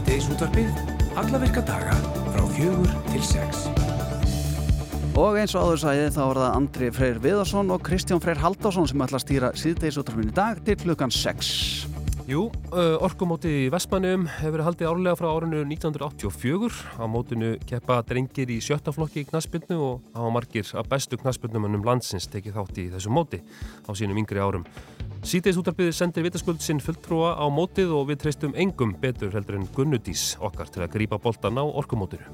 Síðdeisútvarpið, 0.00 0.68
alla 1.20 1.38
virka 1.42 1.60
daga 1.68 1.92
frá 2.32 2.44
fjögur 2.54 2.92
til 3.10 3.20
sex. 3.20 3.66
Og 5.12 5.36
eins 5.36 5.52
og 5.52 5.66
áður 5.66 5.80
sæði 5.82 6.06
þá 6.14 6.20
er 6.22 6.38
það 6.40 6.54
Andri 6.56 6.88
Freyr 6.96 7.18
Viðarsson 7.20 7.72
og 7.74 7.82
Kristján 7.84 8.22
Freyr 8.24 8.40
Haldásson 8.40 8.88
sem 8.88 9.04
ætla 9.04 9.20
að 9.20 9.24
stýra 9.26 9.50
síðdeisútvarpinu 9.60 10.32
í 10.32 10.36
dag 10.38 10.62
til 10.64 10.78
klukkan 10.80 11.12
6. 11.12 11.50
Jú, 12.30 12.46
orkumóti 13.04 13.52
í 13.66 13.68
Vestmannum 13.74 14.24
hefur 14.38 14.54
verið 14.56 14.68
haldið 14.70 14.90
árlega 14.94 15.20
frá 15.20 15.28
árinu 15.34 15.60
1984. 15.66 16.80
Á 16.96 17.04
mótinu 17.04 17.52
keppa 17.68 18.00
drengir 18.08 18.54
í 18.54 18.56
sjötta 18.64 18.96
flokki 18.96 19.26
í 19.26 19.28
knaspinu 19.28 19.82
og 19.84 20.16
hafa 20.16 20.32
margir 20.32 20.72
af 20.80 20.88
bestu 20.88 21.20
knaspinumannum 21.20 21.84
landsins 21.84 22.30
tekið 22.32 22.56
þátt 22.56 22.80
í 22.80 22.88
þessu 22.96 23.12
móti 23.12 23.44
á 23.84 23.92
sínum 23.92 24.24
yngri 24.24 24.40
árum. 24.40 24.64
Sýteis 25.20 25.58
útarpiði 25.60 25.92
sendir 25.92 26.24
vitaskuld 26.24 26.62
sinn 26.64 26.78
fulltrúa 26.80 27.34
á 27.36 27.44
mótið 27.52 27.90
og 27.92 28.06
við 28.08 28.22
treystum 28.22 28.54
engum 28.56 28.94
betur 29.02 29.34
heldur 29.34 29.58
en 29.58 29.66
Gunnudís 29.76 30.32
okkar 30.40 30.70
til 30.72 30.80
að 30.80 30.94
grípa 30.94 31.18
boltan 31.20 31.60
á 31.60 31.64
orkumótinu. 31.64 32.24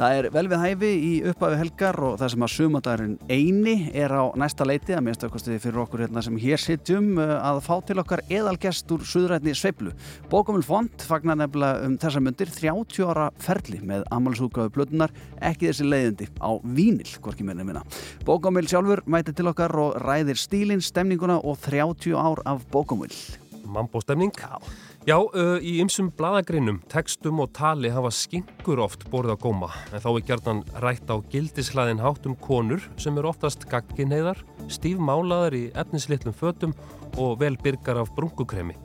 Það 0.00 0.14
er 0.16 0.26
vel 0.32 0.46
við 0.48 0.62
hæfi 0.62 0.90
í 1.04 1.08
upphafi 1.28 1.56
helgar 1.60 1.96
og 2.08 2.14
það 2.16 2.30
sem 2.32 2.44
að 2.46 2.52
sumadagurinn 2.54 3.16
eini 3.28 3.74
er 3.92 4.14
á 4.16 4.32
næsta 4.40 4.64
leiti 4.64 4.94
að 4.96 5.02
minnst 5.04 5.26
aukvæmstuði 5.26 5.58
fyrir 5.60 5.82
okkur 5.82 6.02
hérna 6.06 6.22
sem 6.24 6.38
hér 6.40 6.62
sitjum 6.62 7.10
uh, 7.20 7.34
að 7.44 7.60
fá 7.66 7.74
til 7.84 7.98
okkar 8.00 8.22
eðalgest 8.32 8.88
úr 8.96 9.04
suðrætni 9.04 9.52
Sveiblu. 9.52 9.92
Bókumil 10.32 10.64
Font 10.64 11.04
fagnar 11.04 11.36
nefnilega 11.42 11.84
um 11.84 11.98
þessar 12.00 12.24
myndir 12.24 12.48
30 12.56 13.12
ára 13.12 13.28
ferli 13.44 13.82
með 13.92 14.08
amalsúkaðu 14.16 14.72
blödunar 14.78 15.12
ekki 15.36 15.68
þessi 15.68 15.90
leiðindi 15.90 16.30
á 16.40 16.48
Vínil, 16.64 17.12
hvorki 17.20 17.44
minni 17.44 17.68
minna. 17.68 17.84
Bókumil 18.24 18.72
sjálfur 18.72 19.04
mæti 19.04 19.36
til 19.36 19.52
okkar 19.52 19.76
og 19.84 20.00
ræðir 20.00 20.40
stílinn, 20.40 20.80
stemninguna 20.80 21.42
og 21.44 21.60
30 21.68 22.16
ár 22.16 22.40
af 22.48 22.64
Bókumil. 22.72 23.12
Mambo 23.68 24.00
stemning. 24.00 24.32
Já. 24.32 24.56
Já, 25.08 25.16
uh, 25.16 25.56
í 25.64 25.78
ymsum 25.80 26.10
bladagrinnum, 26.12 26.82
textum 26.92 27.38
og 27.40 27.54
tali 27.56 27.88
hafa 27.88 28.10
skingur 28.12 28.82
oft 28.84 29.06
borðið 29.08 29.32
á 29.32 29.38
góma 29.40 29.68
en 29.88 30.02
þá 30.04 30.08
er 30.10 30.24
gjarnan 30.28 30.60
rætt 30.84 31.08
á 31.08 31.16
gildishlaðin 31.32 32.02
háttum 32.04 32.34
konur 32.44 32.84
sem 33.00 33.16
eru 33.16 33.30
oftast 33.32 33.64
gagginheiðar, 33.70 34.42
stífmálaðar 34.68 35.56
í 35.56 35.62
efnislitlum 35.80 36.36
fötum 36.36 36.74
og 37.16 37.38
vel 37.40 37.56
byrgar 37.64 38.02
af 38.02 38.12
brungukremi. 38.18 38.76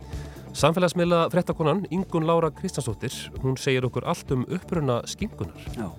Samfélagsmiðla 0.56 1.26
frettakonan 1.34 1.84
Ingun 1.92 2.30
Lára 2.30 2.48
Kristjánsdóttir, 2.62 3.12
hún 3.44 3.60
segir 3.60 3.84
okkur 3.90 4.08
allt 4.08 4.32
um 4.32 4.48
uppruna 4.48 5.02
skingunar. 5.12 5.68
Já. 5.76 5.92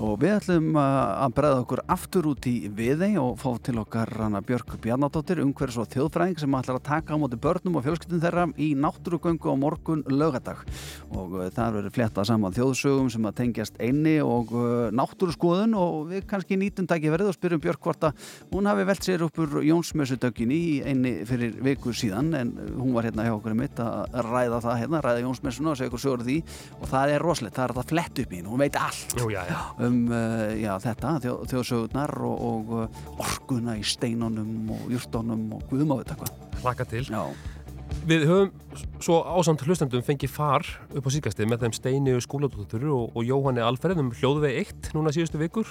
Og 0.00 0.16
við 0.22 0.32
ætlum 0.38 0.76
að 0.80 1.34
bregða 1.36 1.60
okkur 1.62 1.80
aftur 1.92 2.26
út 2.30 2.46
í 2.48 2.68
viðei 2.72 3.10
og 3.20 3.36
fá 3.40 3.50
til 3.60 3.76
okkar 3.82 4.08
hana 4.22 4.40
Björk 4.44 4.78
Bjarnadóttir, 4.80 5.42
umhverfis 5.44 5.76
og 5.82 5.90
þjóðfræðing 5.92 6.38
sem 6.40 6.56
ætlar 6.56 6.78
að 6.78 6.86
taka 6.86 7.12
á 7.12 7.20
móti 7.20 7.36
börnum 7.40 7.76
og 7.76 7.84
fjölskyldun 7.84 8.22
þeirra 8.22 8.46
í 8.56 8.72
náttúrugöngu 8.78 9.52
á 9.52 9.56
morgun 9.60 10.00
lögadag. 10.08 10.64
Og 11.12 11.36
uh, 11.36 11.50
það 11.52 11.76
verður 11.76 11.94
flettað 11.98 12.28
saman 12.30 12.56
þjóðsögum 12.56 13.10
sem 13.12 13.28
að 13.28 13.36
tengjast 13.42 13.76
einni 13.84 14.16
og 14.24 14.54
uh, 14.56 14.88
náttúruskoðun. 14.96 15.76
Og 15.76 16.08
við 16.14 16.24
kannski 16.30 16.56
nýtum 16.60 16.88
dæki 16.88 17.12
verið 17.12 17.28
og 17.30 17.36
spyrjum 17.36 17.62
Björk 17.62 17.82
hvort 17.84 18.08
að 18.08 18.16
hún 18.54 18.68
hafi 18.70 18.88
velt 18.88 19.04
sér 19.04 19.26
uppur 19.28 19.60
Jónsmessudögginni 19.60 20.56
í 20.56 20.80
einni 20.88 21.12
fyrir 21.28 21.52
viku 21.68 21.92
síðan. 21.92 22.32
En 22.38 22.56
hún 22.78 22.96
var 22.96 23.04
hérna 23.10 23.28
hjá 23.28 23.34
okkur 23.36 23.54
mitt 23.60 23.76
að 23.82 24.08
ræða 24.24 24.64
það 24.64 24.80
hérna, 24.86 25.04
ræða 25.04 25.20
Um 29.82 30.04
uh, 30.12 30.52
já, 30.60 30.72
þetta, 30.82 31.16
þjó, 31.24 31.32
þjóðsögurnar 31.50 32.12
og, 32.28 32.44
og 32.50 32.76
uh, 32.76 33.00
orkuna 33.22 33.78
í 33.80 33.82
steinunum 33.86 34.70
og 34.76 34.86
júrtónum 34.92 35.48
og 35.56 35.66
guðum 35.70 35.96
á 35.96 36.00
þetta 36.02 36.20
hvað. 36.20 36.38
Hlaka 36.62 36.88
til. 36.92 37.04
Já. 37.08 37.24
Við 38.08 38.24
höfum 38.26 38.78
svo 39.02 39.18
ásamt 39.22 39.62
hlustendum 39.66 40.02
fengið 40.02 40.32
far 40.32 40.66
upp 40.90 41.06
á 41.06 41.10
síkastið 41.12 41.50
með 41.50 41.64
þeim 41.64 41.74
Steini 41.76 42.14
skóladóttur 42.24 42.86
og, 42.90 43.12
og 43.14 43.26
Jóhanni 43.26 43.62
Alfreð 43.62 44.00
um 44.02 44.10
hljóðvegi 44.16 44.64
1 44.64 44.90
núna 44.96 45.12
síðustu 45.14 45.38
vikur 45.38 45.70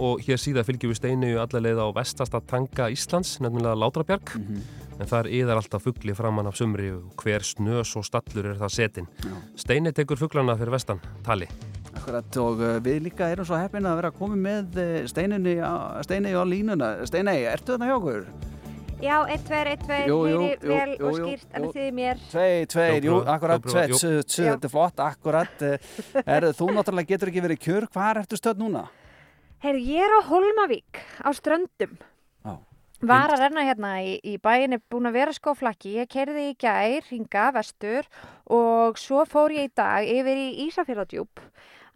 og 0.00 0.22
hér 0.24 0.40
síðan 0.40 0.66
fylgjum 0.68 0.92
við 0.92 1.00
Steini 1.00 1.32
allavega 1.36 1.84
á 1.84 1.90
vestasta 1.96 2.40
tanga 2.48 2.88
Íslands, 2.92 3.36
nefnilega 3.44 3.76
Látrabjarg 3.76 4.36
mm 4.36 4.44
-hmm. 4.46 5.00
en 5.00 5.06
þar 5.06 5.28
yðar 5.28 5.60
alltaf 5.60 5.82
fuggli 5.82 6.14
framann 6.14 6.46
af 6.46 6.56
sumri 6.56 6.92
hver 7.16 7.42
snös 7.42 7.96
og 7.96 8.04
stallur 8.04 8.46
er 8.46 8.56
það 8.56 8.72
setin. 8.72 9.08
Steini 9.56 9.92
tekur 9.92 10.16
fugglana 10.16 10.56
fyrir 10.56 10.72
vestan, 10.72 11.00
tali. 11.24 11.48
Akkurat 11.96 12.36
og 12.42 12.60
uh, 12.60 12.74
við 12.84 13.06
líka 13.08 13.30
erum 13.32 13.46
svo 13.48 13.56
heppin 13.58 13.86
að 13.88 14.02
vera 14.02 14.12
komið 14.14 14.42
með 14.44 14.76
uh, 14.82 14.98
steininni 15.08 15.56
á, 15.64 15.96
á 15.98 16.44
línuna. 16.44 16.90
Steini, 17.08 17.38
ertu 17.48 17.74
þarna 17.74 17.88
hjá 17.88 17.96
okkur? 17.96 18.28
Já, 18.96 19.16
1, 19.28 19.42
2, 19.44 19.56
1, 19.72 19.82
2, 19.84 19.96
heyri 20.00 20.52
vel 20.64 20.92
jú, 20.94 21.08
og 21.08 21.16
skýrt, 21.18 21.48
en 21.52 21.66
þið 21.74 21.88
mér. 21.98 22.20
2, 22.32 22.44
2, 22.72 22.84
jú, 23.04 23.16
akkurat, 23.28 23.66
2, 23.66 23.82
2, 24.24 24.46
þetta 24.46 24.68
er 24.68 24.72
flott, 24.72 25.02
akkurat. 25.04 25.64
Er, 26.22 26.46
þú 26.56 26.70
náttúrulega 26.72 27.10
getur 27.10 27.32
ekki 27.32 27.44
verið 27.44 27.60
kjör, 27.66 27.88
hvað 27.92 28.22
ertu 28.22 28.40
stöð 28.40 28.62
núna? 28.64 28.86
Heyri, 29.64 29.84
ég 29.90 30.06
er 30.06 30.16
á 30.16 30.20
Holmavík, 30.30 31.02
á 31.20 31.28
Ströndum. 31.36 31.92
Já. 32.46 32.56
Var 33.12 33.34
að 33.34 33.42
renna 33.44 33.66
hérna 33.68 33.92
í, 34.00 34.16
í 34.24 34.38
bæin, 34.40 34.78
er 34.78 34.80
búin 34.88 35.10
að 35.10 35.18
vera 35.18 35.36
skóflakki, 35.36 35.98
ég 36.00 36.08
kerði 36.08 36.50
í 36.54 36.56
gær, 36.56 37.04
hinga, 37.10 37.50
vestur 37.52 38.08
og 38.48 38.96
svo 39.00 39.26
fór 39.28 39.52
ég 39.52 39.68
í 39.68 39.74
dag 39.76 40.08
yfir 40.08 40.40
í 40.40 40.48
Ísafjörðadjúb 40.70 41.44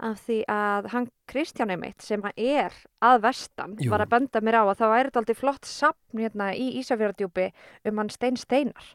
af 0.02 0.20
því 0.26 0.38
að 0.50 0.88
hann 0.94 1.08
Kristján 1.30 1.70
einmitt 1.74 2.02
sem 2.02 2.22
er 2.34 2.74
að 3.04 3.22
vestan 3.26 3.76
Jú. 3.78 3.90
var 3.92 4.04
að 4.04 4.12
benda 4.16 4.40
mér 4.44 4.60
á 4.60 4.64
að 4.64 4.78
það 4.80 4.92
væri 4.94 5.12
alltaf 5.20 5.40
flott 5.40 5.68
sapn 5.68 6.22
hérna 6.22 6.50
í 6.56 6.70
Ísafjörðardjúpi 6.80 7.50
um 7.90 8.00
hann 8.02 8.10
Stein 8.10 8.38
Steinar. 8.40 8.94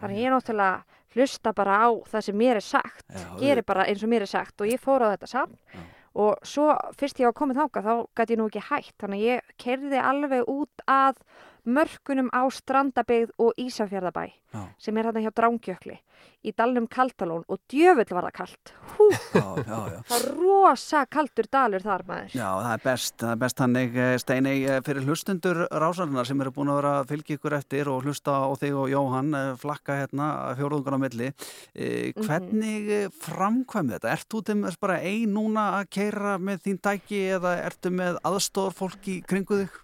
Þannig 0.00 0.20
ég 0.22 0.28
er 0.30 0.36
náttúrulega 0.36 0.84
hlusta 1.14 1.52
bara 1.54 1.80
á 1.86 1.88
það 2.10 2.24
sem 2.28 2.38
mér 2.38 2.58
er 2.58 2.66
sagt, 2.66 3.04
Já, 3.10 3.26
gerir 3.38 3.66
bara 3.66 3.86
eins 3.86 4.02
og 4.02 4.10
mér 4.10 4.24
er 4.26 4.30
sagt 4.30 4.60
og 4.60 4.70
ég 4.70 4.82
fór 4.82 5.04
á 5.06 5.12
þetta 5.14 5.30
sapn 5.30 5.58
Já. 5.74 5.82
og 6.24 6.46
svo 6.46 6.70
fyrst 6.98 7.20
ég 7.22 7.30
var 7.30 7.36
komið 7.38 7.60
þáka 7.62 7.84
þá 7.84 7.92
gæti 8.18 8.34
ég 8.34 8.40
nú 8.40 8.48
ekki 8.50 8.64
hægt 8.70 8.96
þannig 9.02 9.20
að 9.20 9.28
ég 9.28 9.52
kerði 9.62 10.02
alveg 10.02 10.48
út 10.50 10.86
að 10.90 11.22
mörkunum 11.64 12.30
á 12.32 12.42
Strandabegð 12.52 13.34
og 13.38 13.54
Ísafjörðabæ 13.60 14.26
Já. 14.54 14.62
sem 14.78 14.96
er 14.96 15.08
hérna 15.08 15.24
hjá 15.24 15.32
Drángjökli 15.34 15.98
í 16.44 16.52
dalnum 16.56 16.86
Kaltalón 16.88 17.44
og 17.48 17.60
djöfull 17.72 18.14
var 18.14 18.26
það 18.28 18.34
kalt. 18.36 18.72
Hú, 18.94 19.08
Já, 19.32 19.46
já, 19.64 19.78
það 20.08 20.14
er 20.16 20.26
rosa 20.36 21.00
kaltur 21.10 21.48
dalur 21.50 21.84
þar 21.84 22.04
maður. 22.08 22.34
Já, 22.36 22.48
það 22.60 22.72
er 22.74 22.82
best, 22.84 23.14
það 23.20 23.32
er 23.32 23.40
best 23.42 23.62
hannig 23.64 23.98
Steini 24.20 24.54
eh, 24.68 24.80
fyrir 24.84 25.08
hlustundur 25.08 25.62
rásarinnar 25.72 26.28
sem 26.28 26.44
eru 26.44 26.52
búin 26.54 26.72
að 26.72 26.80
vera 26.82 26.92
að 27.00 27.12
fylgja 27.14 27.38
ykkur 27.38 27.56
eftir 27.58 27.90
og 27.92 28.04
hlusta 28.04 28.36
á 28.44 28.48
þig 28.60 28.78
og 28.82 28.92
Jóhann 28.92 29.38
eh, 29.38 29.50
flakka 29.60 29.98
hérna 30.02 30.30
fjóruðungan 30.60 30.98
á 31.00 31.04
milli 31.04 31.30
e, 31.32 32.12
hvernig 32.20 32.90
mm 32.92 33.12
framkvæm 33.24 33.90
þetta? 33.94 34.12
Ert 34.14 34.28
þú 34.30 34.42
til 34.46 34.56
bara 34.80 34.98
ein 35.04 35.32
núna 35.34 35.64
að 35.78 35.88
keira 35.96 36.36
með 36.42 36.64
þín 36.66 36.80
dæki 36.84 37.20
eða 37.36 37.54
ertu 37.64 37.92
með 37.94 38.18
aðstóðar 38.26 38.76
fólk 38.78 39.08
í 39.10 39.16
kringu 39.26 39.64
þig? 39.64 39.80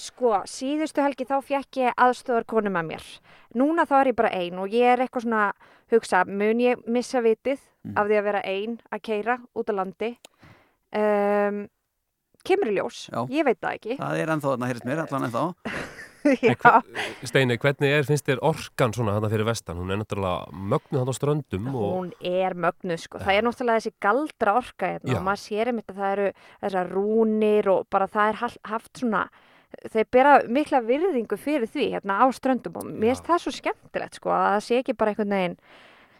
Sko, 0.00 0.32
síðustu 0.50 1.04
helgi 1.04 1.26
þá 1.28 1.36
fekk 1.44 1.80
ég 1.80 1.96
aðstöðar 1.96 2.46
konu 2.48 2.72
með 2.72 2.90
mér. 2.90 3.06
Núna 3.56 3.86
þá 3.88 3.94
er 4.00 4.10
ég 4.12 4.18
bara 4.18 4.32
ein 4.36 4.58
og 4.60 4.74
ég 4.74 4.92
er 4.92 5.04
eitthvað 5.04 5.26
svona 5.26 5.44
hugsa, 5.92 6.24
mun 6.28 6.60
ég 6.60 6.82
missa 6.90 7.22
vitið 7.24 7.62
af 7.96 8.08
því 8.08 8.18
að 8.18 8.26
vera 8.28 8.42
ein 8.44 8.76
að 8.92 9.04
keira 9.08 9.38
út 9.56 9.70
á 9.70 9.74
landi? 9.78 10.12
Um, 10.96 11.62
kemur 12.46 12.70
í 12.70 12.76
ljós, 12.76 13.06
Já. 13.10 13.22
ég 13.32 13.46
veit 13.46 13.58
það 13.62 13.78
ekki. 13.78 13.96
Það 14.00 14.20
er 14.20 14.34
ennþá 14.34 14.52
þarna, 14.52 14.68
heyrðist 14.70 14.90
mér, 14.90 15.02
allan 15.06 15.28
ennþá 15.30 15.46
Já, 16.26 16.82
Steini, 17.22 17.54
hvernig 17.62 17.92
er, 17.92 18.06
finnst 18.06 18.26
þér 18.26 18.40
orkan 18.46 18.94
svona 18.94 19.14
þarna 19.16 19.30
fyrir 19.30 19.46
vestan? 19.46 19.78
Hún 19.78 19.92
er 19.94 20.00
náttúrulega 20.00 20.62
mögnuð 20.72 20.98
þarna 20.98 21.14
á 21.14 21.18
ströndum 21.18 21.68
og 21.70 21.84
hún 21.92 22.08
er 22.26 22.56
mögnuð 22.58 23.02
sko. 23.04 23.20
Það 23.22 23.38
er 23.38 23.46
náttúrulega 23.46 23.82
þessi 23.82 23.94
galdra 24.02 24.56
orka 24.58 24.90
hérna 24.94 25.12
Já. 25.12 25.18
og 25.20 25.26
maður 25.28 25.42
sér 25.44 25.70
einmitt 25.70 25.92
að 25.92 26.00
það 26.00 26.14
eru 26.16 26.30
þessar 26.64 26.90
rúnir 26.96 27.70
og 27.70 27.86
bara 27.94 28.08
það 28.10 28.32
er 28.32 28.40
haft 28.72 29.02
svona 29.02 29.22
þeir 29.92 30.08
bera 30.14 30.36
mikla 30.48 30.80
virðingu 30.86 31.38
fyrir 31.40 31.70
því 31.70 31.90
hérna 31.96 32.20
á 32.22 32.26
ströndum 32.34 32.78
og 32.80 32.88
mér 32.88 33.14
finnst 33.14 33.28
það 33.28 33.42
svo 33.44 33.54
skemmtilegt 33.56 34.18
sko 34.18 34.32
að 34.34 34.48
það 34.48 34.64
sé 34.66 34.80
ekki 34.80 34.96
bara 34.96 35.12
einhvern 35.12 35.36
veginn 35.36 35.58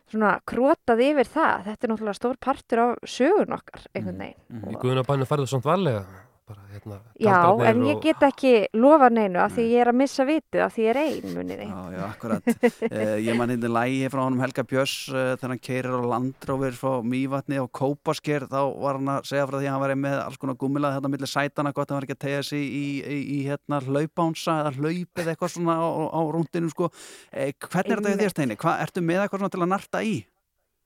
svona 0.06 0.32
krotað 0.46 1.02
yfir 1.02 1.30
það. 1.30 1.64
Þetta 1.66 1.86
er 1.86 1.92
náttúrulega 1.92 2.20
stór 2.20 2.38
partur 2.46 2.82
af 2.84 3.10
sögun 3.10 3.56
okkar 3.56 3.86
einhvern 3.92 4.22
veginn. 4.22 4.62
Í 4.70 4.78
guðunabænum 4.82 5.30
færðu 5.30 5.50
svona 5.50 5.68
varlega 5.70 6.04
bara 6.46 6.62
hérna 6.70 6.96
Já, 7.18 7.38
en 7.70 7.80
ég 7.88 7.98
get 8.04 8.20
ekki 8.22 8.50
lofa 8.78 9.08
neinu 9.10 9.40
af 9.42 9.52
því 9.56 9.64
ég 9.72 9.80
er 9.82 9.88
að 9.90 9.96
missa 9.98 10.24
vitið 10.28 10.62
af 10.62 10.74
því 10.76 10.84
ég 10.84 10.90
er 10.92 10.98
ein 11.00 11.32
muniði. 11.34 11.66
Já, 11.66 11.80
já, 11.96 12.02
akkurat. 12.06 12.50
uh, 12.86 13.16
ég 13.26 13.36
man 13.38 13.50
hindi 13.50 13.70
lægi 13.72 14.10
frá 14.12 14.20
honum 14.22 14.42
Helga 14.44 14.64
Björns 14.70 14.94
uh, 15.10 15.32
þegar 15.34 15.52
hann 15.54 15.62
keirir 15.66 15.96
á 15.98 16.02
landrófir 16.12 16.78
frá 16.78 16.92
Mývatni 17.02 17.58
og 17.62 17.70
Kópasker 17.74 18.46
þá 18.46 18.58
var 18.78 19.00
hann 19.00 19.12
að 19.16 19.26
segja 19.32 19.46
frá 19.50 19.58
því 19.58 19.66
að 19.66 19.74
hann 19.74 19.84
var 19.86 19.94
með 20.06 20.16
alls 20.22 20.40
konar 20.42 20.58
gummilað 20.62 20.96
þetta 21.00 21.12
millir 21.16 21.32
sætana 21.34 21.72
gott 21.74 21.90
að 21.90 21.94
hann 21.96 22.00
var 22.02 22.08
ekki 22.08 22.18
að 22.18 22.24
tegja 22.28 22.42
sig 22.52 22.62
í, 22.62 22.86
í, 23.02 23.20
í 23.36 23.38
hérna 23.50 23.82
hlaupánsa 23.86 24.60
eða 24.62 24.74
hlaup 24.78 25.22
eða 25.24 25.34
eitthvað 25.34 25.54
svona 25.56 25.78
á, 25.82 25.88
á 26.14 26.20
rúndinu 26.36 26.70
sko. 26.70 26.90
Eh, 27.32 27.52
hvernig 27.58 27.96
er 27.96 28.04
þetta 28.04 28.14
í 28.14 28.20
þér 28.22 28.34
steini? 28.36 28.56
Hvað 28.62 28.82
ertu 28.86 29.02
með 29.02 29.24
eitthvað 29.24 29.42
svona 29.42 29.54
til 29.56 29.64
að 29.66 29.72
narta 29.74 30.02
í? 30.06 30.16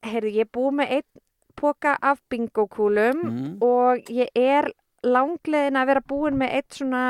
Heyrðu, 0.08 0.30
ég 0.40 0.46
er 0.48 0.54
búið 0.56 0.78
með 0.80 0.94
einn 0.96 1.08
póka 1.60 1.96
af 2.00 2.20
bingokúlum 2.32 3.18
Mm. 3.20 3.56
og 3.60 4.08
ég 4.08 4.30
er 4.38 4.70
langleðin 5.06 5.78
að 5.80 5.86
vera 5.94 6.02
búin 6.08 6.36
með 6.40 6.54
eitt 6.58 6.76
svona 6.80 7.04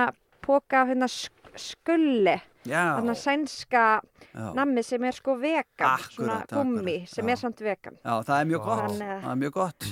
póka 0.44 0.82
af 0.84 0.88
hérna 0.92 1.08
sk 1.10 1.32
skulli, 1.58 2.36
þannig 2.62 3.10
að 3.10 3.18
sænska 3.18 3.84
já. 4.30 4.44
nammi 4.54 4.82
sem 4.86 5.02
er 5.08 5.16
sko 5.16 5.34
vegan, 5.40 5.64
Akkurat, 5.82 6.12
svona 6.14 6.36
gummi 6.52 6.98
sem 7.10 7.26
já. 7.26 7.32
er 7.32 7.40
samt 7.40 7.58
vegan. 7.60 7.96
Já, 8.04 8.14
það 8.22 8.36
er 8.40 8.46
mjög 8.52 8.60
Vá. 8.60 8.66
gott, 8.70 8.84
Þannig 8.84 9.10
að- 9.10 9.22
það 9.24 9.32
er 9.34 9.40
mjög 9.42 9.52
gott. 9.58 9.88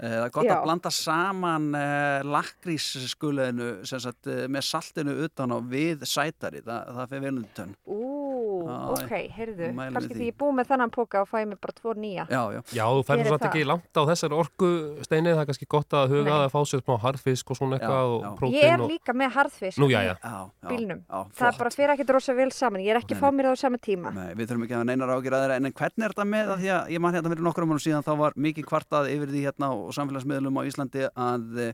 Eh, 0.00 0.08
Það 0.16 0.24
er 0.24 0.30
gott 0.32 0.44
Já. 0.46 0.54
að 0.56 0.62
blanda 0.64 0.90
saman 0.90 1.64
uh, 1.74 2.22
lakrísskuleinu 2.24 3.66
uh, 3.84 4.46
með 4.48 4.62
saltinu 4.64 5.12
utan 5.26 5.52
á 5.52 5.58
við 5.60 6.06
sætari, 6.08 6.62
Þa, 6.64 6.76
það 6.96 7.08
fyrir 7.10 7.20
vel 7.26 7.34
undir 7.36 7.52
tönn. 7.58 7.74
Ú, 7.84 7.98
ok, 8.40 9.12
heyrðu, 9.36 9.68
kannski 9.94 10.16
því. 10.16 10.28
ég 10.30 10.36
búið 10.40 10.54
með 10.60 10.68
þennan 10.70 10.92
póka 10.94 11.22
og 11.24 11.28
fæ 11.30 11.38
mér 11.50 11.58
bara 11.60 11.74
tvo 11.76 11.94
nýja. 11.98 12.26
Já, 12.30 12.42
já. 12.56 12.60
Já, 12.78 12.84
þú 12.90 13.04
færður 13.10 13.28
samt 13.34 13.46
ekki 13.50 13.62
það. 13.62 13.68
langt 13.70 14.00
á 14.00 14.02
þessari 14.10 14.38
orku 14.40 14.70
steinið, 15.06 15.34
það 15.36 15.42
er 15.44 15.48
kannski 15.50 15.68
gott 15.76 15.96
að 16.00 16.14
huga 16.14 16.36
að 16.40 16.46
fá 16.54 16.60
sér 16.70 16.82
smá 16.84 16.94
harðfisk 17.04 17.50
og 17.54 17.58
svona 17.60 17.78
eitthvað 17.78 18.14
og 18.14 18.22
já. 18.24 18.30
prótein 18.40 18.56
Ég 18.60 18.74
er 18.74 18.84
og... 18.84 18.90
líka 18.94 19.14
með 19.20 19.32
harðfisk 19.36 19.80
Nú, 19.82 19.88
já, 19.90 20.00
já. 20.10 20.38
bílnum. 20.68 21.00
Já, 21.06 21.18
Það 21.20 21.26
er 21.30 21.34
flott. 21.40 21.58
bara 21.64 21.74
fyrir 21.76 21.94
ekkert 21.96 22.14
rosa 22.16 22.34
vel 22.38 22.50
saman, 22.52 22.80
ég 22.84 22.94
er 22.94 23.00
ekki 23.00 23.14
Nei, 23.14 23.20
að 23.20 23.24
fá 23.24 23.30
mér 23.36 23.50
það 23.50 23.56
á 23.56 23.62
sama 23.64 23.78
tíma. 23.80 24.12
Nei, 24.16 24.30
við 24.38 24.50
þurfum 24.50 24.66
ekki 24.66 24.76
að 24.80 24.86
neinar 24.90 25.14
ágjur 25.16 25.36
að 25.38 25.44
þeirra 25.44 25.56
en 25.60 25.72
hvernig 25.80 26.04
er 26.06 26.14
þetta 26.14 26.28
með 26.30 26.52
að 26.54 26.60
því 26.64 26.70
að 26.76 26.90
ég 26.94 27.00
man 27.04 27.14
hérna 27.16 27.32
fyrir 27.34 27.46
nokkrum 27.46 27.70
mánum 27.70 27.84
síðan 27.84 28.06
þá 28.06 28.12
var 28.20 28.36
mikið 28.36 28.68
kvartað 28.70 29.10
yfir 29.14 29.32
því 29.34 29.44
hérna 29.46 29.70
og 29.76 29.94
samfélagsmiðlum 29.96 30.60
á 30.60 30.62
Íslandi 30.70 31.06
að 31.14 31.60
e, 31.60 31.68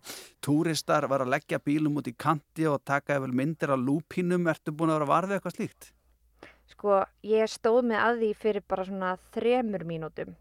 túristar 0.44 1.06
var 1.10 1.24
að 1.24 1.32
leggja 1.34 1.58
bílum 1.62 1.96
út 2.00 2.08
í 2.10 2.14
kanti 2.16 2.66
og 2.70 2.82
taka 2.86 3.16
eftir 3.18 3.34
myndir 3.36 3.72
af 3.74 3.80
lúpínum 3.82 4.46
ertu 4.52 4.72
búin 4.76 4.92
að 4.92 5.00
vera 5.00 5.10
varfið 5.12 5.38
eitthvað 5.38 5.56
slíkt? 5.58 5.92
Sko, 6.72 7.04
ég 7.22 7.46
stóð 7.50 7.82
með 7.92 8.00
að 8.02 8.20
því 8.22 8.30
fyrir 8.42 8.64
bara 8.68 8.84
svona 8.88 9.12
þremur 9.34 9.84
mínútum 9.86 10.34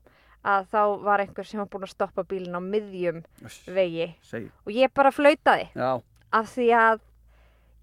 að 0.46 0.68
þá 0.70 0.82
var 1.02 1.22
einhver 1.24 1.48
sem 1.50 1.60
var 1.62 1.68
búin 1.74 1.86
að 1.88 1.94
stoppa 1.96 2.24
bílinn 2.30 2.54
á 2.58 2.62
miðjum 2.62 3.24
vegi. 3.74 4.12
Segi. 4.22 4.50
og 4.66 4.72
ég 4.74 4.92
bara 4.94 5.12
flautaði 5.14 5.70
Já, 5.74 5.92
af 6.38 6.50
því 6.54 6.68
að 6.78 7.00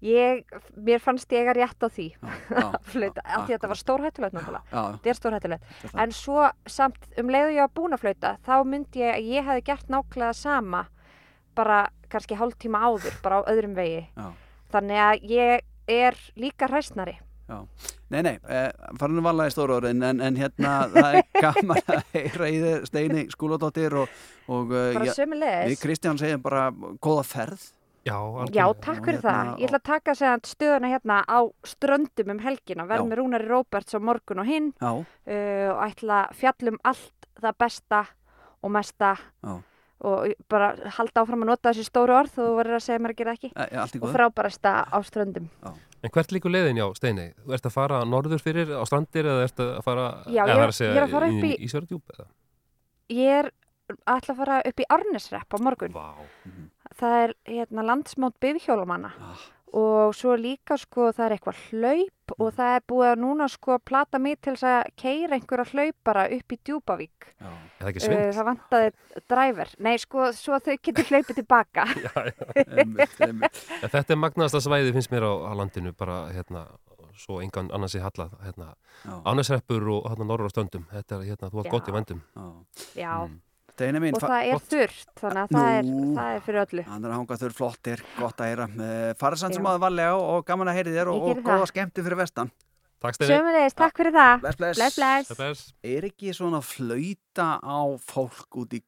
ég, 0.03 0.43
mér 0.75 0.99
fannst 1.03 1.31
ég 1.35 1.47
að 1.51 1.57
rétt 1.59 1.83
á 1.83 1.87
því 1.91 2.07
að 2.63 2.77
flauta, 2.91 3.23
af 3.23 3.43
því 3.45 3.49
að 3.49 3.53
þetta 3.55 3.71
var 3.71 3.81
stórhættulegt 3.81 4.35
náttúrulega, 4.37 4.63
þetta 4.71 5.11
er 5.11 5.19
stórhættulegt. 5.19 5.67
En 6.03 6.15
svo 6.15 6.47
samt 6.67 7.07
um 7.19 7.31
leiðu 7.35 7.55
ég 7.57 7.63
að 7.67 7.75
búin 7.79 7.95
að 7.95 8.03
flauta 8.05 8.33
þá 8.47 8.53
myndi 8.67 9.03
ég 9.03 9.11
að 9.17 9.29
ég 9.31 9.47
hefði 9.49 9.65
gert 9.71 9.91
nákvæmlega 9.91 10.33
sama 10.39 10.85
bara 11.55 11.81
kannski 12.11 12.35
hálftíma 12.39 12.79
áður, 12.83 13.15
bara 13.23 13.41
á 13.43 13.47
öðrum 13.51 13.75
vegi. 13.77 14.05
Já. 14.15 14.31
þannig 14.73 15.03
að 15.07 15.27
ég 15.31 15.61
er 15.93 16.15
líka 16.39 16.67
hræsnari 17.53 18.01
Nei, 18.13 18.21
nei, 18.21 18.33
eh, 18.45 18.67
farin 18.99 19.17
að 19.17 19.25
vala 19.25 19.45
í 19.49 19.53
stóru 19.53 19.73
orðin 19.79 20.03
en, 20.05 20.19
en 20.21 20.35
hérna 20.37 20.73
það 20.93 21.15
er 21.17 21.23
gaman 21.45 21.79
að 21.95 22.03
heyra 22.13 22.49
í 22.49 22.57
þér 22.61 22.83
Steini 22.89 23.23
skúladóttir 23.33 23.95
og, 24.03 24.11
og 24.47 24.73
uh, 24.73 24.91
bara 24.93 25.07
já, 25.07 25.09
við 25.09 25.15
sömulegis 25.17 25.81
Kristján 25.81 26.19
segjum 26.21 26.43
bara 26.43 26.67
góða 27.01 27.23
ferð. 27.25 27.63
Já, 28.03 28.17
Já, 28.51 28.65
takk 28.83 28.99
Og 28.99 29.05
fyrir 29.07 29.21
hérna- 29.21 29.31
það. 29.31 29.59
Ég 29.61 29.69
ætla 29.69 29.79
að 29.79 29.85
taka 29.87 30.13
stöðuna 30.43 30.89
hérna 30.91 31.21
á 31.23 31.39
ströndum 31.63 32.33
um 32.33 32.39
helgina, 32.43 32.83
Já. 32.83 32.89
verð 32.91 33.07
með 33.07 33.21
Rúnari 33.21 33.47
Róberts 33.47 33.95
á 33.95 33.99
morgun 34.03 34.43
og 34.43 34.49
hinn 34.49 34.73
Já, 34.75 34.91
uh, 34.91 35.69
og 35.71 35.79
ætla 35.87 36.17
að 36.27 36.35
fjallum 36.41 36.81
allt 36.83 37.29
það 37.39 37.57
besta 37.63 38.01
og 38.61 38.71
mesta 38.75 39.13
Já. 39.15 39.55
og 40.03 40.35
bara 40.51 40.73
halda 40.99 41.23
áfram 41.23 41.45
að 41.47 41.53
nota 41.53 41.71
þessi 41.71 41.87
stóru 41.87 42.13
orð 42.19 42.35
og 42.37 42.43
þú 42.43 42.59
verður 42.59 42.77
að 42.77 42.85
segja 42.85 42.99
mér 42.99 43.15
að 43.15 43.21
gera 43.21 43.33
það 43.33 43.39
ekki. 43.39 43.51
E, 43.55 43.65
í 43.71 44.03
og 44.03 44.13
frábærasta 44.17 44.75
á 44.91 44.97
ströndum. 45.07 45.47
En 46.03 46.09
hvert 46.11 46.31
líkur 46.35 46.51
leiðin 46.51 46.77
já, 46.81 46.85
Steini? 46.97 47.29
Þú 47.45 47.53
ert 47.55 47.65
að 47.69 47.71
fara 47.77 47.99
norður 48.03 48.41
fyrir 48.43 48.67
á 48.75 48.83
strandir 48.85 49.23
eða 49.23 49.43
ert 49.47 49.59
að 49.63 49.83
fara, 49.85 50.07
Já, 50.27 50.43
ég- 50.45 50.57
það 50.59 50.71
segja, 50.75 50.91
ég 50.93 50.97
er 50.97 51.07
að 51.07 51.11
fara 51.15 51.27
upp 51.31 51.43
í- 51.47 51.53
í 51.55 51.63
Ísverðdjúp? 51.67 52.03
eða? 52.17 52.25
Ég 53.09 53.39
er 53.39 53.51
að 54.07 54.17
ætla 54.17 54.33
að 54.33 54.37
fara 54.37 54.61
upp 54.65 54.79
í 54.79 54.85
Arnesrepp 54.89 55.49
á 55.55 55.57
morgun. 55.63 55.93
Vá, 55.93 56.13
Það 56.93 57.13
er 57.23 57.33
hérna 57.47 57.83
landsmót 57.87 58.33
bifhjólamanna 58.39 59.11
Ah. 59.17 59.39
og 59.73 60.13
svo 60.13 60.35
líka 60.37 60.77
sko 60.77 61.11
það 61.11 61.25
er 61.25 61.37
eitthvað 61.37 61.57
hlaup 61.71 62.22
og 62.37 62.53
það 62.57 62.75
er 62.77 62.83
búið 62.91 63.09
að 63.11 63.19
núna 63.23 63.47
sko 63.51 63.77
plata 63.85 64.19
mig 64.21 64.39
til 64.41 64.53
þess 64.55 64.67
að 64.69 64.91
keira 64.99 65.37
einhverja 65.37 65.65
hlaupara 65.73 66.23
upp 66.37 66.55
í 66.55 66.59
Djúpavík. 66.65 67.27
Já, 67.39 67.49
er 67.49 67.83
það 67.83 67.91
ekki 67.93 68.03
Uh, 68.13 68.31
það 68.37 68.47
vantaði 68.49 68.91
dræver. 69.33 69.73
Nei, 69.79 69.93
sko, 70.01 70.29
svo 70.37 70.59
þau 70.63 70.77
getur 70.87 71.09
hlaupið 71.11 71.39
tilbaka. 71.41 71.85
Já, 72.05 72.11
já. 72.29 72.65
einmitt, 72.79 73.15
einmitt. 73.21 73.61
Þetta 73.83 74.03
er 74.15 74.19
magnaðasta 74.23 74.63
svæði 74.65 74.93
finnst 74.95 75.11
mér 75.13 75.27
á, 75.29 75.33
á 75.47 75.51
landinu 75.57 75.93
bara 75.97 76.17
hérna, 76.33 76.65
svo 77.19 77.39
engan 77.43 77.69
annars 77.75 77.93
í 77.97 78.01
halla 78.01 78.29
hérna, 78.41 78.71
Já, 79.05 79.13
ánæsreppur 79.29 79.83
og 79.93 80.07
hérna 80.09 80.25
norður 80.29 80.49
á 80.49 80.53
stöndum 80.55 80.85
þetta 80.89 81.19
er 81.19 81.27
hérna, 81.29 81.49
þú 81.53 81.61
har 81.61 81.71
gott 81.75 81.89
í 81.91 81.93
vendum 81.93 82.23
já. 82.33 82.47
Já, 82.97 83.13
Mm. 83.23 83.39
Steini 83.73 84.01
mín, 84.03 84.13
og 84.13 84.21
það 84.21 84.49
er 84.51 84.59
þurrt, 84.69 85.07
þannig 85.17 85.39
að 85.43 85.55
það 85.55 85.77
er, 85.77 85.87
það 86.13 86.33
er 86.33 86.43
fyrir 86.45 86.63
öllu. 86.63 86.83
hann 86.91 87.07
er 87.07 87.09
að 87.09 87.17
hanga 87.17 87.37
þurr 87.41 87.55
flottir, 87.57 88.03
gott 88.19 88.43
að 88.43 88.51
heyra 88.51 88.67
uh, 88.69 89.07
fara 89.17 89.39
samt 89.41 89.57
sem 89.57 89.65
aða 89.71 89.81
varlega 89.81 90.19
og 90.19 90.45
gaman 90.45 90.69
að 90.69 90.77
heyri 90.77 90.93
þér 90.93 91.09
og, 91.09 91.25
og 91.31 91.41
góða 91.47 91.71
skemmti 91.71 92.05
fyrir 92.05 92.21
vestan 92.21 92.53
Takk 93.03 93.17
Steini 93.17 93.33
Sjöfumlegis, 93.33 93.73
takk 93.75 93.97
fyrir 93.99 94.15
það. 94.15 94.37
Bless, 94.45 94.57
bless. 94.61 94.77
Bless, 94.79 94.95
bless. 94.95 95.31
Bless. 95.35 95.63
Er 95.83 96.05
ekki 96.07 96.31
svona 96.37 96.61
flauta 96.63 97.47
á 97.59 97.81
fólk 97.99 98.61
út 98.61 98.77
í 98.77 98.79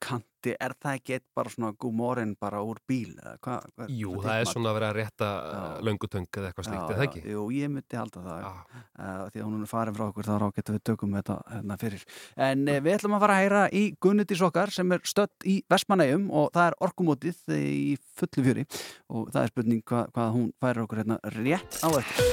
kanti, 0.45 0.55
er 0.59 0.73
það 0.81 0.97
ekki 0.99 1.15
eitt 1.15 1.25
bara 1.35 1.49
svona 1.49 1.71
gúmorinn 1.79 2.35
bara 2.39 2.61
úr 2.63 2.77
bíl? 2.87 3.15
eða 3.17 3.37
Hvað, 3.41 3.65
hvað, 3.75 3.89
Jú, 3.89 4.11
hvað 4.15 4.25
það 4.25 4.39
er 4.39 4.49
svona 4.51 4.69
að 4.69 4.77
vera 4.77 4.89
að 4.89 4.97
rétta 4.99 5.25
Já. 5.25 5.81
löngutöng 5.85 6.27
eða 6.29 6.49
eitthvað 6.49 6.67
slíkt, 6.67 6.89
er 6.89 6.99
það 6.99 7.05
ekki? 7.07 7.21
Jú, 7.31 7.45
ég 7.55 7.71
myndi 7.73 7.99
halda 7.99 8.23
það 8.25 8.39
Já. 8.45 8.51
uh, 8.99 9.29
því 9.31 9.41
að 9.41 9.47
hún 9.49 9.61
er 9.61 9.71
farin 9.71 9.95
frá 9.97 10.05
okkur 10.07 10.29
þá 10.29 10.35
ráketum 10.43 10.77
við 10.77 10.83
tökum 10.89 11.17
þetta 11.19 11.37
hérna 11.51 11.77
fyrir. 11.81 12.05
En 12.35 12.65
uh, 12.67 12.79
við 12.85 12.97
ætlum 12.97 13.17
að 13.17 13.25
fara 13.25 13.35
að 13.37 13.43
heyra 13.43 13.63
í 13.71 13.83
Gunnudís 14.05 14.45
okkar 14.45 14.73
sem 14.75 14.95
er 14.95 15.05
stött 15.05 15.47
í 15.47 15.57
Vestmannegjum 15.71 16.29
og 16.31 16.51
það 16.55 16.71
er 16.71 16.79
orkumótið 16.87 17.55
í 17.55 17.95
fullu 18.19 18.45
fjöri 18.45 18.67
og 19.09 19.31
það 19.33 19.41
er 19.43 19.53
spurning 19.53 19.85
hva, 19.85 20.05
hvað 20.13 20.35
hún 20.37 20.51
færir 20.61 20.85
okkur 20.85 21.03
hérna 21.03 21.19
rétt 21.37 21.81
á 21.81 21.89
eftir. 21.99 22.23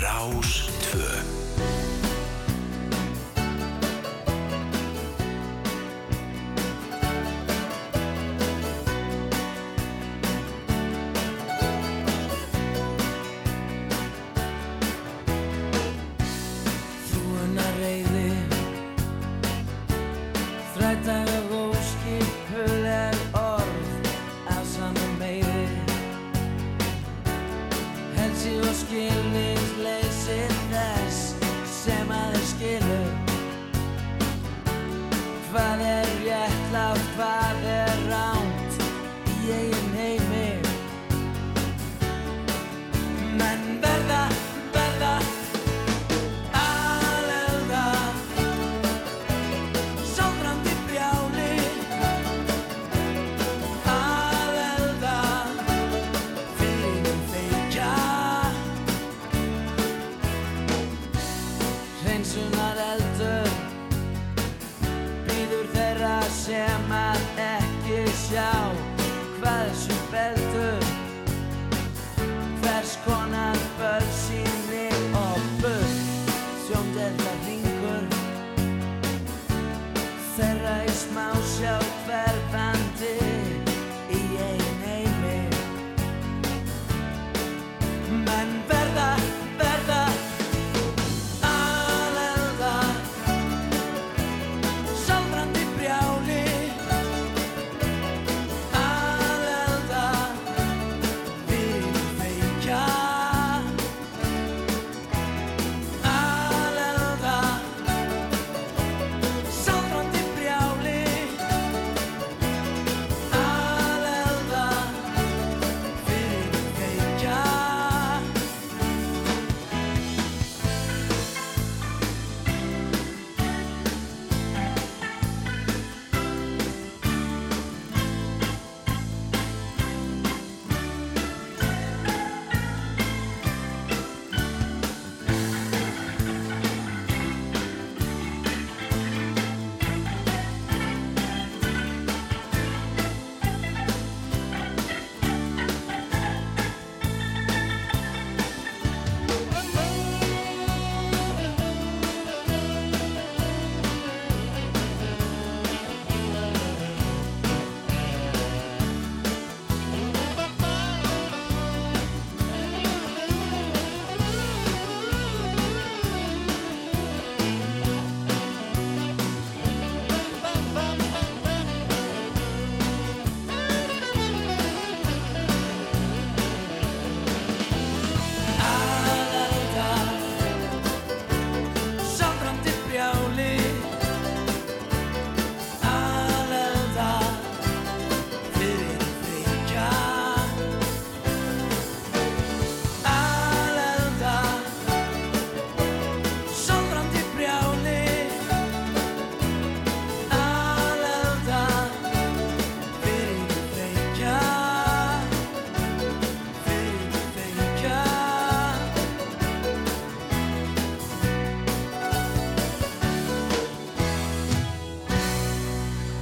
Rástfö 0.00 1.19
begin 28.90 29.49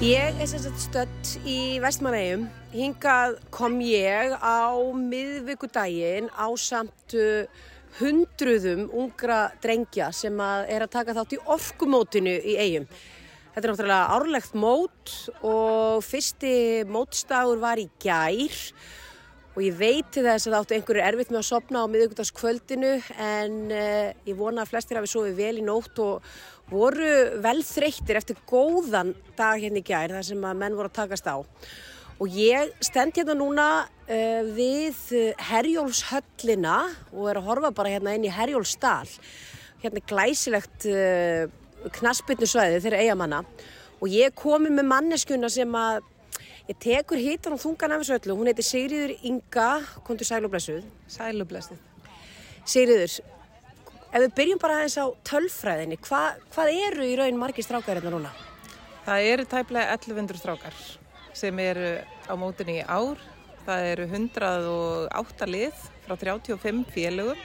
Ég 0.08 0.38
er 0.40 0.48
sagt 0.48 0.78
stödd 0.80 1.30
í 1.44 1.76
Vestmannegjum. 1.84 2.46
Hingað 2.72 3.34
kom 3.52 3.74
ég 3.84 4.30
á 4.40 4.72
miðvikudaginn 4.96 6.30
á 6.32 6.48
samt 6.56 7.12
uh, 7.12 7.44
hundruðum 7.98 8.86
ungra 8.88 9.50
drengja 9.60 10.08
sem 10.16 10.40
að 10.40 10.72
er 10.72 10.86
að 10.86 10.94
taka 10.94 11.16
þátt 11.18 11.36
í 11.36 11.40
orkumótinu 11.44 12.38
í 12.40 12.56
eigum. 12.56 12.88
Þetta 13.52 13.60
er 13.66 13.74
náttúrulega 13.74 14.16
árlegt 14.16 14.56
mót 14.56 15.14
og 15.44 16.00
fyrsti 16.08 16.54
mótstagur 16.88 17.60
var 17.60 17.76
í 17.76 17.90
gær 18.00 18.56
og 19.58 19.64
ég 19.66 19.76
veit 19.76 20.08
til 20.14 20.24
þess 20.24 20.48
að 20.48 20.60
áttu 20.62 20.78
einhverju 20.78 21.04
erfitt 21.04 21.34
með 21.34 21.42
að 21.42 21.50
sopna 21.50 21.84
á 21.84 21.90
miðugudagskvöldinu 21.92 22.96
en 23.28 23.64
uh, 23.68 24.14
ég 24.24 24.40
vona 24.40 24.64
að 24.64 24.72
flestir 24.72 25.02
hafi 25.02 25.12
sofið 25.12 25.42
vel 25.42 25.58
í 25.60 25.68
nótt 25.68 26.00
og 26.00 26.32
voru 26.70 27.10
vel 27.44 27.60
þreyttir 27.64 28.18
eftir 28.20 28.40
góðan 28.48 29.14
dag 29.38 29.60
hérna 29.60 29.80
í 29.80 29.86
gær 29.86 30.12
þar 30.16 30.26
sem 30.26 30.42
að 30.44 30.58
menn 30.62 30.76
voru 30.78 30.90
að 30.90 30.98
takast 31.00 31.30
á. 31.30 31.36
Og 32.18 32.34
ég 32.34 32.72
stend 32.82 33.14
hérna 33.16 33.36
núna 33.38 33.68
uh, 33.86 34.42
við 34.56 34.98
Herjólfshöllina 35.48 36.76
og 37.14 37.30
er 37.30 37.40
að 37.40 37.48
horfa 37.48 37.72
bara 37.76 37.94
hérna 37.94 38.16
inn 38.18 38.26
í 38.26 38.34
Herjólfsdal. 38.34 39.08
Hérna 39.84 40.02
glæsilegt 40.10 40.88
uh, 40.90 41.46
knaspitnu 41.94 42.48
svæði 42.50 42.82
þeirra 42.82 43.02
eigamanna 43.06 43.42
og 43.98 44.10
ég 44.10 44.34
komi 44.38 44.70
með 44.74 44.90
manneskuna 44.92 45.50
sem 45.52 45.74
að 45.78 46.02
Ég 46.68 46.76
tekur 46.76 47.16
hitan 47.16 47.54
og 47.56 47.62
þungan 47.62 47.94
af 47.94 48.02
þessu 48.02 48.16
öllu. 48.18 48.34
Hún 48.36 48.48
heitir 48.50 48.66
Sigriður 48.66 49.12
Inga, 49.24 49.68
kontur 50.04 50.28
Sælublessuð. 50.28 50.82
Sælublessuð. 51.08 51.78
Sigriður, 52.68 53.14
ef 54.12 54.22
við 54.24 54.36
byrjum 54.38 54.60
bara 54.62 54.78
aðeins 54.80 54.98
á 55.00 55.06
tölfræðinni, 55.28 55.98
hva, 56.08 56.22
hvað 56.54 56.72
eru 56.88 57.08
í 57.08 57.16
raun 57.18 57.40
margir 57.40 57.66
strákar 57.66 58.00
hérna 58.00 58.14
núna? 58.14 58.32
Það 59.08 59.26
eru 59.32 59.44
tæplega 59.48 59.94
1100 59.96 60.40
strákar 60.42 60.80
sem 61.38 61.60
eru 61.62 61.92
á 62.28 62.34
mótunni 62.36 62.80
í 62.80 62.84
ár. 62.84 63.20
Það 63.68 63.86
eru 63.92 64.06
108 64.08 65.48
lið 65.48 65.86
frá 66.06 66.14
35 66.16 66.84
félögum. 66.92 67.40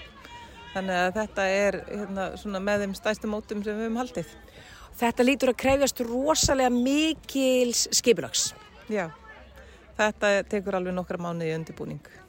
Þannig 0.73 0.99
að 0.99 1.17
þetta 1.19 1.45
er 1.53 1.77
hérna, 1.85 2.59
með 2.63 2.85
þeim 2.85 2.95
stæstu 2.97 3.29
mótum 3.29 3.61
sem 3.63 3.77
við 3.77 3.85
höfum 3.85 3.99
haldið. 4.01 4.31
Þetta 4.97 5.25
lítur 5.27 5.51
að 5.53 5.59
krefjast 5.63 6.01
rosalega 6.05 6.71
mikils 6.73 7.87
skipulags. 7.93 8.51
Já, 8.91 9.07
þetta 9.99 10.33
tekur 10.49 10.79
alveg 10.79 10.97
nokkra 10.97 11.21
mánuði 11.21 11.55
undirbúning. 11.57 12.22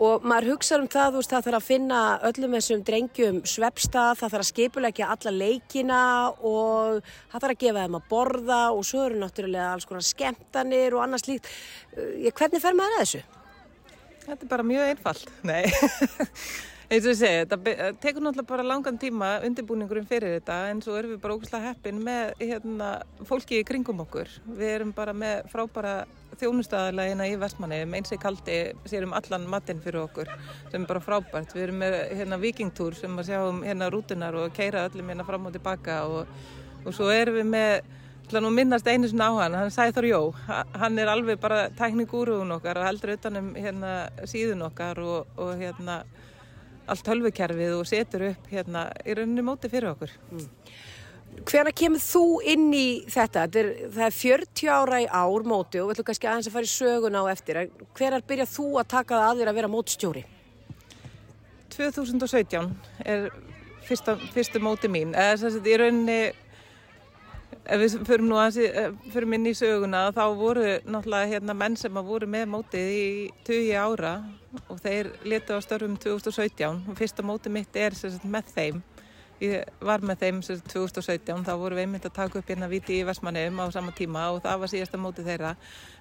Og 0.00 0.22
maður 0.24 0.54
hugsa 0.54 0.78
um 0.80 0.86
það, 0.88 1.18
veist, 1.18 1.32
það 1.32 1.46
þarf 1.46 1.58
að 1.58 1.66
finna 1.66 1.96
öllum 2.24 2.54
þessum 2.56 2.84
drengjum 2.88 3.40
svepstað, 3.44 4.14
það 4.16 4.32
þarf 4.32 4.44
að 4.44 4.48
skipulegja 4.48 5.08
alla 5.12 5.32
leikina 5.34 5.98
og 6.40 7.02
það 7.02 7.34
þarf 7.34 7.50
að 7.50 7.60
gefa 7.64 7.82
þeim 7.84 7.98
að 7.98 8.06
borða 8.14 8.60
og 8.72 8.86
svo 8.88 9.02
eru 9.04 9.20
náttúrulega 9.20 9.66
alls 9.74 9.84
konar 9.90 10.06
skemmtanir 10.08 10.96
og 10.96 11.04
annars 11.04 11.28
líkt. 11.28 11.50
Hvernig 12.32 12.64
fer 12.64 12.78
maður 12.78 12.96
að 12.96 13.04
þessu? 13.04 13.22
Þetta 14.24 14.46
er 14.46 14.52
bara 14.54 14.66
mjög 14.70 14.92
einfalt. 14.94 15.34
Nei, 15.50 15.60
eins 15.68 17.04
og 17.04 17.12
ég 17.12 17.20
segi, 17.20 17.44
þetta 17.44 17.90
tekur 18.00 18.24
náttúrulega 18.24 18.50
bara 18.54 18.66
langan 18.70 19.00
tíma 19.04 19.34
undirbúningurinn 19.50 20.08
fyrir 20.08 20.38
þetta 20.38 20.62
en 20.70 20.80
svo 20.84 20.96
erum 20.96 21.12
við 21.12 21.20
bara 21.26 21.36
ógustlega 21.36 21.74
heppin 21.74 22.00
með 22.08 22.32
hérna, 22.40 22.90
fólki 23.28 23.60
í 23.60 23.68
kringum 23.68 24.00
okkur. 24.06 24.32
Við 24.48 24.74
erum 24.78 24.96
bara 24.96 25.12
með 25.12 25.44
frábæra 25.52 25.94
þjónustæðalegina 26.40 27.28
í 27.30 27.36
Vestmanni, 27.40 27.80
eins 27.84 28.12
og 28.14 28.22
kaldi 28.22 28.58
sérum 28.90 29.14
allan 29.16 29.46
matinn 29.50 29.82
fyrir 29.84 30.02
okkur 30.06 30.32
sem 30.70 30.82
er 30.82 30.88
bara 30.88 31.04
frábært. 31.04 31.54
Við 31.54 31.66
erum 31.68 31.80
með 31.84 31.96
hérna, 32.18 32.40
vikingtúr 32.42 32.98
sem 32.98 33.16
að 33.20 33.30
sjáum 33.30 33.62
hérna 33.66 33.90
rútunar 33.92 34.36
og 34.40 34.52
keira 34.56 34.86
öllum 34.88 35.12
hérna 35.12 35.26
fram 35.28 35.48
og 35.48 35.56
tilbaka 35.56 36.02
og, 36.08 36.36
og 36.84 36.92
svo 36.96 37.10
erum 37.14 37.40
við 37.40 37.50
með 37.54 37.96
Þannig 38.30 38.46
að 38.46 38.54
minnast 38.54 38.86
einu 38.86 39.08
svona 39.10 39.26
á 39.26 39.32
hann, 39.40 39.54
hann 39.58 39.72
Sæþór 39.74 40.06
Jó, 40.06 40.18
hann 40.78 40.98
er 41.02 41.08
alveg 41.10 41.40
bara 41.42 41.64
tækningúruðun 41.74 42.54
okkar 42.54 42.78
og 42.78 42.86
heldur 42.86 43.16
utanum 43.16 43.48
hérna 43.58 43.94
síðun 44.30 44.62
okkar 44.68 45.00
og, 45.02 45.32
og 45.34 45.56
hérna 45.58 45.96
allt 46.90 47.02
tölvukerfið 47.08 47.74
og 47.74 47.88
setur 47.90 48.28
upp 48.28 48.46
hérna 48.52 48.84
í 49.02 49.16
rauninu 49.18 49.42
móti 49.46 49.70
fyrir 49.72 49.90
okkur. 49.96 50.14
Mm. 50.30 50.46
Hvena 51.48 51.72
kemur 51.72 52.02
þú 52.04 52.24
inn 52.52 52.66
í 52.76 52.86
þetta? 53.08 53.46
þetta 53.46 53.60
er, 53.62 53.70
það 53.94 54.04
er 54.06 54.16
40 54.16 54.72
ára 54.74 54.98
í 55.00 55.06
ár 55.08 55.46
móti 55.48 55.80
og 55.80 55.88
við 55.88 55.96
ætlum 55.96 56.08
kannski 56.10 56.28
aðeins 56.28 56.50
að 56.50 56.56
fara 56.56 56.68
í 56.68 56.72
söguna 56.74 57.22
á 57.24 57.32
eftir. 57.32 57.60
Hvenar 57.96 58.26
byrjað 58.28 58.52
þú 58.52 58.66
að 58.80 58.90
taka 58.92 59.16
það 59.16 59.30
að 59.30 59.40
þér 59.40 59.52
að 59.52 59.58
vera 59.60 59.72
mótstjóri? 59.72 60.24
2017 61.70 62.70
er 63.06 63.30
fyrsta, 63.86 64.16
fyrstu 64.34 64.62
móti 64.62 64.90
mín. 64.92 65.14
Í 65.16 65.76
rauninni 65.80 66.20
ef 67.70 67.80
við 67.82 67.96
förum 68.08 68.32
að 68.38 68.58
förum 69.12 69.34
inn 69.36 69.48
í 69.50 69.54
söguna 69.56 70.06
þá 70.14 70.22
voru 70.38 70.64
náttúrulega 70.84 71.32
hérna 71.34 71.56
menn 71.56 71.76
sem 71.78 71.96
að 71.96 72.10
voru 72.12 72.28
með 72.30 72.46
mótið 72.54 72.92
í 72.94 73.08
20 73.46 73.74
ára 73.78 74.14
og 74.66 74.80
þeir 74.82 75.12
letu 75.28 75.56
á 75.56 75.60
störfum 75.62 75.96
2017 76.00 76.90
og 76.90 76.98
fyrsta 76.98 77.24
mótið 77.26 77.56
mitt 77.58 77.76
er 77.78 77.96
sagt, 77.96 78.24
með 78.24 78.52
þeim 78.54 78.82
ég 79.44 79.84
var 79.84 80.04
með 80.04 80.24
þeim 80.24 80.42
sagt, 80.46 80.66
2017 80.72 81.46
þá 81.46 81.52
voru 81.60 81.78
við 81.78 81.86
einmitt 81.86 82.08
að 82.08 82.16
taka 82.18 82.40
upp 82.40 82.52
hérna 82.52 82.70
viti 82.70 82.98
í 83.00 83.06
Vestmannum 83.08 83.62
á 83.62 83.66
sama 83.74 83.94
tíma 83.96 84.28
og 84.34 84.42
það 84.44 84.62
var 84.64 84.72
síðasta 84.74 85.00
mótið 85.00 85.30
þeirra. 85.32 85.54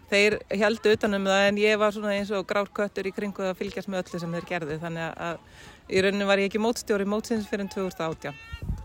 Þeir 0.09 0.39
heldu 0.57 0.95
utanum 0.95 1.29
það 1.29 1.47
en 1.47 1.61
ég 1.61 1.79
var 1.79 1.93
svona 1.93 2.15
eins 2.17 2.33
og 2.33 2.47
grár 2.49 2.71
köttur 2.73 3.07
í 3.07 3.13
kringu 3.13 3.45
að 3.45 3.59
fylgjast 3.61 3.91
með 3.91 4.03
öllu 4.03 4.23
sem 4.23 4.35
þeir 4.39 4.49
gerðu. 4.53 4.79
Þannig 4.81 5.23
að 5.29 5.43
í 5.89 6.03
rauninu 6.05 6.29
var 6.29 6.41
ég 6.41 6.49
ekki 6.49 6.61
mótstjóri 6.63 7.07
mótsins 7.09 7.47
fyrir 7.49 7.69
2018 7.69 8.77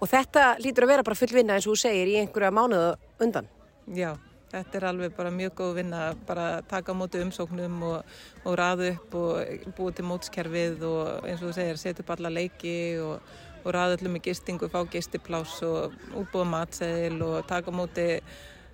Og 0.00 0.08
þetta 0.08 0.54
lítur 0.64 0.86
að 0.86 0.94
vera 0.94 1.04
bara 1.04 1.18
full 1.18 1.32
vinna 1.34 1.56
eins 1.56 1.66
og 1.68 1.76
þú 1.76 1.82
segir 1.82 2.08
í 2.08 2.16
einhverja 2.22 2.52
mánuða 2.56 2.92
undan. 3.20 3.48
Já, 3.92 4.14
þetta 4.48 4.78
er 4.78 4.86
alveg 4.88 5.12
bara 5.16 5.32
mjög 5.34 5.52
góð 5.58 5.74
vinna 5.76 6.00
bara 6.26 6.46
taka 6.70 6.94
á 6.96 6.96
móti 6.96 7.20
umsóknum 7.20 7.82
og, 7.84 8.14
og 8.46 8.56
raðu 8.56 8.94
upp 8.94 9.16
og 9.20 9.68
búið 9.76 9.98
til 9.98 10.06
mótskerfið 10.08 10.86
og 10.88 11.28
eins 11.28 11.42
og 11.42 11.50
þú 11.50 11.52
segir 11.58 11.80
setja 11.82 12.04
upp 12.04 12.14
alla 12.16 12.32
leiki 12.32 12.78
og, 13.04 13.36
og 13.64 13.74
raðu 13.74 13.98
öllum 13.98 14.16
í 14.18 14.22
gistingu, 14.24 14.68
fá 14.72 14.80
gistiplás 14.90 15.58
og 15.66 15.94
útbúa 16.16 16.46
matseðil 16.48 17.20
og 17.26 17.36
taka 17.48 17.72
á 17.72 17.74
móti 17.74 18.06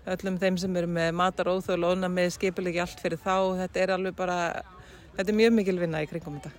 öllum 0.07 0.39
þeim 0.39 0.59
sem 0.63 0.77
eru 0.79 0.91
með 0.91 1.15
mataróþölu 1.19 1.89
og 1.89 1.97
onna 1.97 2.11
með 2.13 2.37
skipilegi 2.37 2.83
allt 2.83 3.03
fyrir 3.03 3.21
þá. 3.23 3.59
Þetta 3.63 3.83
er 3.83 3.95
alveg 3.97 4.19
bara, 4.19 4.39
þetta 5.17 5.33
er 5.33 5.41
mjög 5.41 5.57
mikil 5.59 5.81
vinna 5.83 6.05
í 6.05 6.11
kringum 6.11 6.39
þetta. 6.39 6.55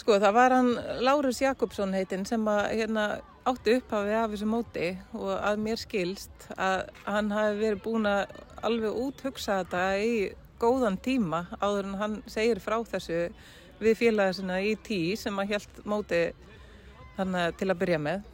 Sko 0.00 0.10
það 0.16 0.36
var 0.36 0.50
hann 0.56 0.70
Lárus 1.04 1.38
Jakobsson 1.42 1.96
heitinn 1.96 2.26
sem 2.28 2.44
að 2.48 2.62
hérna 2.78 3.04
átti 3.48 3.70
upphafið 3.78 4.16
af 4.16 4.30
þessu 4.32 4.48
móti 4.48 4.88
og 5.16 5.32
að 5.34 5.60
mér 5.64 5.78
skilst 5.80 6.46
að 6.56 6.78
hann 7.06 7.30
hafi 7.34 7.58
verið 7.60 7.82
búin 7.84 8.08
að 8.08 8.34
alveg 8.66 8.96
úthugsa 9.04 9.60
þetta 9.62 9.82
í 10.02 10.14
góðan 10.60 10.98
tíma 11.00 11.46
áður 11.60 11.88
en 11.88 11.98
hann 12.00 12.16
segir 12.28 12.60
frá 12.62 12.78
þessu 12.84 13.30
við 13.80 13.96
félagasina 13.96 14.60
í 14.60 14.74
tí 14.84 15.00
sem 15.16 15.36
að 15.40 15.54
helt 15.54 15.80
móti 15.88 16.20
hann 17.16 17.36
til 17.56 17.70
að 17.70 17.80
byrja 17.80 18.00
með. 18.02 18.26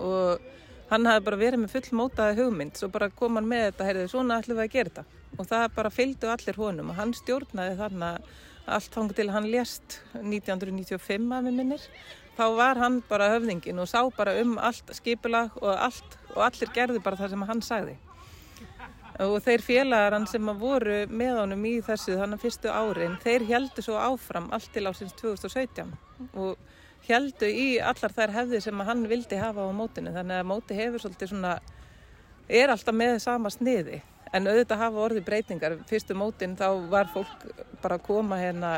Og 0.00 0.46
hann 0.90 1.08
hafði 1.08 1.26
bara 1.28 1.40
verið 1.40 1.62
með 1.62 1.74
full 1.74 1.98
mótaði 2.00 2.38
hugmynd 2.40 2.80
svo 2.80 2.90
bara 2.92 3.10
kom 3.12 3.36
hann 3.38 3.48
með 3.48 3.66
þetta, 3.68 3.88
heyrðu, 3.88 4.06
svona 4.12 4.40
ætlum 4.40 4.60
við 4.60 4.66
að 4.66 4.76
gera 4.76 4.94
þetta. 4.94 5.18
Og 5.36 5.50
það 5.52 5.66
bara 5.76 5.94
fylgdu 5.94 6.32
allir 6.32 6.60
honum 6.64 6.90
og 6.92 6.98
hann 6.98 7.14
stjórnaði 7.16 7.76
þarna 7.78 8.10
allt 8.70 8.96
fangið 8.96 9.20
til 9.20 9.30
hann 9.34 9.48
lést 9.50 10.00
1995 10.20 11.30
að 11.36 11.48
við 11.48 11.58
minnir. 11.60 11.88
Þá 12.38 12.44
var 12.56 12.80
hann 12.80 13.00
bara 13.08 13.32
höfðingin 13.34 13.82
og 13.82 13.88
sá 13.90 14.00
bara 14.16 14.38
um 14.40 14.56
allt 14.58 14.94
skipulag 14.96 15.56
og 15.60 15.74
allt 15.74 16.16
og 16.34 16.44
allir 16.46 16.72
gerðu 16.72 17.02
bara 17.04 17.18
það 17.20 17.34
sem 17.34 17.50
hann 17.50 17.62
sagði 17.66 17.98
og 19.18 19.36
þeir 19.44 19.64
félagar 19.64 20.14
hann 20.16 20.26
sem 20.30 20.50
að 20.52 20.60
voru 20.62 20.98
með 21.10 21.40
honum 21.42 21.64
í 21.68 21.72
þessu 21.84 22.18
þannig 22.20 22.42
fyrstu 22.44 22.70
árin, 22.70 23.18
þeir 23.24 23.46
heldu 23.48 23.84
svo 23.84 23.98
áfram 23.98 24.50
allt 24.54 24.70
til 24.74 24.86
ásins 24.88 25.16
2017 25.18 25.90
og 26.38 26.56
heldu 27.08 27.48
í 27.48 27.68
allar 27.82 28.14
þær 28.14 28.34
hefði 28.34 28.60
sem 28.64 28.80
að 28.82 28.90
hann 28.90 29.04
vildi 29.10 29.38
hafa 29.40 29.66
á 29.66 29.70
mótinu. 29.74 30.12
Þannig 30.14 30.40
að 30.40 30.48
móti 30.50 30.78
hefur 30.78 31.02
svolítið 31.02 31.32
svona 31.32 31.54
er 32.48 32.72
alltaf 32.72 32.96
með 32.96 33.18
sama 33.24 33.52
sniði. 33.52 34.00
En 34.34 34.46
auðvitað 34.46 34.82
hafa 34.84 35.04
orðið 35.06 35.26
breytingar. 35.26 35.78
Fyrstu 35.90 36.14
mótin 36.14 36.56
þá 36.58 36.68
var 36.92 37.10
fólk 37.14 37.46
bara 37.82 37.98
að 37.98 38.06
koma 38.06 38.38
hérna 38.38 38.74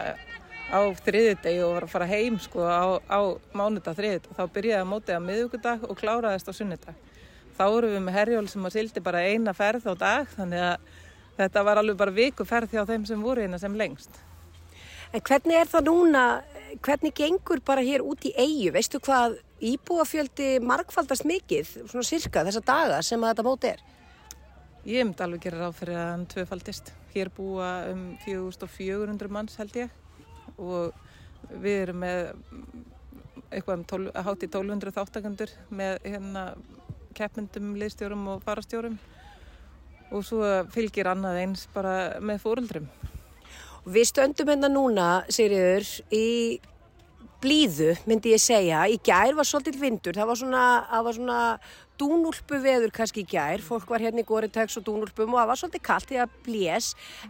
á 0.73 0.81
þriðidegi 1.05 1.61
og 1.67 1.75
var 1.77 1.87
að 1.87 1.93
fara 1.93 2.09
heim 2.09 2.39
sko 2.41 2.65
á, 2.65 2.97
á 3.05 3.21
mánudag 3.53 3.99
þriðidag 3.99 4.39
þá 4.39 4.45
byrjaði 4.55 4.89
mótið 4.89 5.19
á 5.19 5.27
miðugudag 5.27 5.85
og 5.85 5.99
kláraðist 6.01 6.49
á 6.49 6.53
sunnudag 6.57 6.97
þá 7.57 7.65
vorum 7.69 7.95
við 7.95 8.05
með 8.07 8.19
herjól 8.19 8.49
sem 8.51 8.67
að 8.69 8.77
sildi 8.79 9.05
bara 9.05 9.25
eina 9.29 9.55
ferð 9.57 9.89
á 9.91 9.95
dag 9.99 10.29
þannig 10.37 10.67
að 10.67 10.91
þetta 11.39 11.65
var 11.69 11.81
alveg 11.81 11.97
bara 12.03 12.15
viku 12.19 12.47
ferð 12.49 12.77
hjá 12.77 12.85
þeim 12.89 13.09
sem 13.09 13.25
voru 13.25 13.45
hérna 13.45 13.61
sem 13.61 13.75
lengst 13.77 14.21
En 15.13 15.21
hvernig 15.21 15.59
er 15.61 15.69
það 15.69 15.89
núna, 15.91 16.21
hvernig 16.81 17.13
gengur 17.13 17.61
bara 17.67 17.83
hér 17.85 18.01
út 18.01 18.23
í 18.25 18.31
eigu, 18.33 18.71
veistu 18.73 18.97
hvað 19.05 19.35
íbúafjöldi 19.61 20.55
markfaldast 20.65 21.27
mikið, 21.29 21.69
svona 21.91 22.07
sirka 22.09 22.45
þessa 22.47 22.63
daga 22.65 23.03
sem 23.05 23.21
að 23.21 23.35
þetta 23.35 23.45
móti 23.45 23.69
er? 23.75 23.83
Ég 24.89 25.05
myndi 25.05 25.23
alveg 25.27 25.45
gera 25.45 25.61
ráð 25.61 25.77
fyrir 25.83 25.99
að 26.01 26.09
hann 26.15 26.25
tvöfaldist. 26.33 26.89
Hér 27.13 27.29
búa 27.37 27.69
um 27.91 28.07
4400 28.25 29.29
manns 29.37 29.61
held 29.61 29.77
ég 29.83 29.93
og 30.57 30.97
við 31.61 31.77
erum 31.83 32.01
með 32.07 32.33
eitthvað 33.53 33.77
um 33.77 33.87
12, 33.93 34.17
hátt 34.17 34.47
í 34.47 34.49
1200 34.49 34.97
þáttakandur 34.97 35.57
með 35.69 36.09
hérna 36.09 36.47
keppmyndum, 37.17 37.75
liðstjórum 37.81 38.27
og 38.35 38.43
farastjórum 38.47 38.99
og 40.13 40.27
svo 40.27 40.43
fylgir 40.75 41.09
annað 41.09 41.39
eins 41.41 41.65
bara 41.73 42.21
með 42.21 42.43
fóruldrum. 42.45 42.91
Við 43.83 44.09
stöndum 44.11 44.51
hérna 44.53 44.69
núna, 44.71 45.07
Sigriður, 45.33 45.89
í 46.15 46.61
blíðu, 47.43 47.97
myndi 48.07 48.35
ég 48.35 48.43
segja. 48.43 48.85
Í 48.87 49.01
gær 49.03 49.35
var 49.39 49.49
svolítil 49.49 49.81
vindur, 49.81 50.15
það 50.15 50.29
var 50.31 50.39
svona, 50.39 50.67
það 50.91 51.07
var 51.09 51.19
svona 51.19 51.39
dúnúlpu 52.03 52.59
veður 52.63 52.93
kannski 52.95 53.25
gær. 53.29 53.63
Fólk 53.63 53.91
var 53.91 54.03
hérna 54.03 54.23
í 54.23 54.27
Goritex 54.27 54.79
og 54.81 54.87
dúnúlpum 54.87 55.35
og 55.35 55.41
það 55.41 55.51
var 55.51 55.61
svolítið 55.61 55.85
kallt 55.87 56.09
því 56.11 56.23
að 56.23 56.39
blés. 56.47 56.89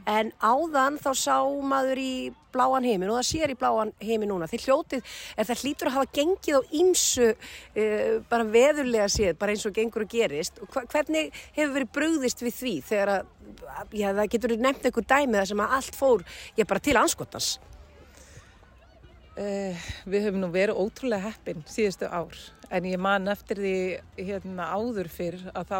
En 0.08 0.32
áðan 0.40 0.96
þá 1.02 1.10
sá 1.18 1.36
maður 1.72 2.00
í 2.00 2.14
bláan 2.52 2.84
heimin 2.84 3.10
og 3.10 3.18
það 3.18 3.28
sér 3.30 3.52
í 3.52 3.58
bláan 3.58 3.92
heimin 4.02 4.32
núna. 4.32 4.48
Þeir 4.50 4.66
hljótið, 4.66 5.12
er 5.36 5.48
það 5.48 5.64
hlýtur 5.64 5.90
að 5.90 5.96
hafa 5.96 6.12
gengið 6.18 6.58
á 6.58 6.62
ímsu 6.82 7.28
uh, 7.32 8.14
bara 8.32 8.48
veðurlega 8.56 9.08
séð, 9.12 9.34
bara 9.40 9.56
eins 9.56 9.66
og 9.68 9.76
gengur 9.76 10.06
og 10.06 10.12
gerist. 10.12 10.62
Og 10.62 10.72
hvernig 10.92 11.32
hefur 11.56 11.74
verið 11.78 11.92
brugðist 11.98 12.44
við 12.44 12.56
því 12.60 12.76
þegar 12.92 13.14
að, 13.16 13.34
já 13.96 14.08
það 14.12 14.32
getur 14.36 14.56
nefnt 14.60 14.88
einhver 14.88 15.10
dæmi 15.14 15.40
þar 15.40 15.52
sem 15.52 15.66
að 15.66 15.76
allt 15.80 16.00
fór, 16.00 16.26
já 16.56 16.66
bara 16.68 16.84
til 16.84 16.98
anskotans. 17.00 17.54
Uh, 19.32 19.76
við 20.04 20.26
höfum 20.26 20.42
nú 20.42 20.48
verið 20.52 20.76
ótrúlega 20.76 21.30
heppin 21.30 21.62
síðustu 21.64 22.04
ár 22.04 22.36
en 22.68 22.84
ég 22.84 23.00
man 23.00 23.30
eftir 23.32 23.56
því 23.62 23.76
hérna 24.18 24.66
áður 24.76 25.08
fyrr 25.08 25.38
að 25.54 25.70
þá 25.70 25.78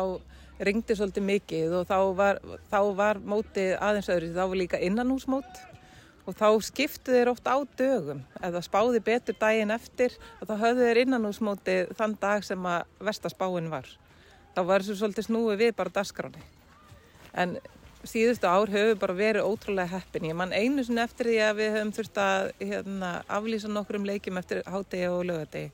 ringdi 0.65 0.97
svolítið 0.97 1.27
mikið 1.27 1.75
og 1.77 1.85
þá 1.91 1.99
var, 2.17 2.41
þá 2.71 2.81
var 2.97 3.21
mótið 3.21 3.75
aðeins 3.77 4.09
öðru, 4.15 4.31
þá 4.33 4.41
var 4.47 4.61
líka 4.61 4.81
innanhúsmót 4.81 5.61
og 6.25 6.39
þá 6.39 6.47
skiptu 6.65 7.13
þeir 7.13 7.33
oft 7.33 7.49
á 7.49 7.57
dögum 7.77 8.23
eða 8.41 8.63
spáði 8.65 9.03
betur 9.05 9.37
daginn 9.41 9.75
eftir 9.75 10.17
og 10.41 10.49
þá 10.49 10.55
höfðu 10.63 10.89
þeir 10.89 11.03
innanhúsmótið 11.05 11.95
þann 11.99 12.17
dag 12.23 12.47
sem 12.47 12.69
að 12.73 13.05
vestaspáin 13.05 13.71
var. 13.73 13.89
Þá 14.57 14.61
var 14.69 14.85
þessu 14.85 15.01
svolítið 15.01 15.29
snúið 15.29 15.63
við 15.65 15.77
bara 15.77 15.97
dagskráni. 15.97 16.45
En 17.33 17.57
síðustu 18.09 18.49
ár 18.49 18.71
höfum 18.71 18.93
við 18.93 19.01
bara 19.03 19.17
verið 19.17 19.47
ótrúlega 19.47 19.93
heppin. 19.97 20.29
Ég 20.31 20.37
man 20.39 20.53
einu 20.53 20.85
sinni 20.85 21.03
eftir 21.05 21.31
því 21.31 21.39
að 21.47 21.59
við 21.61 21.73
höfum 21.77 21.93
þurft 21.97 22.21
að 22.23 22.51
hérna, 22.61 23.11
aflýsa 23.31 23.71
nokkrum 23.71 24.07
leikjum 24.09 24.41
eftir 24.41 24.63
hádegi 24.67 25.09
og 25.11 25.25
lögadegi 25.29 25.71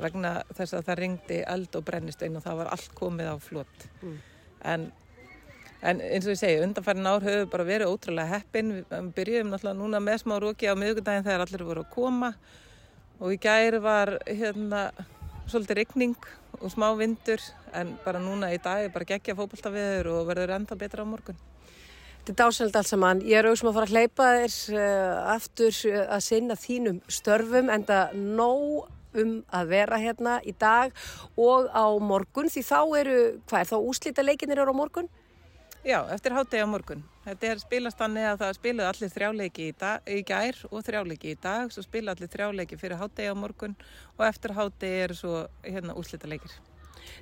vegna 0.00 0.32
þess 0.56 0.78
að 0.78 0.86
það 0.86 0.98
ringdi 1.02 1.38
eld 1.54 1.76
og 1.76 1.84
brennistein 1.84 2.38
og 2.38 2.44
það 2.44 2.60
var 2.62 2.72
allt 2.72 2.94
komið 2.96 3.30
á 3.32 3.36
flott. 3.44 3.86
En, 4.64 4.86
en 5.82 6.00
eins 6.00 6.28
og 6.28 6.34
ég 6.34 6.40
segi, 6.40 6.62
undanfærin 6.64 7.10
ár 7.10 7.24
höfum 7.26 7.44
við 7.44 7.52
bara 7.52 7.68
verið 7.68 7.92
ótrúlega 7.92 8.38
heppin. 8.38 8.72
Við 8.80 9.12
byrjuðum 9.18 9.52
náttúrulega 9.52 9.80
núna 9.82 10.02
með 10.04 10.22
smá 10.24 10.36
róki 10.40 10.70
á 10.72 10.74
miðugundaginn 10.78 11.28
þegar 11.28 11.46
allir 11.46 11.66
voru 11.68 11.84
að 11.84 11.94
koma 11.94 12.34
og 13.20 13.34
í 13.34 13.40
gæri 13.40 13.82
var 13.84 14.14
hérna 14.24 14.86
svolítið 15.50 15.82
rigning 15.82 16.16
og 16.60 16.72
smá 16.72 16.88
vindur 16.96 17.42
en 17.76 17.92
bara 18.04 18.20
núna 18.22 18.52
í 18.54 18.60
dag 18.62 18.86
er 18.86 18.92
bara 18.94 19.08
geggja 19.08 19.36
fótboltaviður 19.36 20.14
og 20.14 20.28
verður 20.30 20.56
enda 20.56 20.78
betra 20.78 21.04
á 21.04 21.08
morgun. 21.08 21.49
Þetta 22.20 22.32
er 22.32 22.38
dáselt 22.44 22.76
allt 22.76 22.88
saman. 22.90 23.20
Ég 23.24 23.40
er 23.40 23.46
auðvitað 23.48 23.70
að 23.70 23.76
fara 23.76 23.86
að 23.88 23.94
hleypa 23.96 24.24
þér 24.36 24.56
uh, 24.76 25.20
aftur 25.34 25.76
uh, 25.88 26.00
að 26.04 26.24
sinna 26.26 26.56
þínum 26.60 26.98
störfum 27.08 27.70
en 27.72 27.86
það 27.88 28.18
nóg 28.20 29.20
um 29.20 29.32
að 29.56 29.72
vera 29.72 29.98
hérna 29.98 30.36
í 30.46 30.52
dag 30.54 30.92
og 31.40 31.70
á 31.72 31.86
morgun 31.98 32.50
því 32.52 32.62
þá 32.68 32.80
eru, 33.00 33.16
hvað 33.48 33.64
er 33.64 33.70
þá 33.72 33.76
úslita 33.80 34.26
leikinir 34.26 34.60
eru 34.62 34.76
á 34.76 34.80
morgun? 34.82 35.08
Já, 35.80 36.04
eftir 36.12 36.36
hátegi 36.36 36.60
á 36.60 36.68
morgun. 36.68 37.02
Þetta 37.24 37.48
er 37.48 37.60
spilast 37.62 38.00
þannig 38.00 38.26
að 38.28 38.42
það 38.42 38.56
spiluð 38.58 38.88
allir 38.90 39.12
þrjáleiki 39.14 39.68
í, 39.70 39.76
dag, 39.80 40.02
í 40.04 40.20
gær 40.28 40.58
og 40.68 40.84
þrjáleiki 40.84 41.32
í 41.32 41.38
dag, 41.40 41.72
svo 41.72 41.84
spiluð 41.86 42.12
allir 42.14 42.32
þrjáleiki 42.34 42.78
fyrir 42.80 43.00
hátegi 43.00 43.32
á 43.32 43.34
morgun 43.34 43.78
og 44.18 44.26
eftir 44.28 44.52
hátegi 44.60 45.06
eru 45.06 45.16
svo 45.16 45.38
hérna 45.64 45.96
úslita 45.96 46.28
leikir. 46.28 46.52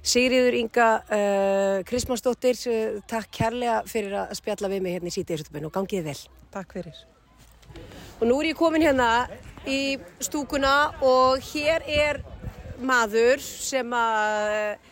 Sigriður 0.03 0.57
Inga 0.59 0.89
uh, 1.03 1.77
Krismansdóttir, 1.89 2.59
uh, 2.71 2.99
takk 3.11 3.31
kærlega 3.35 3.83
fyrir 3.89 4.17
að 4.25 4.35
spjalla 4.39 4.73
við 4.73 4.85
mig 4.85 4.97
hérna 4.97 5.13
í 5.13 5.17
sítiðisutupinu 5.17 5.71
og 5.71 5.77
gangiði 5.79 6.09
vel. 6.11 6.19
Takk 6.55 6.75
fyrir. 6.79 7.05
Og 8.19 8.27
nú 8.27 8.41
er 8.41 8.51
ég 8.51 8.59
komin 8.59 8.83
hérna 8.83 9.29
í 9.69 9.99
stúkuna 10.25 10.75
og 11.05 11.43
hér 11.53 11.85
er 11.87 12.23
maður 12.79 13.43
sem 13.43 13.93
að 13.95 14.88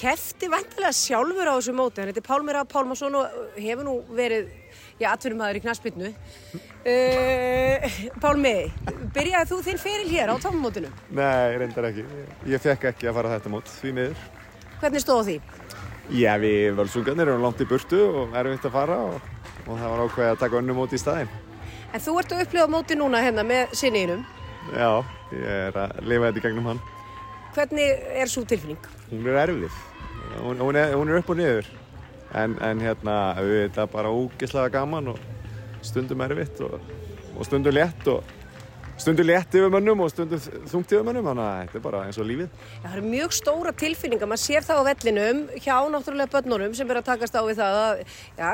kefti 0.00 0.48
vantilega 0.50 0.92
sjálfur 0.96 1.50
á 1.50 1.54
þessu 1.58 1.74
móti. 1.76 2.00
Hann 2.00 2.10
heitir 2.10 2.24
Pálmir 2.24 2.56
A. 2.56 2.64
Pálmarsson 2.64 3.16
og 3.20 3.56
hefur 3.60 3.86
nú 3.86 3.96
verið, 4.16 4.48
já, 5.00 5.10
atvinnumæður 5.12 5.58
í 5.60 5.62
knaspinnu. 5.64 6.12
Uh, 6.80 7.98
Pálmi, 8.22 8.54
byrjaði 9.14 9.50
þú 9.50 9.58
þinn 9.66 9.82
feril 9.82 10.08
hér 10.08 10.32
á 10.32 10.36
tómumótinu? 10.40 10.92
Nei, 11.12 11.58
reyndar 11.60 11.90
ekki. 11.90 12.06
Ég 12.48 12.64
fekk 12.64 12.88
ekki 12.94 13.10
að 13.10 13.18
fara 13.18 13.34
þetta 13.34 13.52
mót, 13.52 13.68
því 13.80 13.92
miður. 13.98 14.24
Hvernig 14.80 15.04
stóð 15.04 15.22
því? 15.28 15.36
Já, 16.16 16.32
við 16.42 16.72
völsungarnir 16.80 17.28
erum 17.28 17.44
langt 17.44 17.60
í 17.62 17.68
burtu 17.68 18.00
og 18.22 18.32
erfitt 18.40 18.64
að 18.66 18.74
fara 18.74 18.96
og, 19.10 19.28
og 19.66 19.74
það 19.76 19.92
var 19.92 20.04
ákveðið 20.06 20.32
að 20.32 20.40
taka 20.40 20.60
önnu 20.62 20.78
mót 20.78 20.96
í 20.96 21.02
staðinn. 21.02 21.36
En 21.90 22.02
þú 22.02 22.16
ert 22.22 22.32
að 22.32 22.42
upplifa 22.46 22.70
móti 22.70 22.96
núna 22.98 23.20
hérna 23.22 23.44
með 23.46 23.76
sinniðinum. 23.78 24.24
Já, 24.72 24.90
ég 25.34 25.46
er 25.68 25.78
að 25.84 26.00
lifa 26.06 26.30
þetta 26.30 26.40
í 26.40 26.44
gegnum 26.48 26.72
hann. 26.72 26.82
Hvernig 27.54 28.10
er 28.22 28.30
svo 28.30 28.44
tilfinning? 28.46 28.90
Hún 29.10 29.26
er 29.26 29.40
erfið. 29.44 29.78
Hún, 30.38 30.60
hún, 30.60 30.76
er, 30.76 30.94
hún 30.94 31.10
er 31.10 31.20
upp 31.20 31.30
og 31.32 31.38
niður. 31.40 31.70
En, 32.38 32.54
en 32.62 32.82
hérna, 32.82 33.14
við 33.42 33.64
þetta 33.64 33.86
er 33.86 33.94
bara 33.94 34.12
ógislega 34.14 34.70
gaman 34.78 35.14
og 35.14 35.24
stundum 35.82 36.20
erfitt 36.22 36.60
og, 36.62 36.76
og 37.34 37.48
stundum 37.48 37.74
létt 37.74 38.06
og 38.12 38.36
stundum 39.00 39.26
létt 39.26 39.54
yfir 39.56 39.72
mönnum 39.72 40.02
og 40.04 40.10
stundum 40.12 40.40
þungt 40.70 40.92
yfir 40.92 41.06
mönnum. 41.06 41.26
Þannig 41.26 41.46
að 41.46 41.60
þetta 41.62 41.78
er 41.80 41.84
bara 41.86 42.02
eins 42.06 42.20
og 42.20 42.28
lífið. 42.28 42.50
Já, 42.50 42.82
það 42.84 42.96
eru 42.96 43.06
mjög 43.14 43.36
stóra 43.36 43.72
tilfinningar, 43.82 44.30
maður 44.30 44.42
sér 44.44 44.66
það 44.66 44.80
á 44.80 44.88
vellinum 44.90 45.40
hjá 45.56 45.76
náttúrulega 45.94 46.32
börnunum 46.34 46.76
sem 46.78 46.92
er 46.92 47.00
að 47.00 47.08
takast 47.08 47.38
á 47.38 47.42
við 47.46 47.62
það 47.62 47.78
að, 47.80 48.04
já, 48.42 48.52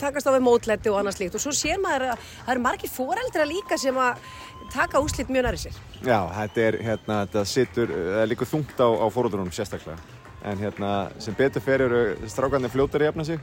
takast 0.00 0.30
á 0.30 0.34
við 0.34 0.46
mótletti 0.48 0.92
og 0.92 0.98
annað 1.02 1.18
slíkt 1.18 1.38
og 1.38 1.44
svo 1.44 1.54
sér 1.56 1.82
maður 1.82 2.08
að 2.14 2.24
það 2.32 2.54
eru 2.56 2.64
margir 2.66 2.94
foreldra 2.96 3.46
líka 3.52 3.78
sem 3.80 4.00
að 4.00 4.24
taka 4.72 5.04
úslit 5.04 5.30
mjög 5.30 5.46
næri 5.46 5.62
sér. 5.66 5.78
Já, 6.00 6.18
þetta 6.40 6.66
er, 6.66 6.80
hérna, 6.88 7.20
þetta 7.26 7.46
situr, 7.52 7.92
það 7.92 8.20
er 8.24 8.32
líka 8.32 8.48
þungt 8.48 8.80
á, 8.80 8.88
á 8.88 9.06
fóröldrunum 9.12 9.54
sérstaklega. 9.54 10.00
En 10.42 10.58
hérna, 10.58 10.92
sem 11.22 11.34
betur 11.38 11.62
fer 11.62 11.84
eru 11.84 12.00
strákarnir 12.30 12.72
fljótar 12.72 13.04
í 13.04 13.06
efna 13.06 13.24
sig 13.26 13.38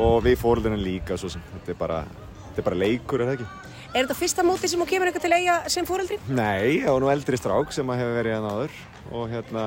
og 0.00 0.22
við 0.24 0.38
fóröldrunum 0.40 0.80
líka 0.80 1.18
svo 1.20 1.28
sem. 1.32 1.42
Þetta 1.58 1.74
er 1.74 1.78
bara, 1.82 1.98
þetta 2.46 2.62
er 2.62 2.68
bara 2.70 2.80
leikur, 2.80 3.20
er 3.20 3.28
það 3.28 3.34
ekki? 3.36 3.48
Er 3.92 4.06
þetta 4.06 4.16
fyrsta 4.16 4.44
móti 4.48 4.70
sem 4.72 4.80
þú 4.80 4.86
kemur 4.88 5.10
eitthvað 5.10 5.26
til 5.26 5.36
eiga 5.36 5.56
sem 5.74 5.88
foreldri? 5.88 6.16
Nei, 6.32 6.78
ég 6.78 6.88
var 6.88 7.04
nú 7.04 7.10
eldri 7.12 7.36
strák 7.36 7.74
sem 7.76 7.92
að 7.92 8.00
hefur 8.00 8.16
verið 8.16 8.36
hérna 8.38 8.54
áður 8.56 8.78
og 9.12 9.26
hérna, 9.34 9.64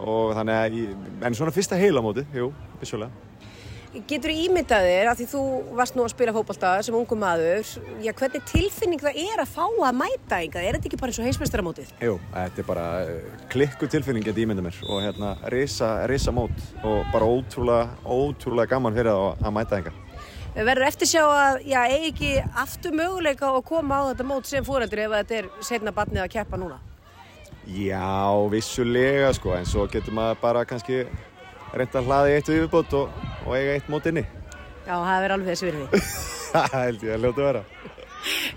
og 0.00 0.32
þannig 0.38 0.60
að, 0.62 0.78
en 1.28 1.36
svona 1.36 1.52
fyrsta 1.52 1.76
heila 1.76 2.00
móti, 2.04 2.24
jú, 2.32 2.48
vissulega. 2.80 3.29
Getur 3.90 4.30
þú 4.30 4.42
ímyndað 4.44 4.84
þér 4.86 5.08
að 5.10 5.16
því 5.18 5.24
þú 5.32 5.40
varst 5.74 5.96
nú 5.98 6.04
að 6.04 6.12
spila 6.12 6.32
fótballta 6.36 6.68
sem 6.86 6.94
ungum 6.94 7.18
maður, 7.18 7.70
já 7.98 8.12
hvernig 8.20 8.44
tilfinning 8.46 9.00
það 9.02 9.16
er 9.18 9.40
að 9.42 9.48
fá 9.50 9.64
að 9.66 9.96
mæta 9.98 10.36
einhvað? 10.36 10.66
Er 10.68 10.76
þetta 10.76 10.86
ekki 10.86 10.98
bara 11.00 11.10
eins 11.10 11.18
og 11.18 11.26
heimsmeistaramótið? 11.26 11.88
Jú, 12.06 12.12
þetta 12.30 12.62
er 12.62 12.68
bara 12.68 12.84
eh, 13.02 13.32
klikku 13.50 13.88
tilfinning 13.90 14.22
getið 14.28 14.44
ímynda 14.44 14.62
mér 14.62 14.78
og 14.86 15.00
hérna, 15.02 15.32
risa, 15.50 15.88
risa 16.06 16.30
mót 16.30 16.54
og 16.86 17.00
bara 17.10 17.26
ótrúlega, 17.26 17.88
ótrúlega 18.06 18.70
gaman 18.76 18.94
fyrir 18.94 19.10
að 19.10 19.56
mæta 19.58 19.80
einhver. 19.80 19.98
Verður 20.54 20.86
eftir 20.86 21.10
sjá 21.10 21.24
að, 21.26 21.58
já, 21.66 21.80
eigi 21.90 22.12
ekki 22.12 22.30
aftur 22.62 22.94
möguleika 22.94 23.50
að 23.50 23.66
koma 23.72 24.04
á 24.06 24.08
þetta 24.12 24.28
mót 24.30 24.46
sem 24.52 24.70
foreldri 24.70 25.08
ef 25.08 25.16
þetta 25.16 25.40
er 25.40 25.50
setna 25.66 25.94
barnið 25.98 26.28
að 26.28 26.32
keppa 26.36 26.62
núna? 26.62 26.78
Já, 27.70 28.30
vissulega 28.50 29.34
sko, 29.36 29.52
en 29.58 29.66
svo 29.68 29.84
getur 29.90 30.14
maður 30.16 30.38
bara 30.40 30.62
kannski 30.66 31.04
reynda 31.74 32.00
að 32.00 32.08
hlaði 32.10 32.36
eitt 32.36 32.50
viðbót 32.50 32.94
og, 32.98 33.24
og 33.46 33.56
eiga 33.56 33.76
eitt 33.76 33.90
mót 33.92 34.08
inni. 34.10 34.24
Já, 34.86 34.94
það 34.96 35.26
er 35.26 35.34
alveg 35.36 35.52
þessu 35.52 35.68
virði. 35.70 36.02
Það 36.50 36.72
held 36.74 37.04
ég 37.06 37.14
að 37.14 37.24
ljóta 37.26 37.44
vera. 37.46 37.60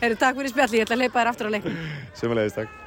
Herru, 0.01 0.15
takk 0.19 0.37
fyrir 0.39 0.49
spjalli, 0.49 0.79
ég 0.79 0.87
ætla 0.87 0.95
að 0.97 1.03
leipa 1.03 1.19
þér 1.19 1.29
aftur 1.29 1.49
á 1.49 1.51
leiknum. 1.53 1.75
Sumulegist, 2.17 2.57
takk. 2.57 2.79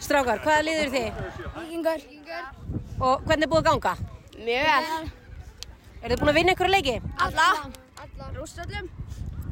Strákar, 0.00 0.42
hvaða 0.44 0.66
liður 0.66 0.92
þið? 0.92 1.22
Vikingur. 1.56 2.04
Og 3.00 3.24
hvernig 3.24 3.46
er 3.46 3.52
búið 3.54 3.62
að 3.62 3.68
ganga? 3.70 3.94
Mjög 4.40 4.68
vel. 4.68 5.08
Er 6.00 6.12
þið 6.12 6.20
búin 6.20 6.32
að 6.32 6.38
vinna 6.40 6.54
einhverja 6.54 6.74
leiki? 6.76 6.94
Alla. 7.26 7.48
Alla. 8.04 8.30
Rústöllum. 8.36 8.92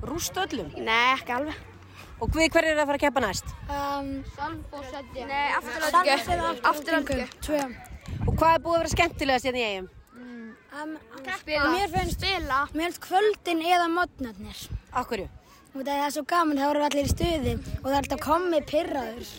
Rúst 0.09 0.39
öllum. 0.45 0.71
Nei, 0.77 1.15
ekki 1.17 1.35
alveg. 1.39 1.65
Og 2.19 2.35
hver 2.35 2.65
er 2.67 2.75
að 2.75 2.89
fara 2.89 2.99
að 2.99 3.05
keppa 3.05 3.23
næst? 3.23 3.53
Um, 3.71 4.09
Salfosseldi. 4.35 5.27
Nei, 5.29 5.45
afturöldingu. 5.59 6.49
Afturöldingu. 6.73 7.29
Tvö. 7.47 7.61
Og 8.27 8.35
hvað 8.35 8.55
er 8.55 8.63
búið 8.65 8.75
að 8.77 8.83
vera 8.83 8.95
skemmtilegast 8.95 9.49
hérna 9.49 9.63
í 9.63 9.67
eigum? 9.69 9.89
Um, 10.79 10.95
spila. 11.41 11.73
Mér 11.73 11.91
finnst 11.95 12.21
spila. 12.21 12.61
Mér 12.75 12.85
finnst 12.89 13.03
kvöldin 13.03 13.65
eða 13.67 13.89
modnarnir. 13.91 14.61
Akkurju? 15.01 15.27
Og 15.75 15.83
það 15.85 16.05
er 16.05 16.15
svo 16.15 16.23
gaman, 16.29 16.59
þá 16.59 16.69
erum 16.69 16.83
við 16.83 16.89
allir 16.89 17.09
í 17.09 17.13
stuði 17.13 17.53
og 17.57 17.85
það 17.85 17.97
er 17.97 17.99
alltaf 17.99 18.23
komið 18.25 18.65
pyrraður. 18.71 19.35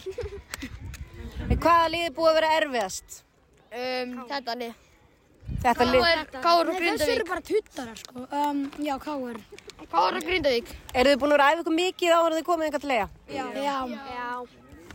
Hvaða 1.49 1.88
lið 1.93 2.05
er 2.05 2.13
búið 2.17 2.29
að 2.29 2.38
vera 2.39 2.51
erfiðast? 2.60 3.17
Um, 3.69 4.13
þetta 4.29 4.55
lið. 4.60 4.77
Þetta 5.63 5.88
lið? 5.89 6.05
Káur 6.43 6.69
og 6.69 6.77
Grindavík. 6.77 7.01
Þessi 7.01 7.15
eru 7.15 7.25
bara 7.29 7.45
tuttarar, 7.49 7.97
sko. 8.03 8.25
Um, 8.29 8.62
já, 8.86 8.93
Káur. 9.01 9.39
Káur 9.89 10.19
og 10.19 10.27
Grindavík. 10.27 10.71
Eru 10.93 11.13
þið 11.13 11.23
búin 11.23 11.36
að 11.36 11.41
ræða 11.43 11.63
ykkur 11.63 11.77
mikið 11.79 12.15
áður 12.15 12.29
en 12.29 12.39
þið 12.39 12.47
komið 12.51 12.69
einhvern 12.69 12.86
til 12.86 12.93
leiða? 12.93 13.10
Já. 13.34 13.45
Já. 13.58 13.77
Já. 14.13 14.29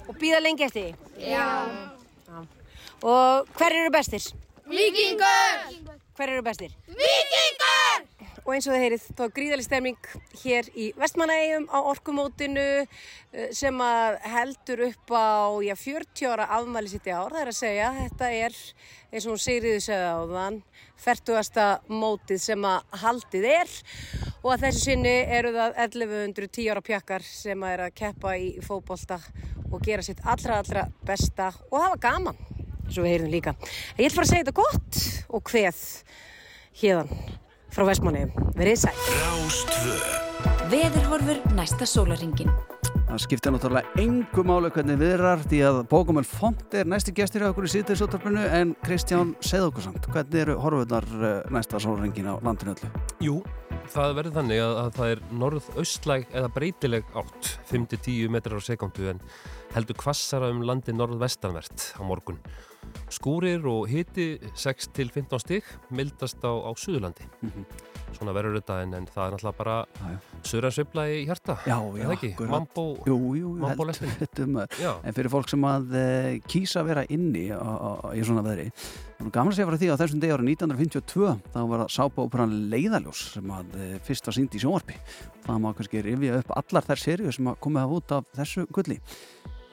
Og 0.05 0.17
býða 0.21 0.41
lengi 0.45 0.67
eftir 0.69 0.87
því? 0.87 1.29
Já. 1.33 1.45
Og 3.05 3.49
hver 3.59 3.75
eru 3.77 3.91
bestir? 3.93 4.25
Vikingur! 4.65 5.91
Hver 6.17 6.31
eru 6.33 6.45
bestir? 6.47 6.71
Vikingur! 6.89 8.07
Og 8.45 8.55
eins 8.55 8.65
og 8.69 8.73
þið 8.73 8.83
heyrið, 8.83 9.05
þá 9.17 9.23
gríðalig 9.37 9.65
stemning 9.67 10.07
hér 10.41 10.71
í 10.73 10.87
Vestmannaeyjum 10.97 11.67
á 11.69 11.79
orkumótinu 11.81 12.65
eh, 12.85 13.51
sem 13.57 13.77
að 13.85 14.17
heldur 14.35 14.83
upp 14.89 15.13
á 15.17 15.53
já, 15.65 15.75
40 15.81 16.33
ára 16.33 16.49
afmæli 16.57 16.93
sitt 16.93 17.09
í 17.09 17.13
ár. 17.13 17.33
Það 17.33 17.43
er 17.43 17.53
að 17.53 17.59
segja, 17.59 17.91
þetta 17.99 18.31
er, 18.41 18.57
eins 19.13 19.29
og 19.29 19.35
hún 19.35 19.45
Sigriður 19.45 19.85
segði 19.85 20.09
á 20.09 20.21
þann, 20.33 20.59
40. 21.05 21.69
mótið 21.93 22.43
sem 22.47 22.69
að 22.69 22.99
haldið 23.05 23.49
er 23.53 23.77
og 24.39 24.51
að 24.55 24.67
þessu 24.67 24.85
sinni 24.87 25.15
eru 25.41 25.53
það 25.57 25.79
1110 25.89 26.73
ára 26.73 26.85
pjakkar 26.89 27.29
sem 27.29 27.69
að 27.69 27.77
er 27.77 27.85
að 27.89 27.97
keppa 28.01 28.37
í 28.41 28.51
fótbolta 28.65 29.21
og 29.75 29.81
gera 29.85 30.05
sitt 30.07 30.21
allra, 30.25 30.61
allra 30.63 30.89
besta 31.05 31.51
og 31.71 31.81
hafa 31.81 32.01
gaman, 32.01 32.45
eins 32.85 32.99
og 32.99 33.07
við 33.07 33.15
heyrðum 33.15 33.35
líka. 33.35 33.57
Ég 33.99 34.07
ætla 34.09 34.21
bara 34.21 34.27
að 34.29 34.33
segja 34.33 34.45
þetta 34.45 34.59
gott 34.61 35.01
og 35.29 35.51
hveð 35.51 35.83
hérðan 36.83 37.11
frá 37.75 37.89
Vestmanni. 37.89 38.29
Verið 38.59 38.85
sæl. 38.85 38.95
Veðurhorfur 40.71 41.43
næsta 41.57 41.87
sólaringin. 41.89 42.53
Það 43.05 43.21
skiptir 43.23 43.53
náttúrulega 43.55 44.01
engu 44.03 44.43
máli 44.49 44.71
hvernig 44.75 44.97
viðrar 44.99 45.43
því 45.45 45.59
að 45.69 45.77
Bókumöl 45.91 46.25
Font 46.27 46.73
er 46.75 46.89
næsti 46.91 47.13
gestur 47.15 47.45
hjá 47.45 47.51
okkur 47.53 47.69
í 47.69 47.71
síðdegisúttarpinu 47.71 48.43
en 48.59 48.73
Kristján 48.83 49.35
segð 49.45 49.69
okkur 49.69 49.85
samt, 49.85 50.09
hvernig 50.11 50.41
eru 50.41 50.57
horfurnar 50.59 51.07
eh, 51.21 51.37
næsta 51.55 51.79
sólrengin 51.85 52.27
á 52.27 52.35
landinu 52.43 52.75
öllu? 52.75 52.91
Jú, 53.23 53.37
það 53.93 54.17
verður 54.19 54.37
þannig 54.41 54.65
að, 54.65 54.75
að 54.81 54.91
það 54.99 55.13
er 55.13 55.25
norð-austlæg 55.45 56.27
eða 56.33 56.53
breytileg 56.57 57.17
átt 57.23 57.53
5-10 57.71 58.35
metrar 58.35 58.59
á 58.59 58.67
sekundu 58.67 59.11
en 59.13 59.23
heldur 59.77 60.01
kvassara 60.01 60.51
um 60.51 60.65
landi 60.67 60.97
norð-vestanvert 60.97 61.93
á 61.95 62.03
morgun. 62.03 62.43
Skúrir 63.13 63.65
og 63.69 63.89
hiti 63.91 64.39
6-15 64.57 65.41
stig 65.43 65.67
mildast 65.95 66.41
á, 66.45 66.53
á 66.53 66.71
Suðurlandi. 66.79 67.27
Svona 68.15 68.31
verður 68.37 68.61
þetta 68.61 68.77
en, 68.85 68.93
en 68.95 69.07
það 69.11 69.25
er 69.25 69.33
náttúrulega 69.35 69.59
bara 69.59 69.77
söðran 70.47 70.75
sveifla 70.77 71.05
í 71.11 71.25
hjarta. 71.27 71.57
Já, 71.67 71.79
já. 71.99 72.05
Já. 74.79 74.93
En 75.03 75.17
fyrir 75.17 75.33
fólk 75.33 75.51
sem 75.51 75.67
að 75.67 75.97
uh, 75.99 76.29
kýsa 76.47 76.85
að 76.85 76.93
vera 76.93 77.05
inni 77.11 77.49
í 77.51 78.23
svona 78.27 78.45
veðri 78.47 78.69
gaman 79.33 79.53
að 79.53 79.57
segja 79.57 79.67
frá 79.71 79.79
því 79.81 79.89
að 79.89 80.01
þessum 80.03 80.21
degi 80.21 80.35
árið 80.35 80.49
1952 80.53 81.29
þá 81.55 81.61
var 81.71 81.85
sábóperan 81.95 82.55
Leiðaljós 82.73 83.23
sem 83.37 83.53
að 83.57 83.77
uh, 83.79 83.95
fyrst 84.05 84.29
var 84.29 84.37
sínd 84.37 84.55
í 84.55 84.61
sjónvarpi 84.63 84.99
það 85.47 85.61
má 85.65 85.71
kannski 85.79 86.03
rifja 86.05 86.41
upp 86.43 86.53
allar 86.59 86.87
þær 86.91 87.03
seríu 87.03 87.33
sem 87.35 87.49
að 87.51 87.61
komið 87.65 87.85
hafa 87.87 87.99
út 88.01 88.15
af 88.19 88.29
þessu 88.37 88.67
gulli 88.75 88.99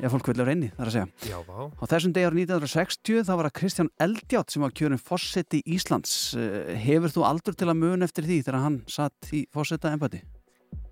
ef 0.01 0.13
fólk 0.15 0.27
vil 0.31 0.37
vera 0.41 0.53
inni, 0.55 0.69
það 0.75 0.81
er 0.85 0.89
að 0.89 0.95
segja 0.95 1.31
Já. 1.31 1.37
Á 1.77 1.83
þessum 1.91 2.13
degi 2.15 2.27
árið 2.29 2.41
1960 2.47 3.25
þá 3.27 3.31
var 3.37 3.47
það 3.49 3.55
Kristján 3.59 3.91
Eldjátt 4.05 4.53
sem 4.55 4.65
var 4.65 4.73
kjörin 4.77 5.01
fósetti 5.01 5.61
Íslands 5.65 6.15
Uh, 6.35 6.71
Hefur 6.81 7.11
þú 7.13 7.25
aldur 7.27 7.55
til 7.57 7.67
að 7.69 7.77
mun 7.81 8.05
eftir 8.05 8.25
því 8.27 8.39
þegar 8.45 8.61
hann 8.65 8.79
satt 8.89 9.31
í 9.35 9.43
fósetta 9.53 9.91
embati? 9.93 10.21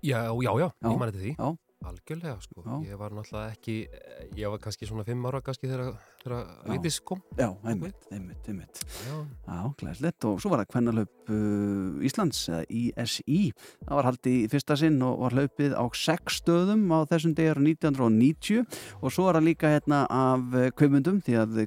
Já, 0.04 0.22
já, 0.32 0.52
já, 0.60 0.68
Já, 0.80 0.88
ég 0.94 1.12
til 1.16 1.20
því. 1.26 1.34
já. 1.36 1.50
Algjörlega, 1.80 2.36
sko. 2.44 2.60
Já. 2.60 2.74
Ég 2.90 2.98
var 3.00 3.14
náttúrulega 3.16 3.54
ekki, 3.54 3.74
ég 4.36 4.50
var 4.52 4.60
kannski 4.60 4.84
svona 4.88 5.04
5 5.06 5.22
ára 5.30 5.40
kannski 5.40 5.68
þegar, 5.70 5.94
þegar 6.20 6.48
Vigdís 6.68 6.98
kom. 7.06 7.22
Já, 7.38 7.48
einmitt, 7.64 8.06
einmitt, 8.12 8.48
einmitt 8.48 8.82
Já. 9.06 9.16
Já, 9.46 9.60
glæslegt 9.80 10.26
og 10.28 10.40
svo 10.42 10.52
var 10.52 10.62
það 10.62 10.70
kvennalöp 10.74 11.32
uh, 11.32 12.06
Íslands 12.06 12.42
eða 12.50 12.62
ISI 12.68 13.40
það 13.56 13.94
var 13.98 14.08
haldið 14.10 14.36
í 14.36 14.50
fyrsta 14.52 14.78
sinn 14.80 15.00
og 15.06 15.24
var 15.24 15.38
hlaupið 15.38 15.76
á 15.76 15.84
sex 15.96 16.40
stöðum 16.42 16.86
á 16.92 16.98
þessum 17.10 17.34
degar 17.38 17.62
1990 17.62 18.64
og 19.00 19.08
svo 19.14 19.28
var 19.28 19.40
það 19.40 19.48
líka 19.48 19.74
hérna 19.74 20.04
af 20.06 20.46
uh, 20.54 20.68
kveimundum 20.76 21.20
því 21.24 21.40
að 21.40 21.60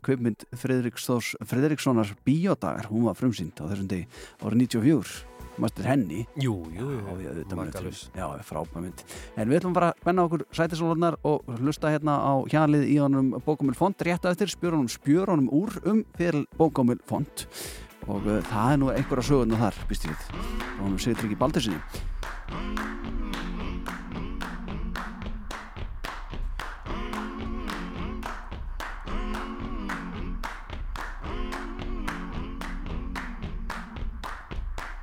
Fredriksþórs 0.63 1.35
Fredrikssonar 1.49 2.15
bíódagar, 2.25 2.89
hún 2.91 3.07
var 3.09 3.17
frumsýnd 3.19 3.57
á 3.59 3.65
þessum 3.71 3.89
degi 3.91 4.09
árið 4.43 4.67
94 4.67 5.32
Mastur 5.61 5.85
henni 5.85 6.23
Jú, 6.39 6.55
jú, 6.73 6.87
jú. 6.97 7.17
Já, 7.21 7.31
þetta 7.39 7.57
Markalaus. 7.59 8.03
Já, 8.17 8.25
frábæmynd 8.47 9.03
En 9.37 9.51
við 9.51 9.59
ætlum 9.59 9.75
bara 9.77 9.91
að 9.91 10.01
spenna 10.01 10.27
okkur 10.27 10.45
sætisólarnar 10.59 11.19
og 11.29 11.49
hlusta 11.59 11.91
hérna 11.93 12.17
á 12.21 12.33
hjalið 12.49 12.85
í 12.89 12.97
honum 13.01 13.33
bókumil 13.45 13.77
font 13.77 14.05
rétt 14.05 14.25
á 14.25 14.33
eftir, 14.33 14.51
spjör 14.51 14.77
honum 14.77 14.91
spjör 14.91 15.33
honum 15.33 15.51
úr 15.53 15.75
um 15.89 16.03
fyrir 16.17 16.45
bókumil 16.57 17.01
font. 17.09 17.47
Og 18.07 18.25
uh, 18.27 18.39
það 18.49 18.71
er 18.71 18.81
nú 18.81 18.93
einhverja 18.93 19.29
sögurnu 19.29 19.59
þar, 19.61 19.83
býst 19.89 20.07
ég 20.09 20.15
við. 20.15 20.47
Og 20.77 20.81
honum 20.87 21.01
setur 21.01 21.29
ekki 21.29 21.39
baldur 21.39 21.63
sinni 21.63 23.22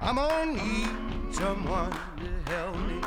I'm 0.02 0.16
gonna 0.16 0.52
need 0.52 0.88
someone 1.30 1.90
to 1.90 2.50
help 2.50 2.76
me. 2.76 3.00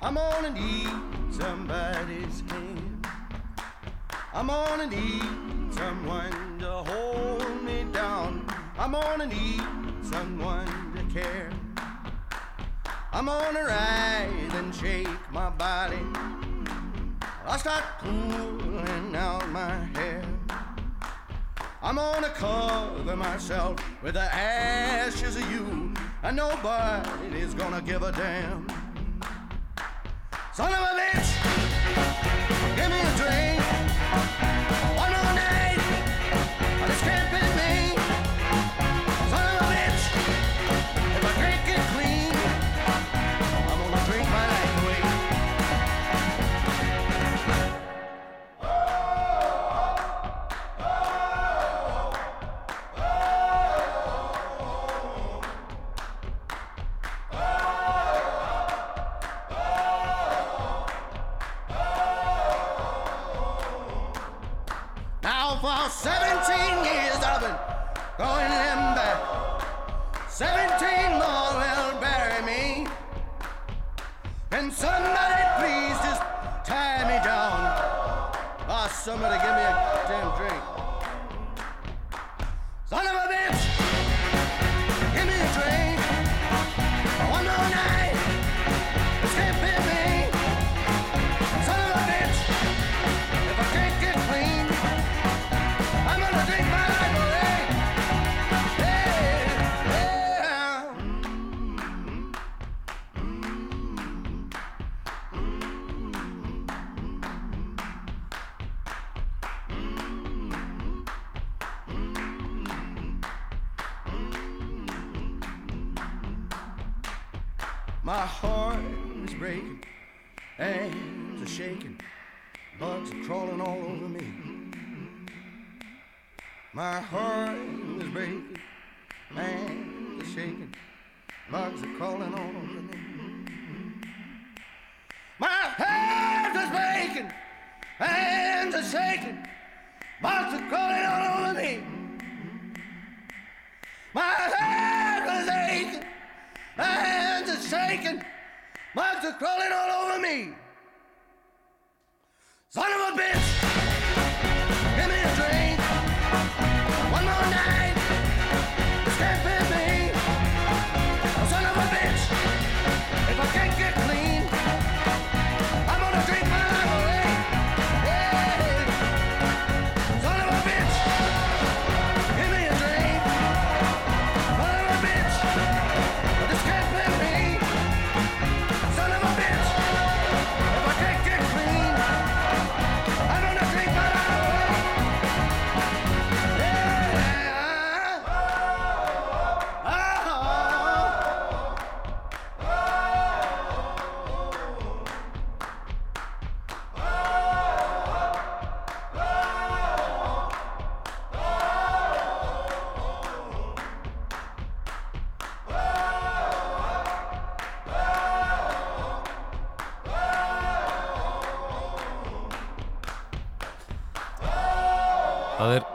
I'm 0.00 0.14
gonna 0.14 0.50
need 0.50 0.88
somebody's 1.30 2.40
hand. 2.48 3.06
I'm 4.32 4.46
gonna 4.46 4.86
need 4.86 5.74
someone 5.74 6.58
to 6.60 6.70
hold 6.70 7.64
me 7.64 7.84
down. 7.92 8.46
I'm 8.78 8.92
gonna 8.92 9.26
need 9.26 9.62
someone 10.02 10.68
to 10.94 11.02
care. 11.12 11.50
I'm 13.12 13.26
gonna 13.26 13.64
rise 13.64 14.54
and 14.54 14.72
shake 14.72 15.08
my 15.32 15.50
body. 15.50 15.98
I'll 17.44 17.58
start 17.58 17.82
pulling 17.98 19.16
out 19.16 19.48
my 19.50 19.74
hair. 19.96 20.22
I'm 21.86 21.94
gonna 21.94 22.30
cover 22.30 23.14
myself 23.14 23.78
with 24.02 24.14
the 24.14 24.34
ashes 24.34 25.36
of 25.36 25.48
you, 25.52 25.94
and 26.24 26.36
nobody's 26.36 27.54
gonna 27.54 27.80
give 27.80 28.02
a 28.02 28.10
damn. 28.10 28.66
Son 30.52 30.74
of 30.74 30.80
a 30.80 30.98
bitch, 30.98 31.30
give 32.74 32.90
me 32.90 32.98
a 32.98 33.16
drink. 33.16 34.85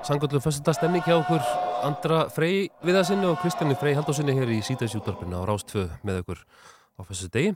Sangöldu 0.08 0.40
fyrstundastemning 0.42 1.04
hjá 1.06 1.16
okkur 1.20 1.42
Andra 1.86 2.24
Frey 2.34 2.68
viðarsinni 2.86 3.28
og 3.30 3.38
Kristjáni 3.42 3.76
Frey 3.78 3.94
Haldósinni 3.98 4.34
hér 4.38 4.50
í 4.54 4.60
síðaðsjúttarpinu 4.66 5.38
á 5.38 5.46
Rástfö 5.46 5.88
með 6.08 6.22
okkur 6.24 6.42
á 6.98 7.02
fyrstu 7.06 7.30
degi. 7.34 7.54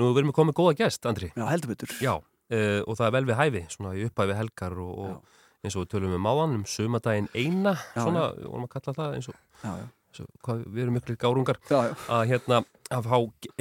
Nú 0.00 0.10
erum 0.12 0.30
við 0.30 0.36
komið 0.38 0.56
góða 0.58 0.74
gest, 0.80 1.04
Andri. 1.08 1.30
Já, 1.36 1.44
heldur 1.50 1.72
betur. 1.74 1.94
Já, 2.02 2.14
uh, 2.16 2.80
og 2.86 2.98
það 2.98 3.06
er 3.08 3.14
vel 3.16 3.24
við 3.28 3.40
hæfi, 3.40 3.64
svona 3.76 3.94
í 3.96 4.04
upphæfi 4.08 4.38
helgar 4.40 4.76
og, 4.82 4.92
og 5.04 5.40
eins 5.62 5.76
og 5.76 5.84
við 5.84 5.90
tölum 5.94 6.16
um 6.18 6.28
áðan 6.32 6.58
um 6.58 6.66
sumadaginn 6.68 7.30
eina, 7.36 7.76
Já, 7.94 8.00
svona, 8.00 8.28
við 8.38 8.50
vorum 8.50 8.68
að 8.68 8.74
kalla 8.76 8.96
það 8.98 9.16
eins 9.18 9.30
og, 9.32 9.40
Já, 9.62 9.72
já. 9.82 9.86
og 10.24 10.36
hvað, 10.48 10.66
við 10.68 10.84
erum 10.86 11.00
ykkur 11.02 11.20
gárungar, 11.26 11.60
Já, 11.70 11.78
já. 11.90 11.96
að 12.18 12.28
hérna, 12.32 12.62
að 12.92 13.10
fá 13.12 13.18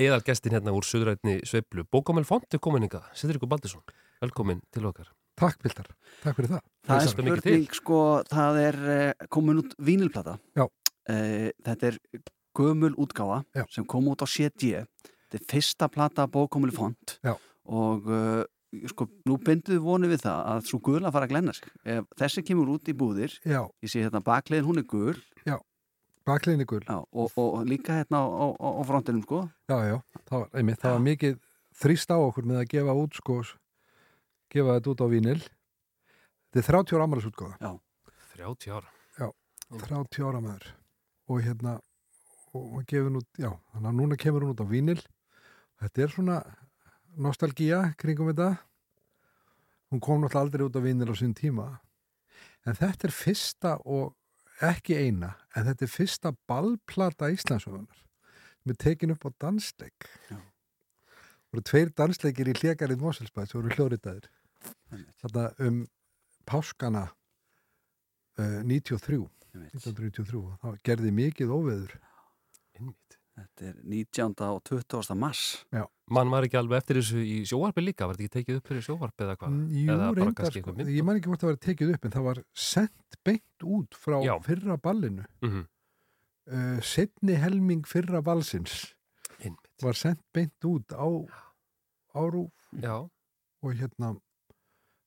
eðal 0.07 0.21
gestin 0.31 0.55
hérna 0.55 0.75
úr 0.75 0.87
söðrætni 0.87 1.39
sveiflu. 1.47 1.87
Bókamel 1.91 2.27
Font 2.27 2.47
er 2.55 2.63
komin 2.63 2.87
ykkar, 2.87 3.11
Sittur 3.15 3.39
ykkur 3.39 3.51
Baldursson, 3.51 3.83
velkomin 4.23 4.63
til 4.71 4.87
okkar. 4.87 5.11
Takk, 5.41 5.57
Bildar. 5.63 5.87
Takk 6.21 6.37
fyrir 6.37 6.51
það. 6.51 6.61
Það 6.85 6.99
er 7.01 7.11
spurning, 7.15 7.63
sko, 7.73 7.99
það 8.29 8.59
er 8.61 8.77
eh, 8.93 9.27
komin 9.33 9.61
út 9.63 9.73
vínilplata. 9.81 10.35
Já. 10.57 10.67
Eh, 11.09 11.49
þetta 11.65 11.89
er 11.89 11.97
gömul 12.57 12.93
útgáfa 13.01 13.41
Já. 13.57 13.65
sem 13.73 13.85
kom 13.89 14.09
út 14.11 14.21
á 14.21 14.27
CD. 14.29 14.83
Þetta 15.31 15.39
er 15.39 15.47
fyrsta 15.49 15.89
plata 15.89 16.27
bókomuli 16.29 16.75
font. 16.75 17.15
Já. 17.25 17.33
Og 17.71 18.05
uh, 18.11 18.43
sko, 18.91 19.07
nú 19.29 19.37
bindum 19.41 19.77
við 19.77 19.83
vonið 19.85 20.13
við 20.15 20.23
það 20.27 20.47
að 20.53 20.63
svo 20.69 20.79
gul 20.83 21.01
að 21.01 21.13
fara 21.15 21.27
að 21.27 21.33
glenna 21.33 21.55
sig. 21.57 21.69
Ef 21.89 22.09
þessi 22.21 22.43
kemur 22.45 22.73
út 22.75 22.91
í 22.91 22.95
búðir, 22.97 23.37
Já, 23.45 23.61
ég 23.81 23.93
sé 23.93 24.03
hérna 24.03 24.21
bakliðin, 24.25 24.67
hún 24.67 24.81
er 24.81 24.87
gul. 24.89 25.15
bakleginni 26.27 26.67
gul. 26.69 26.83
Já, 26.85 26.99
og, 27.01 27.31
og 27.33 27.63
líka 27.65 28.01
hérna 28.01 28.21
á, 28.21 28.25
á, 28.29 28.45
á 28.61 28.69
á 28.77 28.81
frontinum, 28.85 29.23
sko. 29.25 29.45
Já, 29.71 29.77
já, 29.89 29.97
það 30.27 30.37
var, 30.37 30.49
einmitt, 30.53 30.81
það 30.83 30.97
var 30.97 31.05
mikið 31.07 31.39
þrýst 31.81 32.13
á 32.13 32.17
okkur 32.19 32.49
með 32.51 32.61
að 32.61 32.69
gefa 32.75 32.97
út, 33.01 33.17
sko, 33.17 33.39
gefa 34.51 34.77
þetta 34.77 34.93
út 34.93 35.03
á 35.03 35.07
vínil. 35.11 35.39
Þetta 36.51 36.61
er 36.61 36.67
30 36.71 36.97
ára 36.97 37.07
amalisútgóða. 37.07 37.55
Já. 37.61 37.71
30 38.35 38.75
ára. 38.75 38.91
30 39.79 40.27
ára 40.27 40.41
maður. 40.43 40.67
Og 41.31 41.43
hérna, 41.45 41.77
og, 42.51 42.63
og 42.77 42.87
gefin 42.89 43.19
út, 43.21 43.27
já, 43.39 43.51
þannig 43.71 43.91
að 43.91 43.99
núna 43.99 44.17
kemur 44.19 44.43
hún 44.45 44.55
út 44.55 44.63
á 44.63 44.67
vínil. 44.67 44.99
Þetta 45.81 46.03
er 46.03 46.11
svona 46.11 46.39
nostalgía 47.15 47.81
kringum 48.01 48.31
þetta. 48.31 48.49
Hún 49.91 50.03
kom 50.03 50.21
náttúrulega 50.21 50.43
aldrei 50.45 50.65
út 50.67 50.79
á 50.79 50.81
vínil 50.83 51.11
á 51.11 51.15
sín 51.15 51.35
tíma. 51.37 51.69
En 52.67 52.77
þetta 52.77 53.07
er 53.07 53.15
fyrsta 53.15 53.77
og 53.87 54.13
ekki 54.61 54.99
eina, 54.99 55.33
en 55.55 55.65
þetta 55.65 55.87
er 55.87 55.91
fyrsta 55.91 56.33
ballplata 56.47 57.31
Íslandsögunar. 57.33 58.03
Við 58.67 58.77
tekin 58.83 59.15
upp 59.15 59.25
á 59.25 59.29
dansleik. 59.41 60.05
Já. 60.29 60.37
Það 60.37 61.55
voru 61.55 61.63
tveir 61.67 61.89
dansleikir 61.97 62.51
í 62.51 62.53
hlegarið 62.59 63.01
Moselsbæð 63.01 63.47
sem 63.49 63.57
voru 63.59 63.75
hljóriðaðir. 63.75 64.27
Þetta 65.21 65.45
um 65.67 65.81
páskana 66.49 67.05
uh, 68.39 68.61
93. 68.67 69.21
1993. 69.53 70.41
Það 70.61 70.77
gerði 70.87 71.11
mikið 71.15 71.51
óveður. 71.55 71.95
Einmitt. 72.77 73.17
Þetta 73.41 73.65
er 73.71 73.75
19. 73.87 74.33
og 74.51 74.59
20. 74.67 75.15
mars. 75.17 75.41
Já. 75.73 75.85
Mann 76.11 76.29
var 76.33 76.43
ekki 76.45 76.57
alveg 76.59 76.81
eftir 76.81 76.97
þessu 76.99 77.21
í 77.23 77.37
sjóvarpi 77.47 77.81
líka, 77.85 78.05
var 78.09 78.17
þetta 78.19 78.27
ekki 78.27 78.33
tekið 78.43 78.57
upp 78.59 78.67
fyrir 78.67 78.83
sjóvarpi 78.85 79.23
eða 79.25 79.35
hvað? 79.39 79.53
Mm, 79.55 79.69
Jú, 79.71 79.85
eða 79.93 80.07
bara 80.09 80.25
reyndar, 80.25 80.57
sko, 80.57 80.73
ég 80.91 81.05
man 81.07 81.19
ekki 81.21 81.31
hvort 81.31 81.43
það 81.45 81.51
var 81.53 81.59
tekið 81.65 81.93
upp 81.95 82.05
en 82.09 82.11
það 82.17 82.25
var 82.27 82.41
sendt 82.67 83.17
beint 83.23 83.65
út 83.77 83.95
frá 84.03 84.17
Já. 84.25 84.33
fyrra 84.43 84.75
ballinu 84.83 85.23
Mhm. 85.41 85.61
uh, 86.51 86.81
setni 86.83 87.37
helming 87.39 87.85
fyrra 87.87 88.19
ballsins 88.21 88.75
Einmitt. 89.39 89.71
var 89.81 89.93
sendt 89.95 90.21
beint 90.35 90.67
út 90.67 90.91
á 90.91 91.07
árúf 92.13 92.51
Já, 92.75 92.97
og 93.63 93.73
hérna 93.79 94.17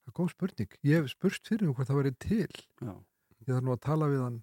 það 0.05 0.13
er 0.13 0.17
góð 0.21 0.33
spurning, 0.35 0.75
ég 0.85 1.01
hef 1.01 1.13
spurst 1.15 1.49
fyrir 1.49 1.69
um 1.71 1.77
hvort 1.77 1.89
það 1.91 2.01
væri 2.03 2.15
til 2.21 2.51
Já. 2.85 2.93
ég 2.95 3.49
þarf 3.55 3.65
nú 3.65 3.75
að 3.75 3.83
tala 3.89 4.11
við 4.13 4.25
hann 4.25 4.43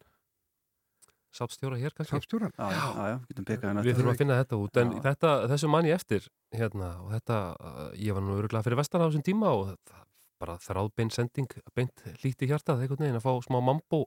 sápstjóra 1.31 1.77
hér 1.79 1.93
kannski. 1.95 2.17
sapstjóran 2.17 2.51
Já, 2.57 2.67
já, 2.75 2.85
já, 2.97 3.03
já, 3.13 3.17
getum 3.29 3.45
pekað 3.47 3.69
henni 3.69 3.83
Við 3.85 3.97
þurfum 3.97 4.11
að 4.13 4.21
finna 4.21 4.37
þetta 4.41 4.57
út, 4.59 4.79
en 4.81 4.93
þetta, 5.05 5.33
þessu 5.53 5.69
mann 5.71 5.87
ég 5.87 5.95
eftir, 5.95 6.27
hérna, 6.55 6.89
og 7.05 7.13
þetta, 7.15 7.37
uh, 7.55 7.83
ég 7.95 8.17
var 8.17 8.25
nú 8.25 8.35
öruglega 8.35 8.65
fyrir 8.67 8.81
vestan 8.81 9.05
á 9.05 9.07
þessum 9.07 9.23
tíma 9.29 9.53
og 9.55 9.69
það 9.71 10.07
bara 10.41 10.57
þráð 10.57 10.89
beint 10.97 11.15
sending, 11.15 11.55
beint 11.77 12.03
líti 12.25 12.49
hjartað 12.49 12.83
einhvern 12.83 13.05
veginn 13.05 13.19
að 13.19 13.25
fá 13.27 13.33
smá 13.45 13.59
mambo 13.63 14.01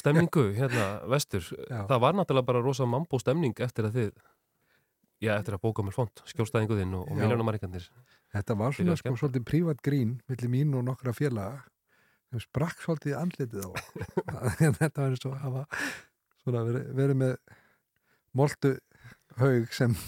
stemningu, 0.00 0.46
hérna, 0.58 0.86
vestur. 1.12 1.44
Já. 1.68 1.84
Það 1.90 2.02
var 2.06 2.16
náttúrulega 2.18 2.48
bara 2.50 2.62
rosa 2.64 2.88
mambo 2.88 3.20
stemning 3.20 3.54
eftir 3.60 3.86
að 3.90 3.98
þið, 3.98 4.10
já, 5.26 5.34
eftir 5.36 5.58
að 5.58 5.62
bóka 5.68 5.84
mér 5.84 5.96
font, 5.98 6.24
skjólstæðinguðinn 6.32 6.96
og, 6.96 7.04
og 7.12 7.20
Já. 7.20 7.28
Þetta 8.34 8.56
var 8.60 8.76
svona 8.76 8.96
sko, 9.00 9.16
svolítið 9.18 9.46
prívat 9.48 9.82
grín 9.84 10.18
millir 10.30 10.52
mín 10.52 10.76
og 10.78 10.86
nokkra 10.86 11.14
félaga 11.16 11.64
sem 12.30 12.42
sprakk 12.44 12.82
svolítið 12.84 13.18
andlitið 13.18 13.66
á 13.66 13.70
þetta 14.80 14.94
var 15.02 15.16
eins 15.16 15.26
og 15.26 15.38
hafa 15.42 15.64
svona 16.44 16.64
verið, 16.68 16.86
verið 16.98 17.20
með 17.24 17.34
moltu 18.38 18.76
haug 19.40 19.74
sem 19.74 19.94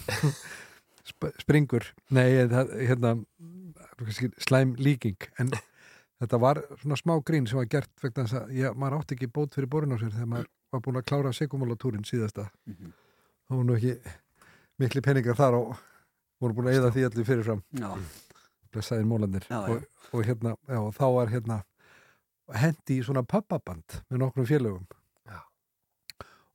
sp 1.03 1.33
springur. 1.41 1.89
Nei, 2.15 2.45
það, 2.47 2.73
hérna 2.87 3.13
slæm 4.43 4.75
líking 4.79 5.27
en 5.41 5.51
þetta 6.21 6.39
var 6.39 6.61
svona 6.81 6.97
smá 6.99 7.17
grín 7.27 7.47
sem 7.49 7.59
var 7.59 7.69
gert 7.71 7.91
vegna 8.03 8.25
þess 8.25 8.39
að 8.39 8.53
ég, 8.55 8.77
maður 8.79 9.01
átti 9.01 9.17
ekki 9.17 9.31
bót 9.35 9.55
fyrir 9.57 9.71
borin 9.71 9.95
á 9.95 9.99
sér 9.99 10.13
þegar 10.15 10.29
maður 10.31 10.51
var 10.73 10.83
búin 10.85 10.99
að 10.99 11.07
klára 11.11 11.33
segumálatúrin 11.35 12.07
síðasta. 12.07 12.49
Mhm. 12.69 12.93
þá 13.43 13.55
var 13.57 13.65
nú 13.67 13.75
ekki 13.75 14.13
mikli 14.79 15.03
peningar 15.03 15.37
þar 15.37 15.59
og 15.59 15.73
voru 16.43 16.57
búin 16.57 16.71
að 16.71 16.79
eða 16.79 16.93
því 16.95 17.05
allir 17.09 17.29
fyrirfram. 17.29 17.61
Blessaðir 18.73 19.05
mólandir 19.09 19.45
og, 19.53 19.83
og 20.11 20.25
hérna, 20.25 20.55
já, 20.67 20.79
þá 20.97 21.05
var 21.17 21.31
hérna 21.33 21.59
hendi 22.59 22.99
í 22.99 23.05
svona 23.05 23.23
pappaband 23.27 24.01
með 24.09 24.25
nokkrum 24.25 24.49
félögum. 24.49 24.87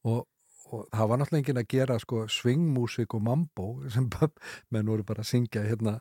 Og, 0.09 0.27
og 0.71 0.85
það 0.95 1.09
var 1.11 1.21
náttúrulega 1.21 1.43
enginn 1.43 1.63
að 1.63 1.73
gera 1.73 1.97
sko 2.03 2.27
svingmúsik 2.33 3.17
og 3.17 3.25
mambo 3.27 3.71
sem 3.93 4.07
pub, 4.13 4.37
menn 4.71 4.89
voru 4.89 5.07
bara 5.07 5.25
að 5.25 5.33
syngja 5.33 5.65
hérna 5.67 5.99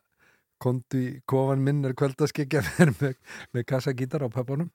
kondu 0.61 0.99
í 0.99 1.09
kofan 1.29 1.61
minn 1.65 1.85
er 1.85 1.95
kvöldaskikja 1.97 2.63
með, 2.99 3.17
með 3.53 3.65
kassagítar 3.69 4.25
á 4.25 4.29
pappanum 4.33 4.71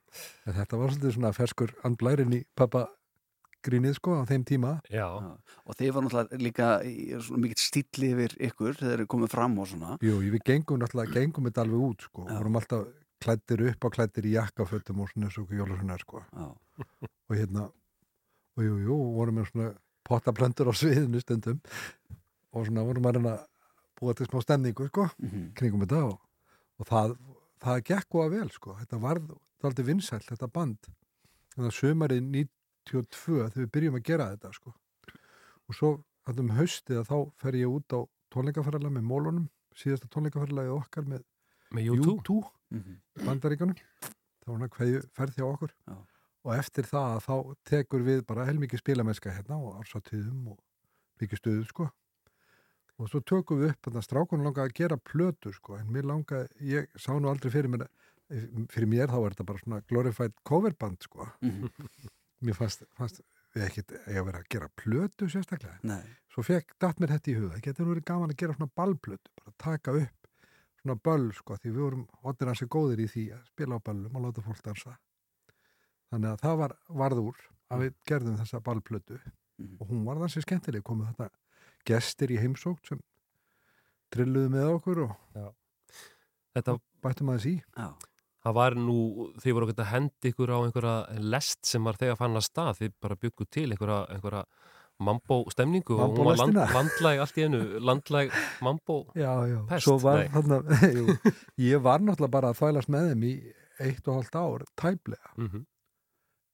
en 0.46 0.57
þetta 0.59 0.79
var 0.79 0.92
svolítið 0.92 1.16
svona 1.16 1.33
ferskur 1.37 1.75
andblærin 1.87 2.37
í 2.38 2.42
pappa 2.59 2.87
grínið 3.66 3.94
sko 3.98 4.16
á 4.18 4.22
þeim 4.29 4.44
tíma 4.48 4.72
Já. 4.90 5.07
Og 5.66 5.77
þið 5.79 5.92
var 5.94 6.05
náttúrulega 6.07 6.40
líka 6.42 6.68
mikill 7.38 7.62
stíli 7.62 8.11
yfir 8.14 8.35
ykkur 8.48 8.75
þegar 8.81 9.03
þeir 9.03 9.11
komið 9.14 9.31
fram 9.35 9.59
og 9.62 9.68
svona. 9.70 9.98
Jú, 10.03 10.18
við 10.20 10.42
gengum 10.48 10.81
náttúrulega, 10.83 11.12
gengum 11.20 11.46
þetta 11.48 11.64
alveg 11.66 11.87
út 11.90 12.07
sko, 12.09 12.27
vorum 12.29 12.57
alltaf 12.61 12.87
klættir 13.22 13.62
upp 13.70 13.85
og 13.87 13.92
klættir 13.94 14.27
í 14.27 14.33
jakkafötum 14.35 15.01
og 15.05 15.09
svona 15.12 15.29
eins 15.29 15.38
og 15.38 15.53
Jólasson 15.55 15.92
er 15.94 16.03
sko 16.03 16.22
Já. 16.33 16.48
og 17.31 17.37
hérna 17.38 17.68
og 18.57 18.64
jú, 18.66 18.75
jú, 18.85 18.96
vorum 19.16 19.38
með 19.38 19.46
svona 19.53 19.68
pottaplöndur 20.05 20.68
á 20.68 20.75
sviðinu 20.75 21.20
stundum 21.22 21.61
og 22.53 22.66
svona 22.66 22.83
vorum 22.85 23.07
að 23.07 23.14
reyna 23.20 23.37
að 23.38 23.46
búa 24.03 24.14
til 24.18 24.27
smá 24.27 24.42
stemningu 24.42 24.88
sko, 24.90 25.07
Mhm. 25.22 25.53
kringum 25.55 25.85
þetta 25.87 26.03
og, 26.11 26.18
og 26.83 26.87
það, 26.90 27.14
það 27.62 27.85
gekk 27.87 28.18
að 28.18 28.31
vel 28.35 28.51
sko, 28.51 28.75
þetta 28.81 28.98
varð 29.01 29.31
aldrei 29.62 29.85
vinsælt 29.87 30.27
þetta 30.27 30.51
band 30.53 30.90
þannig 31.55 31.70
að 31.70 31.79
sömarið 31.79 32.22
92 32.90 33.37
þegar 33.49 33.59
við 33.62 33.71
byrjum 33.77 33.99
að 33.99 34.05
gera 34.09 34.27
þetta 34.33 34.53
sko 34.57 34.73
og 35.68 35.77
svo 35.79 35.90
að 36.29 36.40
um 36.42 36.51
haustið 36.57 36.99
að 37.03 37.09
þá 37.11 37.16
fer 37.42 37.59
ég 37.59 37.71
út 37.77 37.95
á 37.97 38.01
tónleikaferðala 38.35 38.90
með 38.95 39.07
mólunum 39.11 39.47
síðasta 39.77 40.09
tónleikaferðalagi 40.12 40.75
okkar 40.77 41.07
með 41.09 41.23
Með 41.73 41.87
U2? 41.95 42.16
U2 42.18 42.40
Mhm. 42.73 42.95
í 43.21 43.25
bandaríkanum 43.27 43.77
það 43.77 44.49
var 44.49 44.59
hann 44.62 44.71
hverju 44.73 45.01
ferð 45.12 45.35
hjá 45.37 45.45
okkur 45.45 45.73
Já. 45.88 45.97
og 46.45 46.53
eftir 46.57 46.87
það 46.88 47.09
að 47.16 47.25
þá 47.27 47.35
tekur 47.68 48.03
við 48.07 48.23
bara 48.27 48.47
heilmikið 48.49 48.81
spilamennska 48.81 49.33
hérna 49.37 49.59
og 49.61 49.77
ársatíðum 49.83 50.47
og 50.55 50.59
mikið 51.21 51.40
stöðu 51.42 51.66
sko 51.68 51.88
og 52.99 53.09
svo 53.12 53.21
tökum 53.21 53.61
við 53.61 53.75
upp 53.75 53.90
að 53.92 54.01
strákunum 54.07 54.47
langaði 54.49 54.68
að 54.71 54.77
gera 54.81 54.97
plötu 54.97 55.53
sko 55.53 55.77
en 55.77 55.87
mér 55.92 56.05
langaði, 56.09 56.49
ég 56.61 56.88
sá 56.97 57.12
nú 57.18 57.29
aldrei 57.29 57.51
fyrir 57.53 57.68
mér 57.68 57.87
fyrir 58.73 58.88
mér 58.88 59.09
þá 59.12 59.18
er 59.21 59.35
þetta 59.35 59.45
bara 59.53 59.59
svona 59.64 59.81
glorified 59.88 60.33
coverband 60.49 61.03
sko 61.05 61.29
Mhm. 61.42 61.68
Mér 62.46 62.59
fannst, 62.59 62.85
fannst 62.98 63.22
við 63.52 63.66
eiga 63.68 64.20
að 64.20 64.26
vera 64.28 64.40
að 64.40 64.48
gera 64.55 64.68
plötu 64.81 65.28
sérstaklega 65.31 65.78
Nei. 65.85 66.02
svo 66.33 66.44
fekk 66.46 66.74
datt 66.81 67.00
mér 67.00 67.14
þetta 67.16 67.33
í 67.33 67.37
huga 67.37 67.55
það 67.57 67.64
getur 67.66 67.87
nú 67.87 67.92
verið 67.92 68.09
gaman 68.09 68.33
að 68.33 68.40
gera 68.42 68.57
svona 68.57 68.76
ballplötu 68.81 69.33
bara 69.40 69.55
taka 69.61 69.94
upp 69.98 70.31
svona 70.83 70.98
böll 71.09 71.28
sko 71.37 71.57
því 71.61 71.70
við 71.70 71.83
vorum 71.85 72.07
oddir 72.31 72.50
hansi 72.50 72.68
góðir 72.72 73.05
í 73.05 73.09
því 73.12 73.24
að 73.37 73.44
spila 73.52 73.78
á 73.78 73.85
böllum 73.87 74.18
og 74.18 74.26
láta 74.26 74.44
fólk 74.46 74.62
dansa 74.64 74.96
þannig 76.11 76.31
að 76.33 76.42
það 76.42 76.59
var 76.62 76.76
varð 77.02 77.22
úr 77.22 77.42
að 77.72 77.85
við 77.85 77.98
gerðum 78.09 78.38
þessa 78.40 78.62
ballplötu 78.64 79.18
og 79.78 79.88
hún 79.90 80.07
var 80.09 80.20
þannig 80.22 80.46
skemmtileg 80.46 80.87
komið 80.87 81.12
þetta 81.12 81.28
gestir 81.88 82.33
í 82.33 82.40
heimsókt 82.40 82.88
sem 82.88 83.02
trilluðu 84.12 84.52
með 84.52 84.70
okkur 84.76 85.05
og 85.07 85.12
Já. 85.37 85.50
Þetta, 86.52 86.76
bættum 87.05 87.31
aðeins 87.33 87.48
í 87.48 87.55
Já. 87.61 87.87
Það 88.42 88.55
var 88.59 88.74
nú, 88.74 88.96
þið 89.42 89.55
voru 89.57 89.66
okkur 89.68 89.85
að 89.85 89.90
henda 89.92 90.31
ykkur 90.33 90.52
á 90.52 90.59
einhverja 90.66 90.94
lest 91.35 91.64
sem 91.68 91.85
var 91.87 91.98
þegar 92.00 92.16
fann 92.20 92.37
að 92.40 92.46
stað, 92.48 92.78
þið 92.81 92.94
bara 93.00 93.16
byggu 93.22 93.46
til 93.50 93.68
einhverja, 93.70 94.00
einhverja 94.16 94.44
mambo 95.02 95.38
stemningu 95.50 95.96
og 95.98 96.12
hún 96.16 96.26
var 96.28 96.37
land, 96.38 96.59
landlæg 96.74 97.22
allt 97.24 97.38
í 97.40 97.44
einu, 97.46 97.61
landlæg 97.88 98.35
mambo 98.62 98.98
já, 99.18 99.33
já, 99.50 99.59
pest. 99.70 99.87
svo 99.87 99.96
var 100.02 100.26
þarna 100.35 100.61
jú, 100.98 101.16
ég 101.64 101.83
var 101.83 102.02
náttúrulega 102.05 102.35
bara 102.37 102.52
að 102.52 102.61
þvælast 102.61 102.92
með 102.92 103.09
þeim 103.12 103.24
í 103.26 103.33
eitt 103.83 104.07
og 104.09 104.18
hálft 104.20 104.37
ár, 104.38 104.66
tæplega 104.78 105.33
Mhm. 105.40 105.64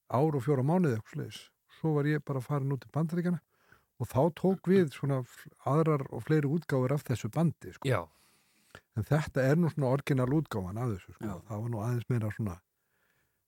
ár 0.09 0.35
og 0.39 0.41
fjóra 0.41 0.63
mánuði 0.65 0.95
eitthvað 0.97 1.13
sliðis. 1.13 1.39
Svo 1.79 1.91
var 1.99 2.07
ég 2.09 2.23
bara 2.25 2.41
farin 2.41 2.71
út 2.73 2.85
í 2.87 2.89
bandaríkjana 2.95 3.37
og 3.99 4.07
þá 4.09 4.21
tók 4.39 4.69
við 4.71 4.89
svona 4.95 5.19
aðrar 5.69 6.05
og 6.09 6.23
fleiri 6.25 6.49
útgáfur 6.49 6.93
af 6.95 7.03
þessu 7.05 7.29
bandi 7.35 7.73
sko. 7.75 7.85
Já. 7.87 8.01
En 8.99 9.05
þetta 9.07 9.45
er 9.47 9.59
nú 9.59 9.69
svona 9.71 9.93
orginal 9.95 10.33
útgáfan 10.35 10.79
af 10.81 10.89
þessu 10.91 11.13
sko. 11.15 11.37
Það 11.47 11.61
var 11.63 11.71
nú 11.71 11.83
aðeins 11.85 12.09
meira 12.11 12.31
svona 12.35 12.57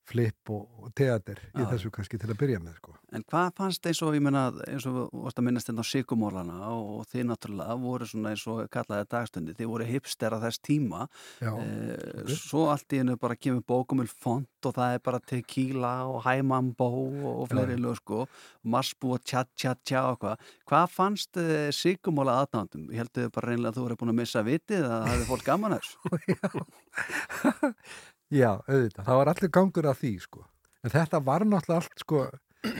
flip 0.09 0.49
og, 0.51 0.63
og 0.81 0.91
teater 0.97 1.39
í 1.55 1.65
þessu 1.69 1.91
kannski 1.93 2.17
til 2.19 2.29
að 2.33 2.39
byrja 2.41 2.59
með 2.63 2.77
sko. 2.79 2.95
En 3.15 3.23
hvað 3.27 3.51
fannst 3.57 3.85
eins 3.87 4.01
og, 4.03 4.15
ég 4.15 4.23
menna, 4.23 4.47
eins 4.67 4.85
og 4.89 5.09
varst 5.13 5.39
að 5.39 5.45
minnast 5.47 5.69
þetta 5.69 5.83
á 5.83 5.91
sykumólana 5.91 6.57
og, 6.71 6.89
og 7.01 7.09
þið 7.11 7.25
náttúrulega 7.29 7.75
voru 7.81 8.07
svona 8.09 8.31
eins 8.33 8.45
og 8.51 8.61
kallaði 8.73 9.07
dagstundi, 9.11 9.55
þið 9.59 9.69
voru 9.71 9.87
hipstera 9.89 10.39
þess 10.41 10.61
tíma. 10.67 11.05
Já, 11.43 11.51
Eh, 11.61 12.23
ok. 12.23 12.31
Svo 12.33 12.63
allt 12.71 12.93
í 12.95 13.01
hennu 13.01 13.17
bara 13.21 13.35
kemur 13.37 13.61
bókumil 13.67 14.07
font 14.09 14.67
og 14.67 14.73
það 14.75 14.95
er 14.95 15.01
bara 15.05 15.19
tequila 15.31 15.91
og 16.09 16.23
hæmambó 16.25 16.87
og, 16.89 17.27
og 17.43 17.49
fleiri 17.51 17.75
Já. 17.77 17.81
lög 17.83 17.99
sko, 17.99 18.23
masbú 18.63 19.13
og 19.15 19.23
tja 19.27 19.43
tja 19.55 19.75
tja 19.85 20.03
og 20.11 20.19
hvað. 20.23 20.47
Hvað 20.69 20.87
fannst 20.95 21.37
uh, 21.41 21.69
sykumóla 21.75 22.39
aðdándum? 22.41 22.87
Ég 22.91 23.03
heldur 23.03 23.29
bara 23.35 23.51
reynilega 23.51 23.73
að 23.73 23.77
þú 23.79 23.85
voru 23.87 23.99
búin 24.01 24.13
að 24.15 24.19
missa 24.23 24.43
vitið 24.47 24.87
að 24.87 24.95
það 24.95 25.11
hefði 25.11 25.29
fólk 25.31 25.45
gaman 25.51 25.77
að 25.77 25.85
þessu. 25.85 26.65
Já, 28.31 28.51
auðvitað, 28.63 29.03
það 29.05 29.19
var 29.19 29.31
allir 29.33 29.51
gangur 29.57 29.89
af 29.91 29.99
því 29.99 30.13
sko. 30.23 30.45
En 30.81 30.93
þetta 30.93 31.19
var 31.25 31.45
náttúrulega 31.45 31.81
allt 31.81 32.03
sko 32.03 32.23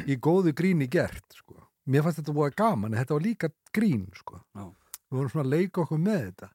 í 0.08 0.16
góðu 0.16 0.54
gríni 0.58 0.88
gert 0.92 1.36
sko. 1.36 1.60
Mér 1.92 2.06
fannst 2.06 2.22
þetta 2.22 2.36
búið 2.38 2.56
gaman, 2.62 2.94
en 2.94 3.02
þetta 3.02 3.18
var 3.18 3.26
líka 3.26 3.52
grín 3.76 4.08
sko. 4.16 4.40
Já. 4.56 4.66
Við 5.12 5.18
vorum 5.18 5.32
svona 5.34 5.48
að 5.48 5.56
leika 5.56 5.84
okkur 5.84 6.02
með 6.02 6.22
þetta. 6.30 6.52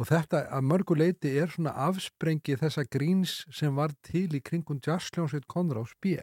Og 0.00 0.08
þetta 0.08 0.38
að 0.56 0.68
mörgu 0.70 0.96
leiti 0.96 1.32
er 1.38 1.50
svona 1.52 1.74
afsprengi 1.84 2.56
þessa 2.58 2.86
gríns 2.88 3.42
sem 3.52 3.74
var 3.76 3.92
til 4.06 4.30
í 4.32 4.40
kringum 4.40 4.80
jazzljónsveit 4.82 5.44
Konráðs 5.50 5.92
B. 6.00 6.16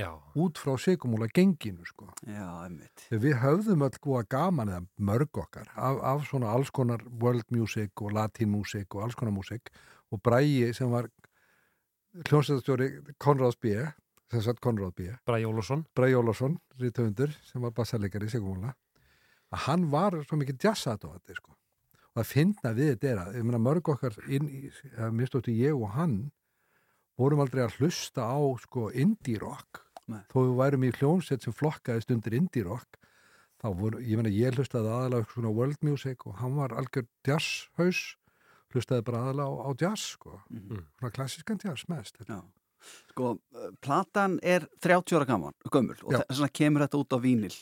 Já. 0.00 0.14
Út 0.38 0.56
frá 0.56 0.72
sigumúla 0.80 1.28
genginu 1.28 1.84
sko. 1.84 2.08
Já, 2.24 2.46
einmitt. 2.64 3.04
Við 3.12 3.36
höfðum 3.42 3.84
öll 3.84 3.98
búið 4.00 4.30
gaman 4.32 4.72
eða 4.72 4.84
mörg 4.96 5.42
okkar 5.42 5.68
af, 5.74 6.00
af 6.00 6.24
svona 6.30 6.54
alls 6.54 6.72
konar 6.72 7.04
world 7.20 7.44
music 7.52 7.92
og 8.00 8.14
latin 8.16 8.50
music 8.54 8.88
og 8.94 9.04
alls 9.04 9.18
konar 9.18 9.36
music 9.36 9.68
og 10.10 10.22
Bræi 10.24 10.72
sem 10.74 10.90
var 10.90 11.10
hljómsættastjóri 12.26 12.90
Konráðs 13.22 13.58
B 13.60 13.74
sem 14.30 14.42
sagt 14.44 14.62
Konráð 14.62 14.94
B. 14.94 15.08
Bræi 15.26 15.44
Ólafsson. 15.46 15.84
Bræi 15.94 16.14
Ólafsson, 16.14 16.58
rítöfundur 16.78 17.32
sem 17.46 17.62
var 17.62 17.74
bassarleikari 17.74 18.28
í 18.28 18.32
Sigumúla 18.32 18.74
að 19.50 19.64
hann 19.66 19.88
var 19.90 20.14
svo 20.26 20.38
mikið 20.38 20.66
jazzat 20.68 21.06
á 21.06 21.08
þetta 21.10 21.36
sko. 21.38 21.56
og 22.14 22.22
að 22.22 22.30
finna 22.30 22.72
við 22.74 22.92
þetta 22.94 23.08
er 23.10 23.20
að 23.22 23.36
ég 23.38 23.46
meina 23.46 23.62
mörg 23.62 23.88
okkar 23.92 24.16
inn 24.26 24.48
í, 24.50 24.70
að 24.98 25.14
mistóttu 25.14 25.54
ég 25.54 25.74
og 25.74 25.94
hann 25.94 26.16
vorum 27.18 27.42
aldrei 27.42 27.64
að 27.64 27.76
hlusta 27.78 28.26
á 28.26 28.38
sko 28.62 28.90
indie 28.90 29.38
rock. 29.38 29.84
Nei. 30.10 30.22
þó 30.26 30.38
við 30.42 30.56
værum 30.58 30.84
í 30.84 30.90
hljómsett 30.98 31.44
sem 31.44 31.54
flokkaðist 31.54 32.10
undir 32.10 32.34
indie 32.34 32.64
rock 32.66 32.98
þá 33.62 33.68
voru, 33.76 34.00
ég 34.02 34.18
meina 34.18 34.32
ég 34.32 34.56
hlustaði 34.56 34.90
aðalega 34.90 35.28
á 35.28 35.30
svona 35.30 35.52
world 35.54 35.82
music 35.86 36.24
og 36.26 36.38
hann 36.40 36.56
var 36.58 36.74
algjör 36.74 37.06
jazzhaus 37.26 38.00
hlustaði 38.74 39.04
bara 39.04 39.18
aðalega 39.26 39.48
á, 39.50 39.52
á 39.66 39.70
jazz 39.80 40.00
sko, 40.16 40.40
Mhm. 40.50 40.84
svona 41.00 41.12
klassískan 41.12 41.58
jazz 41.64 41.84
mest 41.88 42.16
Já. 42.28 42.40
Sko, 43.10 43.36
uh, 43.54 43.70
platan 43.82 44.38
er 44.42 44.66
30 44.80 45.16
ára 45.18 45.26
gaman, 45.26 45.52
gömul 45.68 45.96
og 46.02 46.12
þess 46.14 46.38
vegna 46.40 46.48
kemur 46.48 46.80
þetta 46.86 47.00
út 47.02 47.12
á 47.12 47.18
vínil 47.20 47.56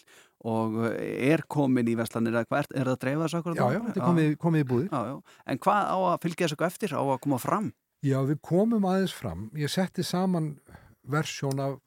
og 0.46 0.76
uh, 0.78 0.92
er 0.94 1.42
komin 1.50 1.88
í 1.90 1.96
verslanir 1.98 2.30
eða 2.36 2.46
hvað 2.46 2.58
er, 2.60 2.84
það 2.84 2.92
að 2.92 3.00
dreifa 3.02 3.24
þessu 3.26 3.38
akkur? 3.40 3.56
Já, 3.58 3.66
já, 3.74 3.80
þetta 3.88 3.98
er 4.00 4.06
komið, 4.06 4.36
komið 4.38 4.62
í 4.62 4.68
búði 4.70 4.88
Já, 4.92 5.00
já. 5.10 5.16
En 5.46 5.58
hvað 5.58 5.82
á 5.90 5.96
að 6.12 6.20
fylgja 6.22 6.46
þessu 6.46 6.66
eftir? 6.68 6.94
Á 6.94 7.02
að 7.02 7.20
koma 7.26 7.38
fram? 7.42 7.72
Já, 8.06 8.18
við 8.22 8.38
komum 8.46 8.84
aðeins 8.86 9.12
fram. 9.12 9.50
Ég 9.58 9.68
setti 9.74 10.04
saman 10.06 10.60
versjón 11.08 11.58
af 11.58 11.80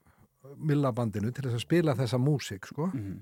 millabandinu 0.58 1.32
til 1.32 1.46
þess 1.48 1.56
að 1.62 1.64
spila 1.64 1.94
þessa 1.96 2.20
músík, 2.20 2.66
sko. 2.68 2.90
Mhm. 2.92 3.22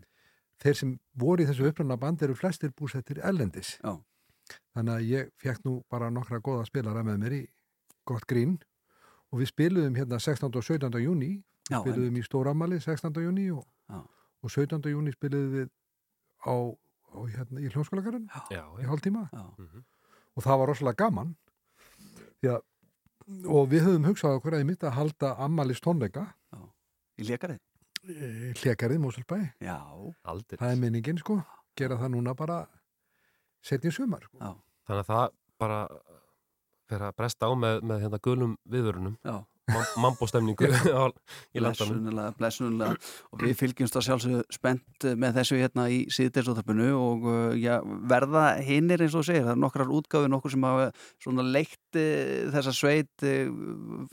Þeir 0.60 0.76
sem 0.76 1.00
voru 1.16 1.44
í 1.44 1.48
þessu 1.48 1.70
upprunna 1.70 2.00
band 2.00 2.22
eru 2.24 2.34
flestir 2.36 2.72
búsettir 2.74 3.22
ellendis. 3.24 3.78
Já. 3.84 3.94
Þannig 4.76 4.94
að 4.96 5.08
ég 5.10 5.30
fekk 5.44 5.66
nú 5.66 5.74
bara 5.92 6.10
nokkra 6.14 6.40
góða 6.46 6.66
spilara 6.70 7.04
með 7.04 7.18
mér 7.24 7.36
í 7.40 7.42
gott 8.10 8.26
grín 8.30 8.58
og 9.30 9.40
við 9.44 9.52
spiluðum 9.52 9.96
hérna 10.00 10.20
16. 10.20 10.50
og 10.56 10.64
17. 10.66 11.00
júni. 11.04 11.32
Við 11.70 11.76
Já, 11.76 11.82
spiluðum 11.84 12.16
í 12.18 12.24
Stóramali 12.26 12.80
16. 12.82 13.20
júni 13.22 13.50
og, 13.54 13.66
Já. 13.90 14.00
og 14.42 14.50
17. 14.56 14.90
júni 14.90 15.12
spiluðum 15.14 15.52
við 15.54 15.68
á, 16.42 16.54
á 17.14 17.20
hérna, 17.36 17.62
í 17.62 17.70
hljómskólagarinn 17.70 18.26
Já, 18.50 18.64
í 18.82 18.88
hálftíma 18.90 19.28
Já. 19.30 19.44
og 20.34 20.44
það 20.46 20.58
var 20.64 20.72
rosalega 20.72 21.04
gaman 21.04 21.36
því 22.42 22.50
að 22.56 22.66
og 23.54 23.68
við 23.70 23.84
höfum 23.86 24.08
hugsað 24.10 24.40
okkur 24.40 24.56
að 24.58 24.64
ég 24.64 24.70
mitt 24.72 24.84
að 24.88 24.96
halda 24.98 25.36
ammalist 25.46 25.84
tónleika 25.86 26.24
Í 27.20 27.28
lekarið? 27.28 27.60
hlekarið 28.64 29.02
Mósulbæ 29.04 29.38
Já. 29.62 29.78
Aldrei. 30.24 30.58
það 30.58 30.72
er 30.72 30.80
minningin 30.82 31.20
sko, 31.22 31.38
gera 31.78 31.98
það 32.00 32.14
núna 32.16 32.34
bara 32.34 32.64
setni 33.66 33.92
sumar 33.94 34.24
sko. 34.26 34.38
Já. 34.40 34.54
Þannig 34.90 35.06
að 35.06 35.12
það 35.14 35.38
bara 35.60 35.80
fer 36.90 37.06
að 37.06 37.16
bresta 37.20 37.50
á 37.50 37.52
með, 37.58 37.80
með 37.86 38.04
hérna 38.06 38.20
gulum 38.26 38.58
viðvörunum 38.70 39.16
Já. 39.22 39.36
mambo 40.02 40.28
stemningu 40.30 40.66
í 41.56 41.62
landanum 41.62 42.00
Blessunulega, 42.00 42.32
blessunulega 42.40 42.96
og 43.30 43.44
við 43.44 43.56
fylgjumst 43.60 44.00
að 44.00 44.06
sjálfsögðu 44.08 44.42
spennt 44.56 45.08
með 45.22 45.38
þessu 45.38 45.60
hérna 45.60 45.86
í 45.94 46.00
síðdeisóþarpinu 46.16 46.90
og 46.98 47.30
uh, 47.30 47.54
já, 47.60 47.76
verða 48.10 48.46
hinnir 48.66 49.06
eins 49.06 49.18
og 49.20 49.28
segir, 49.28 49.46
það 49.46 49.54
er 49.54 49.62
nokkrar 49.66 49.94
útgáfi 50.00 50.32
nokkur 50.34 50.56
sem 50.56 50.66
hafa 50.66 50.90
svona 51.22 51.46
leitt 51.46 52.02
uh, 52.02 52.50
þessa 52.56 52.76
sveit 52.76 53.28
uh, 53.30 53.54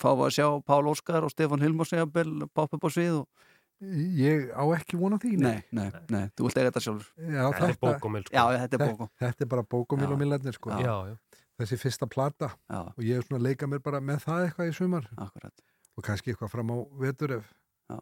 fá 0.02 0.10
að 0.12 0.34
sjá 0.36 0.46
Pál 0.68 0.84
Óskar 0.92 1.24
og 1.24 1.32
Stefán 1.32 1.64
Hilmars 1.64 1.96
poppa 1.96 2.76
upp 2.76 2.88
á 2.88 2.90
svið 2.92 3.22
og 3.22 3.46
ég 3.80 4.48
á 4.56 4.64
ekki 4.76 4.96
vona 5.00 5.18
því 5.20 5.34
Nei, 5.42 5.58
nei, 5.76 5.90
nei, 6.12 6.24
þú 6.36 6.46
vilt 6.48 6.56
eiga 6.60 6.70
þetta 6.70 6.82
sjálfur 6.86 7.08
Já, 7.34 7.42
Þetta 7.52 7.68
er 7.68 7.78
bókomil, 7.82 8.22
sko. 8.26 8.34
Já, 8.36 8.44
þetta 8.62 8.78
er 8.78 8.84
bókom 8.90 9.10
þetta 9.20 9.44
er 9.46 9.50
bara 9.52 9.62
bókumil 9.76 10.06
Já. 10.08 10.12
og 10.14 10.20
millarnir 10.22 10.56
sko. 10.56 10.70
Já, 10.80 10.94
já. 11.10 11.16
þessi 11.60 11.78
fyrsta 11.82 12.08
plata 12.08 12.48
Já. 12.70 12.80
og 12.96 13.02
ég 13.04 13.16
er 13.20 13.26
svona 13.26 13.40
að 13.42 13.46
leika 13.50 13.68
mér 13.68 13.82
bara 13.84 14.00
með 14.00 14.22
það 14.24 14.46
eitthvað 14.48 14.70
í 14.72 14.76
sumar 14.80 15.08
Akkurat. 15.16 15.64
og 15.96 16.04
kannski 16.08 16.32
eitthvað 16.32 16.52
fram 16.54 16.72
á 16.72 16.76
vetur 17.04 17.36
ef, 17.38 17.52
Já. 17.92 17.98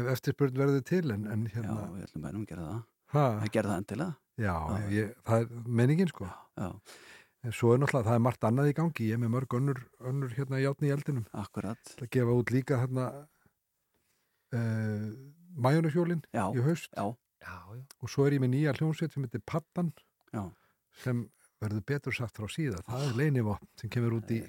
ef 0.00 0.10
eftirspurn 0.16 0.58
verður 0.58 0.84
til 0.90 1.04
en, 1.14 1.26
en 1.30 1.46
Já, 1.46 1.54
hérna 1.58 1.76
við 1.94 2.06
ætlum 2.08 2.26
bænum 2.26 2.42
að 2.42 2.48
gera 2.50 2.66
það. 2.70 2.80
ha, 3.14 3.26
Það 3.40 3.52
gerði 3.58 3.70
það 3.74 3.82
endilega. 3.84 4.16
já, 4.36 4.54
Já. 4.56 4.88
ég, 4.96 5.14
það 5.26 5.46
er 5.46 5.70
menningin 5.82 6.08
sko 6.10 6.26
Já, 6.58 6.68
en 7.46 7.52
svo 7.54 7.72
er 7.74 7.78
náttúrulega, 7.78 8.08
það 8.10 8.18
er 8.18 8.24
margt 8.26 8.44
annað 8.50 8.72
í 8.72 8.74
gangi 8.74 9.06
ég 9.06 9.14
er 9.14 9.22
með 9.22 9.32
mörg 9.36 9.54
önnur, 9.60 9.80
önnur 10.02 10.34
hérna 10.34 10.58
játni 10.58 10.88
í 10.90 10.94
eldinum 10.96 11.26
akkurat. 11.32 11.94
að 12.02 12.10
gefa 12.10 12.34
út 12.42 12.50
líka 12.50 12.80
hérna 12.82 13.06
uh, 14.54 15.06
majónushjólin 15.56 16.22
Já, 16.34 16.44
í 16.54 16.62
haust 16.66 16.90
já, 16.94 17.06
Já, 17.42 17.56
já. 17.74 17.82
og 18.02 18.10
svo 18.12 18.26
er 18.26 18.36
ég 18.36 18.42
með 18.44 18.52
nýja 18.54 18.74
hljómsveit 18.78 19.12
sem 19.16 19.24
heitir 19.26 19.42
Pattan 19.46 19.92
já. 20.34 20.44
sem 21.02 21.24
verður 21.62 21.84
betur 21.88 22.12
sagt 22.14 22.36
frá 22.36 22.46
síða 22.52 22.82
það 22.86 23.06
er 23.08 23.14
leinivopn 23.22 23.68
sem 23.80 23.90
kemur 23.90 24.18
út 24.18 24.30
í, 24.30 24.42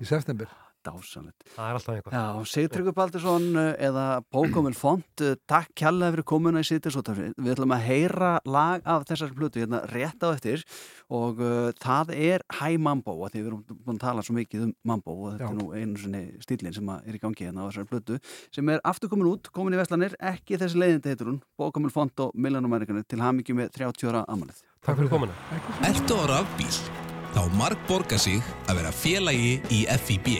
í 0.00 0.08
september 0.08 0.48
Dásanlegt. 0.86 1.44
Það 1.54 1.68
er 1.68 1.78
alltaf 1.78 1.96
einhvað. 1.96 2.16
Já, 2.16 2.48
Sigtryggur 2.52 2.96
Baldursson 2.96 3.46
uh, 3.54 3.68
eða 3.78 4.06
Bókomil 4.34 4.74
Font, 4.76 5.24
uh, 5.24 5.36
takk 5.50 5.70
kjærlega 5.78 6.16
fyrir 6.16 6.26
komuna 6.32 6.62
í 6.62 6.66
sýtisótafri. 6.68 7.30
Við 7.38 7.54
ætlum 7.54 7.74
að 7.76 7.84
heyra 7.86 8.32
lag 8.48 8.86
af 8.88 9.06
þessari 9.10 9.36
plötu 9.38 9.62
hérna 9.62 9.82
rétt 9.92 10.26
á 10.26 10.28
eftir 10.32 10.64
og 11.12 11.42
uh, 11.42 11.70
það 11.82 12.14
er 12.16 12.46
Hæ 12.58 12.78
Mambo 12.82 13.14
að 13.26 13.36
því 13.36 13.42
við 13.42 13.50
erum 13.52 13.62
búin 13.70 14.00
að 14.00 14.02
tala 14.06 14.26
svo 14.26 14.36
mikið 14.38 14.66
um 14.66 14.74
Mambo 14.88 15.16
og 15.18 15.36
þetta 15.36 15.46
Já. 15.46 15.52
er 15.52 15.60
nú 15.60 15.68
einu 15.76 16.02
svona 16.02 16.24
stílinn 16.42 16.76
sem 16.76 16.92
er 16.96 17.18
í 17.18 17.22
gangi 17.22 17.46
hérna 17.46 17.66
á 17.66 17.68
þessari 17.70 17.90
plötu 17.92 18.18
sem 18.54 18.72
er 18.72 18.82
aftur 18.88 19.12
komin 19.12 19.30
út, 19.30 19.52
komin 19.54 19.76
í 19.76 19.80
Vestlanir, 19.80 20.16
ekki 20.18 20.58
þessi 20.60 20.82
leiðindi 20.82 21.14
heitur 21.14 21.32
hún, 21.32 21.40
Bókomil 21.60 21.92
Font 21.94 22.26
og 22.26 22.34
Millanumæringarnir 22.34 23.06
til 23.08 23.22
hamingi 23.22 23.56
með 23.56 23.72
30 23.78 24.10
ára 24.12 24.26
amalið. 24.32 24.64
Takk 24.82 24.98
fyrir 24.98 25.12
komuna. 25.12 25.36
Ertu 25.86 26.18
á 26.18 26.24
rafbíl? 26.32 26.72
Þá 27.32 27.46
marg 27.56 27.86
borga 27.88 28.18
sig 28.20 28.42
að 28.68 28.82
vera 28.82 28.92
félagi 28.92 29.56
í 29.72 29.86
FIB. 30.04 30.36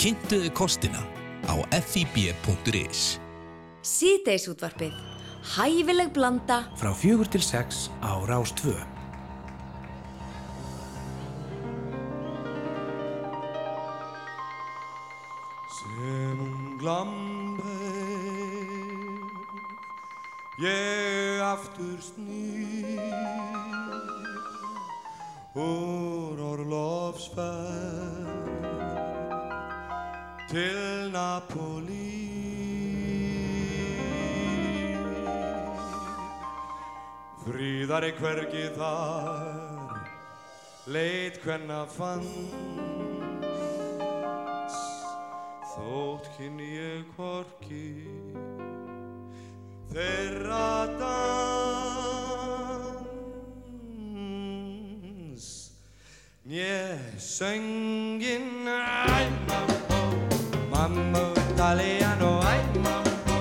Kynntuðu 0.00 0.48
kostina 0.56 1.02
á 1.44 1.60
fib.is. 1.84 3.18
Síðdeis 3.84 4.46
útvarpið. 4.48 4.94
Hæfileg 5.52 6.08
blanda. 6.16 6.62
Frá 6.80 6.96
fjögur 6.96 7.28
til 7.28 7.44
sex 7.44 7.92
á 8.00 8.16
Rás 8.24 8.48
2. 8.56 8.72
Sem 15.68 16.40
hún 16.40 16.80
glamber 16.80 17.60
Ég 20.64 21.44
aftur 21.44 22.00
snýr 22.00 23.04
Úr 25.52 26.40
orlofsferð 26.56 28.29
Til 30.50 31.10
Napoli. 31.14 32.10
Fríðari 37.44 38.10
hvergi 38.18 38.64
þar 38.74 39.94
Leit 40.90 41.38
hvenna 41.44 41.86
fann 41.94 42.26
Þótt 45.70 46.26
kynni 46.34 46.66
ég 46.74 47.06
hvorki 47.14 48.10
þeirra 49.94 50.90
dans. 50.98 51.30
Né 56.42 56.98
söngin 57.22 58.66
Æ 58.66 59.69
mambo, 60.90 61.18
mambo 61.18 61.40
italiano 61.50 62.40
Æ 62.42 62.56
mambo, 62.84 63.36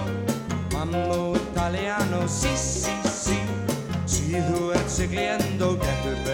mambo 0.73 1.35
italiano 1.35 2.27
Sí, 2.27 2.49
sí, 2.55 2.91
sí, 3.03 3.37
sí 4.05 4.37
þú 4.47 4.71
ert 4.73 4.89
sigliendo 4.89 5.77
Getur 5.81 6.28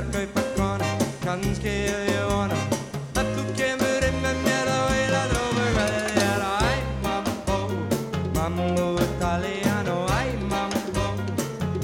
vantar 0.00 0.26
kaupa 0.26 0.42
kona, 0.56 0.98
kannski 1.24 1.68
ef 1.68 2.08
ég 2.08 2.24
vona 2.30 2.58
Að 3.20 3.32
þú 3.34 3.42
kemur 3.58 4.06
inn 4.08 4.20
með 4.24 4.38
mér 4.44 4.70
á 4.70 4.80
eila 4.96 5.22
drófu 5.32 5.66
Veðjar 5.76 6.44
á 6.44 6.52
æ 6.64 6.72
mambo, 7.04 7.58
mambo 8.36 8.86
italiano 9.04 9.98
Æ 10.16 10.22
mambo, 10.52 11.06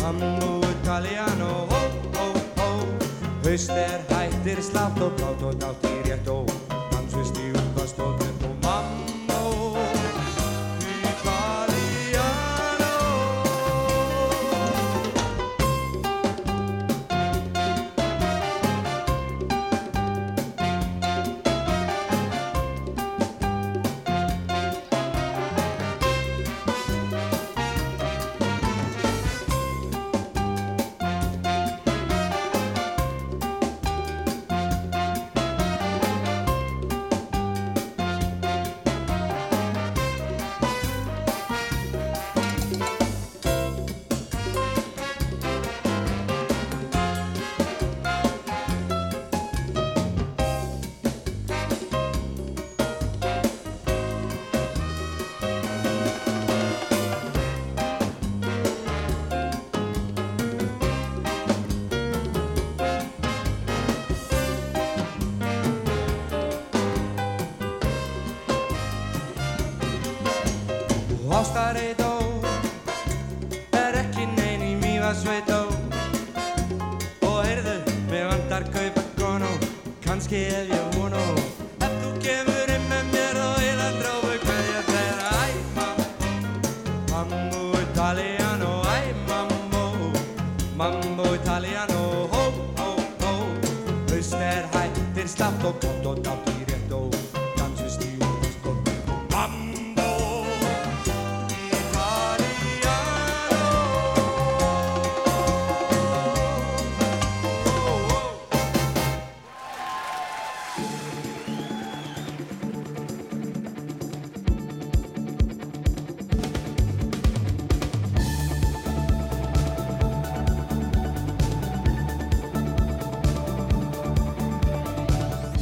mambo 0.01 0.51
italiano 0.71 1.51
Hó, 1.73 1.83
hó, 2.17 2.27
hó, 2.57 2.71
haust 3.45 3.71
er 3.71 4.01
hættir 4.13 4.63
slátt 4.63 5.01
og 5.01 5.13
gátt 5.21 5.43
og 5.43 5.61
dátt. 5.61 5.91
í 5.93 5.96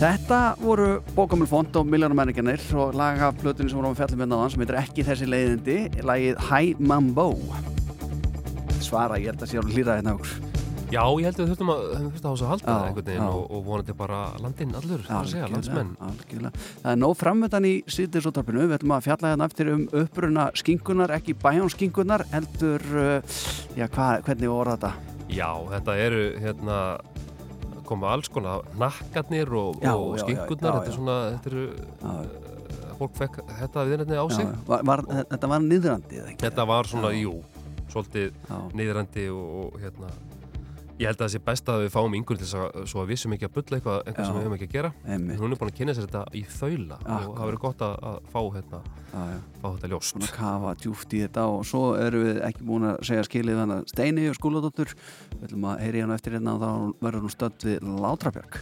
Þetta 0.04 0.38
voru 0.60 0.86
Bókamil 1.16 1.46
Font 1.48 1.76
og 1.80 1.86
Miljónumæringarnir 1.88 2.60
og 2.76 2.90
laga 2.92 3.30
af 3.30 3.38
plötunni 3.40 3.70
sem 3.72 3.78
vorum 3.78 3.94
að 3.94 4.02
fjalla 4.02 4.18
með 4.20 4.28
náðan 4.34 4.50
sem 4.52 4.60
heitir 4.60 4.76
ekki 4.76 5.04
þessi 5.06 5.28
leiðindi, 5.32 5.76
lagið 6.04 6.42
Hi 6.50 6.74
Mambo 6.76 7.30
Svara, 8.84 9.16
ég 9.16 9.30
held 9.30 9.46
að 9.46 9.48
sé 9.48 9.62
að 9.62 9.70
hlýra 9.72 9.94
hérna 9.96 10.12
okkur 10.18 10.34
Já, 10.92 11.00
ég 11.00 11.24
held 11.24 11.38
að 11.38 11.40
við 11.40 11.48
þurftum 11.54 11.72
að, 11.72 11.86
þurftum 11.94 12.28
að, 12.34 12.42
að 12.44 12.52
halda 12.52 12.66
það 12.66 12.84
einhvern 12.90 13.08
veginn 13.08 13.24
og, 13.30 13.46
og 13.48 13.64
vonandi 13.70 13.96
bara 14.02 14.20
landinn 14.44 14.76
allur, 14.82 15.06
það 15.06 15.14
er 15.14 15.22
að 15.22 15.32
segja, 15.32 15.48
landsmenn. 15.54 15.96
algjörlega. 16.10 16.62
Það 16.84 16.92
er 16.92 17.00
nóg 17.00 17.16
framöndan 17.22 17.70
í 17.70 17.72
síðdegsotarpinu. 17.96 18.66
Við 18.68 18.76
ætlum 18.76 18.94
að 18.98 19.08
fjalla 19.08 19.32
hérna 19.32 19.48
eftir 19.48 19.72
um 19.72 19.88
uppruna 20.02 20.46
skinkunar, 20.60 21.16
ekki 21.16 21.38
bæjón 21.40 21.72
skinkunar, 21.72 22.26
heldur, 22.34 22.86
uh, 22.92 23.40
já, 23.72 23.88
hva, 23.88 24.12
hvernig 24.28 24.52
voru 24.52 24.76
þetta? 24.76 24.92
Já, 25.32 25.50
þetta 25.72 25.98
eru 26.04 26.22
hérna 26.44 26.78
koma 27.88 28.12
alls 28.14 28.30
konar 28.32 28.64
nakkarnir 28.80 29.50
og, 29.58 29.80
og 29.80 30.18
skinkurnar, 30.22 30.80
þetta 30.80 30.92
er 30.92 30.98
svona, 30.98 31.16
þetta 31.34 31.52
eru, 31.52 31.64
uh, 32.02 32.94
fólk 33.00 33.18
fekk 33.18 33.40
þetta 33.48 33.86
viðrændið 33.90 34.22
á 34.22 34.26
sig. 34.34 34.52
Var, 34.68 34.86
var, 34.90 35.04
þetta 35.32 35.50
var 35.54 35.64
niðrandi, 35.64 36.20
eða 36.20 36.32
ekki? 36.32 36.42
Þetta 36.46 36.68
var 36.70 36.90
svona, 36.90 37.12
jú, 37.16 37.34
svolítið 37.92 38.38
niðrandi 38.78 39.26
og, 39.34 39.50
og 39.64 39.82
hérna, 39.82 40.12
ég 40.98 41.08
held 41.08 41.18
að 41.18 41.24
það 41.24 41.32
sé 41.34 41.40
best 41.48 41.70
að 41.72 41.80
við 41.84 41.90
fáum 41.94 42.14
yngur 42.18 42.38
til 42.38 42.46
þess 42.46 42.56
að, 42.60 42.84
að 43.02 43.08
við 43.10 43.18
sem 43.22 43.32
ekki 43.36 43.46
að 43.48 43.54
bulla 43.56 43.78
eitthvað, 43.78 43.96
eitthvað 44.06 44.28
sem 44.28 44.36
við 44.36 44.44
höfum 44.44 44.56
ekki 44.58 44.68
að 44.68 44.74
gera. 44.76 44.90
Einmitt. 45.14 45.40
Hún 45.40 45.54
er 45.56 45.60
búin 45.62 45.72
að 45.72 45.78
kynna 45.80 45.94
sér 45.98 46.06
þetta 46.06 46.22
í 46.38 46.42
þaula 46.54 46.98
og 47.00 47.08
Akkurat. 47.14 47.34
það 47.38 47.48
verður 47.50 47.62
gott 47.64 47.84
að, 47.88 47.96
að 48.10 48.20
fá, 48.34 48.40
hérna, 48.54 48.80
Já, 49.14 49.20
já. 49.34 49.40
fá 49.62 49.66
þetta 49.74 49.90
ljóst. 49.94 50.12
Svona 50.14 50.30
kafa 50.38 50.74
djúft 50.84 51.14
í 51.18 51.22
þetta 51.24 51.46
og 51.54 51.66
svo 51.70 51.82
erum 51.98 52.24
við 52.28 52.40
ekki 52.50 52.68
búin 52.70 52.88
að 52.92 53.02
segja 53.10 53.26
skilið 53.28 53.60
hann 53.64 53.76
að 53.78 53.84
Steini 53.94 54.28
og 54.30 54.38
skóladóttur. 54.38 54.94
Við 55.34 55.44
ætlum 55.48 55.68
að 55.72 55.84
heyri 55.86 56.04
hann 56.06 56.14
eftir 56.18 56.38
hérna 56.38 56.56
og 56.56 56.64
þá 56.64 57.06
verður 57.08 57.26
hún 57.26 57.34
stödd 57.38 57.68
við 57.70 57.86
Látrabjörg. 58.04 58.60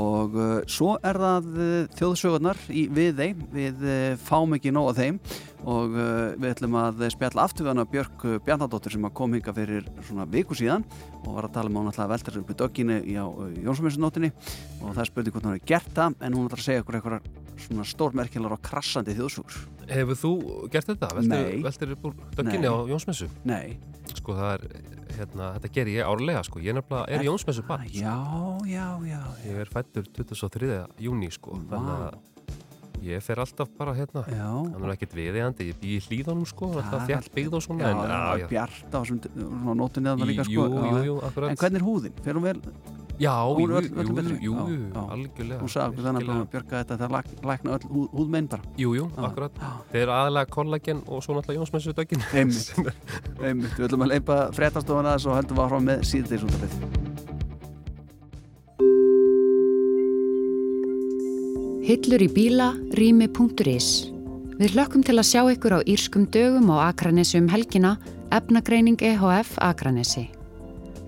Og 0.00 0.34
uh, 0.34 0.60
svo 0.70 0.96
er 1.06 1.18
það 1.22 1.48
uh, 1.54 1.72
þjóðsögurnar 1.94 2.60
við 2.66 3.20
þeim, 3.20 3.42
við 3.54 3.84
uh, 3.86 4.16
fáum 4.26 4.56
ekki 4.56 4.72
nóg 4.74 4.90
af 4.90 4.98
þeim. 4.98 5.20
Og 5.64 5.94
uh, 5.94 6.34
við 6.34 6.50
ætlum 6.50 6.78
að 6.80 7.04
spjalla 7.14 7.46
aftur 7.46 7.66
við 7.66 7.72
hana 7.72 7.86
Björk 7.92 8.26
Bjarnadóttur 8.46 8.96
sem 8.96 9.06
að 9.06 9.14
kom 9.20 9.36
hinga 9.36 9.54
fyrir 9.56 9.86
svona 10.08 10.26
viku 10.30 10.58
síðan 10.58 10.84
og 11.22 11.30
var 11.38 11.48
að 11.48 11.54
tala 11.54 11.70
um 11.70 11.78
að 11.78 11.84
hún 11.84 11.94
ætlaði 11.94 12.06
að 12.08 12.14
velta 12.16 12.34
sér 12.34 12.42
upp 12.42 12.52
í 12.52 12.58
dögginu 12.64 12.98
í 13.00 13.16
uh, 13.22 13.46
Jónsmessunóttinni. 13.68 14.34
Og 14.82 14.98
það 14.98 15.10
spurði 15.12 15.34
hvort 15.34 15.48
hún 15.48 15.56
hefði 15.56 15.72
gert 15.72 15.96
það 15.96 16.20
en 16.20 16.38
hún 16.38 16.50
ætlaði 16.50 16.64
að 16.64 16.68
segja 16.68 16.84
okkur 16.84 17.00
eitthvað 17.00 17.43
svona 17.60 17.84
stórmerkilar 17.86 18.52
og 18.56 18.62
krassandi 18.64 19.14
þjóðsögur. 19.16 19.56
Hefur 19.88 20.18
þú 20.20 20.32
gert 20.72 20.88
þetta? 20.90 21.08
Veltir, 21.64 21.92
upp 21.96 22.04
úr 22.10 22.14
dögginni 22.36 22.66
Nei. 22.66 22.72
á 22.72 22.76
Jónsmessu? 22.90 23.28
Nei. 23.44 23.76
Sko 24.14 24.34
það 24.36 24.52
er, 24.54 24.64
hérna, 25.18 25.48
þetta 25.58 25.72
ger 25.76 25.90
ég 25.92 26.08
árlega 26.08 26.42
sko, 26.44 26.60
ég 26.60 26.72
er 26.74 26.78
nefnilega, 26.80 27.08
er 27.08 27.20
Er- 27.20 27.26
Jónsmessu 27.28 27.64
barn. 27.66 27.88
Já, 27.92 28.16
já, 28.66 28.88
já. 29.08 29.20
Ég 29.46 29.60
er 29.64 29.70
fættur 29.72 30.04
23. 30.12 30.86
júni 30.98 31.30
sko, 31.32 31.58
þannig 31.70 31.98
að 32.08 32.18
ég 33.04 33.22
fer 33.24 33.40
alltaf 33.42 33.68
bara 33.78 33.94
hérna, 33.96 34.22
hann 34.28 34.84
er 34.84 34.92
ekkert 34.94 35.14
viðeigandi, 35.18 35.68
ég 35.70 35.78
bý 35.80 35.94
í 35.96 36.00
hlýðanum 36.06 36.46
sko, 36.48 36.70
Það 36.74 36.82
alltaf 36.82 37.06
þjætt 37.08 37.30
byggð 37.36 37.56
og 37.58 37.64
svona, 37.64 37.84
Já, 37.84 37.90
en 37.90 38.02
það 38.02 38.12
já, 38.14 38.42
já. 38.42 38.48
bjart 38.54 38.84
á 38.84 38.98
þessum 38.98 39.22
svona 39.24 39.74
nótunni 39.80 40.10
þarna 40.12 40.28
líka 40.30 40.44
Jú, 40.48 40.50
sko. 40.50 40.66
jú, 40.74 40.84
Já. 40.84 41.04
jú, 41.08 41.16
akkurat. 41.28 41.50
En 41.50 41.56
hvernig 41.62 41.80
er 41.80 41.86
húðin? 41.88 42.14
Fer 42.24 42.34
hún 42.38 42.46
vel? 42.48 42.60
Já, 43.14 43.34
jú, 43.46 43.64
er 43.68 43.74
öll- 43.78 43.94
öllum 44.02 44.16
jú, 44.18 44.38
jú, 44.42 44.52
jú, 44.74 45.02
algjörlega. 45.14 45.60
Hún 45.62 45.70
sagði 45.70 45.92
okkur 45.94 46.06
þannig 46.08 46.30
að 46.34 46.48
björga 46.50 46.80
þetta 46.82 46.98
það 46.98 47.14
læk, 47.14 47.28
lækna 47.46 47.76
öll 47.76 47.86
húð, 47.92 48.08
húðmein 48.10 48.48
bara. 48.50 48.62
Jú, 48.76 48.94
jú, 48.98 49.06
Já. 49.14 49.22
akkurat. 49.28 49.62
Þeir 49.92 50.02
eru 50.02 50.12
aðalega 50.18 50.50
kollagen 50.50 51.02
og 51.06 51.22
svo 51.22 51.34
náttúrulega 51.38 51.60
Jónsmessu 51.62 51.94
döggin. 51.94 52.24
Einmitt, 52.34 52.74
einmitt. 53.46 53.78
Við 53.78 53.86
ætlum 53.86 54.02
að 54.02 54.14
leipa 54.16 54.40
fréttastofana 54.50 55.14
þess 55.14 55.26
og 55.30 55.38
höldum 55.38 55.62
við 55.86 57.13
Hillur 61.84 62.22
í 62.24 62.30
bíla, 62.32 62.70
rými.is 62.96 63.86
Við 64.56 64.70
hlökkum 64.72 65.02
til 65.04 65.18
að 65.20 65.26
sjá 65.28 65.42
ykkur 65.52 65.74
á 65.76 65.80
Írskum 65.84 66.22
dögum 66.32 66.70
og 66.72 66.80
Akranesi 66.80 67.36
um 67.36 67.50
helgina, 67.52 67.98
efnagreining 68.32 68.96
EHF 69.04 69.58
Akranesi. 69.60 70.30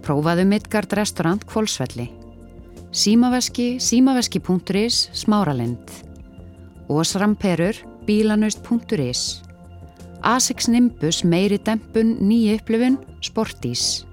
Prófaðu 0.05 0.45
Midgard 0.45 0.93
restaurant 0.93 1.49
Kvolsvelli. 1.49 2.11
Símaveski, 2.93 3.81
símaveski.is, 3.81 5.09
Smáralind. 5.17 5.97
Ósramperur, 6.93 7.81
bílanust.is. 8.05 9.27
Asics 10.21 10.69
Nimbus 10.69 11.25
meiri 11.25 11.57
dempun, 11.57 12.19
ný 12.21 12.53
upplifun, 12.53 13.01
Sportís. 13.25 14.05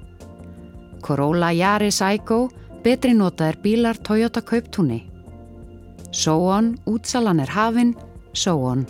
Corolla 1.03 1.51
Yaris 1.51 1.99
Igo, 1.99 2.45
betri 2.87 3.11
notaðir 3.11 3.59
bílar 3.59 3.99
Toyota 3.99 4.39
Kauptúni. 4.39 5.09
So 6.13 6.45
on, 6.45 6.77
útsalan 6.85 7.39
er 7.39 7.49
hafin, 7.49 7.95
so 8.33 8.53
on. 8.65 8.85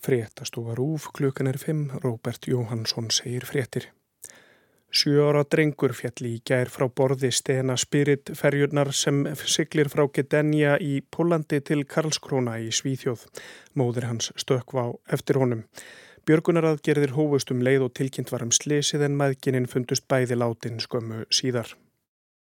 Fréttastofa 0.00 0.74
Rúf, 0.74 1.10
klukkan 1.12 1.46
er 1.46 1.58
5, 1.58 1.90
Róbert 2.04 2.48
Jóhannsson 2.48 3.10
segir 3.10 3.44
fréttir. 3.44 3.90
Sjö 4.94 5.26
ára 5.28 5.42
drengur 5.44 5.92
fjalli 5.92 6.36
í 6.38 6.40
gær 6.48 6.72
frá 6.72 6.86
borði 6.88 7.28
Stena 7.34 7.76
Spirit 7.76 8.32
ferjurnar 8.38 8.92
sem 8.94 9.24
siglir 9.34 9.90
frá 9.92 10.06
Gedenja 10.08 10.78
í 10.80 11.02
Pólandi 11.02 11.60
til 11.60 11.84
Karlskrona 11.84 12.56
í 12.62 12.72
Svíþjóð. 12.72 13.26
Móðir 13.76 14.08
hans 14.08 14.32
stökva 14.38 14.88
á 14.88 14.88
eftir 15.12 15.42
honum. 15.42 15.64
Björgunaraðgerðir 16.24 17.12
hófust 17.18 17.50
um 17.52 17.60
leið 17.60 17.82
og 17.84 17.96
tilkynnt 17.98 18.30
var 18.32 18.46
um 18.46 18.52
slesið 18.54 19.02
en 19.04 19.16
maðgininn 19.20 19.66
fundust 19.68 20.06
bæði 20.08 20.38
látin 20.40 20.78
skömmu 20.80 21.26
síðar. 21.28 21.74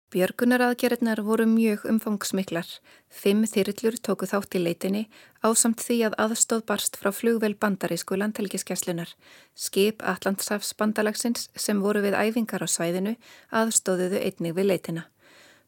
Björgunaraðgerðnar 0.08 1.20
voru 1.22 1.44
mjög 1.46 1.84
umfangsmiklar. 1.86 2.66
Fimm 3.12 3.44
þyrillur 3.46 3.98
tóku 4.02 4.26
þátt 4.26 4.56
í 4.56 4.62
leitinni 4.64 5.02
ásamt 5.44 5.84
því 5.84 5.98
að 6.08 6.16
aðstóð 6.24 6.64
barst 6.70 6.96
frá 6.98 7.12
flugvel 7.12 7.52
bandarísku 7.54 8.16
landhelgiskeslunar. 8.18 9.12
Skip 9.54 10.02
Atlantsafs 10.02 10.72
bandalagsins 10.80 11.46
sem 11.54 11.84
voru 11.84 12.02
við 12.02 12.16
æfingar 12.16 12.64
á 12.64 12.68
svæðinu 12.72 13.14
aðstóðuðu 13.52 14.24
einnig 14.24 14.56
við 14.56 14.70
leitina. 14.72 15.04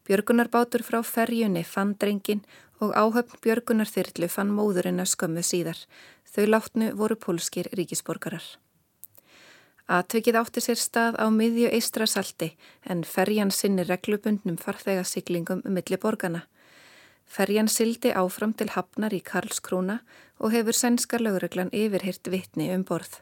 Björgunarbátur 0.08 0.82
frá 0.82 1.02
ferjunni 1.06 1.62
fann 1.62 1.92
drengin 2.00 2.40
og 2.81 2.97
áhöfn 2.97 3.39
björgunarþyrlu 3.45 4.28
fann 4.33 4.51
móðurinn 4.57 5.03
að 5.03 5.12
skömmu 5.12 5.45
síðar. 5.45 5.78
Þau 6.24 6.45
látnu 6.49 6.91
voru 6.97 7.16
pólskir 7.20 7.68
ríkisborgarar. 7.76 8.45
Atvikið 9.91 10.37
átti 10.39 10.62
sér 10.62 10.78
stað 10.78 11.16
á 11.18 11.26
miðju 11.35 11.70
eistrasalti 11.74 12.53
en 12.87 13.03
ferjan 13.03 13.51
sinni 13.51 13.83
reglubundnum 13.83 14.59
farþegasiklingum 14.61 15.64
milli 15.66 15.99
borgana. 15.99 16.45
Ferjan 17.26 17.68
sildi 17.68 18.12
áfram 18.14 18.55
til 18.55 18.68
hafnar 18.70 19.14
í 19.14 19.18
Karlskrúna 19.22 19.99
og 20.39 20.55
hefur 20.55 20.78
sænska 20.78 21.18
lögreglan 21.18 21.74
yfirhirt 21.74 22.31
vitni 22.31 22.70
um 22.74 22.85
borð. 22.87 23.18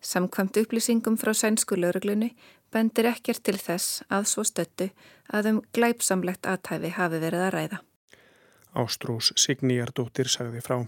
Samkvæmt 0.00 0.56
upplýsingum 0.56 1.20
frá 1.20 1.34
sænsku 1.36 1.76
lögreglunni 1.76 2.32
bendir 2.72 3.10
ekkert 3.12 3.44
til 3.44 3.58
þess 3.60 4.00
að 4.08 4.28
svo 4.32 4.44
stöttu 4.48 4.88
að 5.28 5.52
um 5.52 5.62
glæpsamlegt 5.76 6.48
aðtæfi 6.48 6.96
hafi 6.96 7.20
verið 7.20 7.46
að 7.46 7.54
ræða. 7.58 7.84
Ástrós 8.74 9.32
Signýjardóttir 9.36 10.30
sagði 10.30 10.62
frá. 10.64 10.80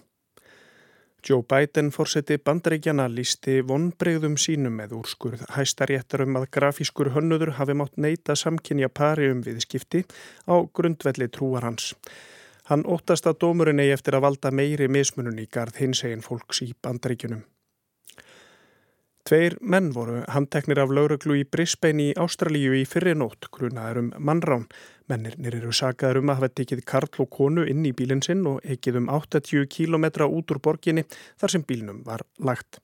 Joe 1.22 1.44
Biden 1.46 1.92
fórseti 1.94 2.34
bandaríkjana 2.42 3.04
lísti 3.06 3.60
vonbreyðum 3.66 4.34
sínum 4.42 4.74
með 4.80 4.96
úrskurð 4.98 5.44
hæstaréttar 5.54 6.24
um 6.24 6.40
að 6.40 6.48
grafískur 6.56 7.12
hönnuður 7.14 7.54
hafi 7.60 7.76
mátt 7.78 7.94
neyta 7.94 8.34
samkynja 8.34 8.90
pari 8.90 9.30
um 9.30 9.44
viðskipti 9.46 10.02
á 10.50 10.54
grundvelli 10.74 11.30
trúar 11.30 11.68
hans. 11.68 11.92
Hann 12.66 12.82
óttast 12.86 13.30
að 13.30 13.38
dómurinn 13.44 13.82
eigi 13.82 13.94
eftir 13.94 14.18
að 14.18 14.26
valda 14.26 14.50
meiri 14.50 14.90
mismunun 14.90 15.38
í 15.38 15.46
garð 15.46 15.78
hins 15.82 16.02
egin 16.02 16.26
fólks 16.26 16.64
í 16.66 16.72
bandaríkjunum. 16.82 17.46
Tveir 19.22 19.54
menn 19.62 19.92
voru 19.94 20.16
handteknir 20.34 20.80
af 20.82 20.90
lauruglu 20.90 21.36
í 21.38 21.44
Brisbane 21.46 22.08
í 22.08 22.14
Ástralíu 22.18 22.72
í 22.74 22.82
fyrri 22.90 23.12
nótt, 23.14 23.46
grunaður 23.54 24.00
um 24.00 24.08
mannrán. 24.18 24.64
Mennirnir 25.06 25.54
eru 25.60 25.70
sagaður 25.70 26.18
um 26.22 26.32
að 26.32 26.40
hafa 26.40 26.48
tekið 26.58 26.82
karl 26.90 27.20
og 27.22 27.30
konu 27.36 27.62
inn 27.70 27.86
í 27.86 27.92
bílinn 27.94 28.24
sinn 28.26 28.42
og 28.50 28.66
ekið 28.74 28.98
um 28.98 29.08
80 29.14 29.68
km 29.70 30.08
út 30.26 30.50
úr 30.50 30.60
borginni 30.64 31.04
þar 31.38 31.54
sem 31.54 31.66
bílnum 31.68 32.02
var 32.06 32.26
lagt. 32.42 32.80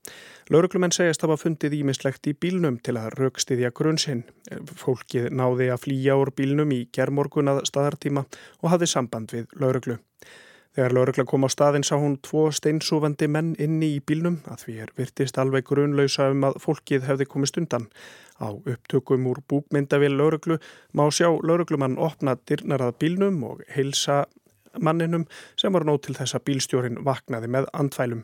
Lauruglumenn 0.54 0.94
segjast 0.94 1.26
hafa 1.26 1.40
fundið 1.42 1.74
ímislegt 1.80 2.30
í 2.30 2.36
bílnum 2.38 2.78
til 2.86 2.94
að 3.02 3.18
raukstiðja 3.18 3.74
grunnsinn. 3.74 4.22
Fólkið 4.78 5.32
náði 5.34 5.72
að 5.74 5.88
flýja 5.88 6.20
úr 6.22 6.30
bílnum 6.38 6.70
í 6.70 6.84
germorgunað 6.94 7.64
staðartíma 7.66 8.28
og 8.62 8.76
hafði 8.76 8.94
samband 8.94 9.34
við 9.34 9.50
lauruglu. 9.58 9.98
Þegar 10.78 10.92
laurugla 10.94 11.24
kom 11.26 11.42
á 11.42 11.50
staðin 11.50 11.82
sá 11.82 11.96
hún 11.98 12.12
tvo 12.22 12.44
steinsúfandi 12.54 13.26
menn 13.34 13.48
inni 13.58 13.88
í 13.96 14.02
bílnum 14.06 14.36
að 14.46 14.60
því 14.62 14.74
er 14.84 14.90
virtist 14.94 15.38
alveg 15.42 15.64
grunlausa 15.66 16.28
um 16.30 16.44
að 16.46 16.60
fólkið 16.62 17.08
hefði 17.08 17.26
komist 17.32 17.56
undan. 17.58 17.88
Á 18.38 18.54
upptökum 18.54 19.26
úr 19.26 19.40
búkmyndavél 19.50 20.14
lauruglu 20.14 20.60
má 20.94 21.02
sjá 21.10 21.32
lauruglumann 21.34 21.98
opna 21.98 22.36
dyrnar 22.46 22.84
að 22.86 22.94
bílnum 23.02 23.40
og 23.48 23.64
heilsa 23.74 24.20
manninum 24.78 25.24
sem 25.58 25.74
var 25.74 25.82
nót 25.82 26.06
til 26.06 26.14
þess 26.14 26.38
að 26.38 26.46
bílstjórin 26.46 27.02
vaknaði 27.02 27.50
með 27.56 27.66
andfælum. 27.74 28.22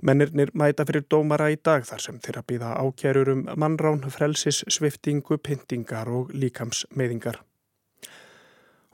Mennirnir 0.00 0.54
mæta 0.56 0.88
fyrir 0.88 1.04
dómara 1.04 1.50
í 1.52 1.60
dag 1.60 1.84
þar 1.84 2.00
sem 2.06 2.22
þeirra 2.24 2.46
býða 2.48 2.72
ákjærur 2.80 3.34
um 3.34 3.44
mannrán, 3.60 4.08
frelsis, 4.08 4.64
sviftingu, 4.72 5.36
pyntingar 5.36 6.08
og 6.08 6.32
líkamsmeyðingar. 6.32 7.42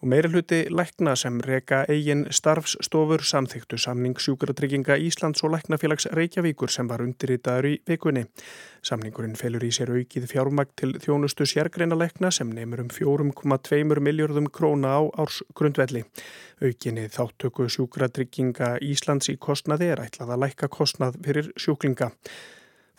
Og 0.04 0.08
meiri 0.12 0.28
hluti 0.28 0.56
lækna 0.68 1.14
sem 1.16 1.38
reka 1.40 1.78
eigin 1.88 2.26
starfsstofur 2.30 3.22
samþyktu 3.24 3.78
samning 3.80 4.18
sjúkratrygginga 4.20 4.98
Íslands 5.00 5.40
og 5.44 5.54
læknafélags 5.54 6.04
Reykjavíkur 6.12 6.68
sem 6.68 6.88
var 6.88 7.00
undirritaður 7.00 7.68
í 7.70 7.78
vikunni. 7.88 8.26
Samningurinn 8.84 9.38
felur 9.40 9.64
í 9.64 9.70
sér 9.72 9.94
aukið 9.94 10.26
fjármagn 10.28 10.74
til 10.76 10.92
þjónustu 11.00 11.46
sérgreina 11.48 11.96
lækna 11.96 12.28
sem 12.36 12.52
nefnur 12.52 12.82
um 12.84 12.90
4,2 12.92 14.00
miljardum 14.00 14.50
króna 14.52 14.92
á 14.92 15.02
árs 15.24 15.40
grundvelli. 15.56 16.04
Aukinni 16.60 17.06
þáttöku 17.08 17.70
sjúkratrygginga 17.72 18.74
Íslands 18.84 19.32
í 19.32 19.38
kostnaði 19.40 19.88
er 19.94 20.04
ætlað 20.04 20.34
að 20.36 20.44
lækka 20.44 20.68
kostnað 20.68 21.16
fyrir 21.24 21.48
sjúklinga. 21.56 22.10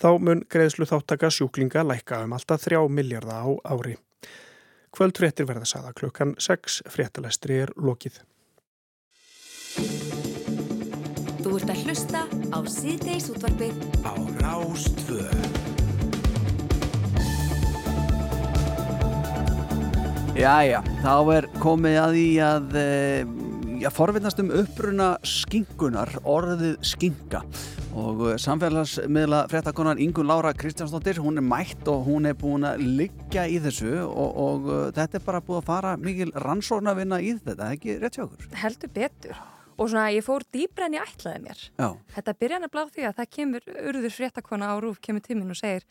Þá 0.02 0.10
mun 0.18 0.42
greiðslu 0.50 0.90
þáttaka 0.90 1.30
sjúklinga 1.30 1.86
lækka 1.86 2.24
um 2.26 2.34
alltaf 2.34 2.66
3 2.66 2.82
miljardar 2.90 3.46
á 3.46 3.50
ári. 3.78 4.00
Kvöldfréttir 4.96 5.44
verða 5.44 5.68
saða 5.68 5.90
klukkan 5.92 6.38
6, 6.40 6.86
fréttalestri 6.88 7.58
er 7.66 7.72
lokið. 7.76 8.22
Þú 11.44 11.56
ert 11.58 11.74
að 11.74 11.82
hlusta 11.84 12.22
á 12.56 12.60
síðdeis 12.72 13.28
útvarfið 13.34 13.82
á 14.08 14.14
Rástvöð. 14.40 15.44
Jæja, 20.40 20.80
þá 21.04 21.16
er 21.36 21.50
komið 21.60 22.00
að 22.00 22.16
því 22.16 22.30
að 22.48 22.80
já, 23.82 23.90
forvittnast 23.92 24.40
um 24.40 24.52
uppruna 24.56 25.08
skingunar, 25.26 26.12
orðið 26.28 26.76
skinga 26.86 27.42
og 27.96 28.22
uh, 28.24 28.30
samfélagsmiðla 28.42 29.46
fréttakonan 29.52 30.00
Ingun 30.04 30.28
Lára 30.30 30.54
Kristjánsdóttir, 30.56 31.20
hún 31.24 31.40
er 31.40 31.46
mætt 31.46 31.88
og 31.92 32.06
hún 32.08 32.30
er 32.30 32.38
búin 32.40 32.68
að 32.68 32.84
liggja 33.02 33.46
í 33.52 33.58
þessu 33.64 33.92
og, 34.06 34.40
og 34.46 34.70
uh, 34.70 34.80
þetta 34.96 35.20
er 35.20 35.26
bara 35.28 35.44
búið 35.44 35.62
að 35.62 35.68
fara 35.70 35.94
mikil 36.00 36.32
rannsóknar 36.46 36.98
vinna 37.00 37.20
í 37.24 37.36
þetta, 37.40 37.74
ekki 37.76 38.00
rétt 38.04 38.20
hjá 38.20 38.26
okkur? 38.28 38.50
Heldur 38.64 38.94
betur 38.96 39.44
og 39.76 39.92
svona 39.92 40.08
ég 40.16 40.24
fór 40.24 40.48
dýbra 40.56 40.88
en 40.88 40.98
ég 41.00 41.06
ætlaði 41.12 41.44
mér 41.44 41.64
Já. 41.76 41.90
þetta 42.16 42.38
byrja 42.40 42.60
hann 42.60 42.68
að 42.70 42.76
bláð 42.78 42.92
því 42.96 43.08
að 43.10 43.16
það 43.20 43.32
kemur 43.38 43.70
urður 43.76 44.18
fréttakona 44.18 44.72
á 44.72 44.76
rúf, 44.80 45.00
kemur 45.04 45.26
tíminn 45.26 45.52
og 45.52 45.60
segir 45.60 45.88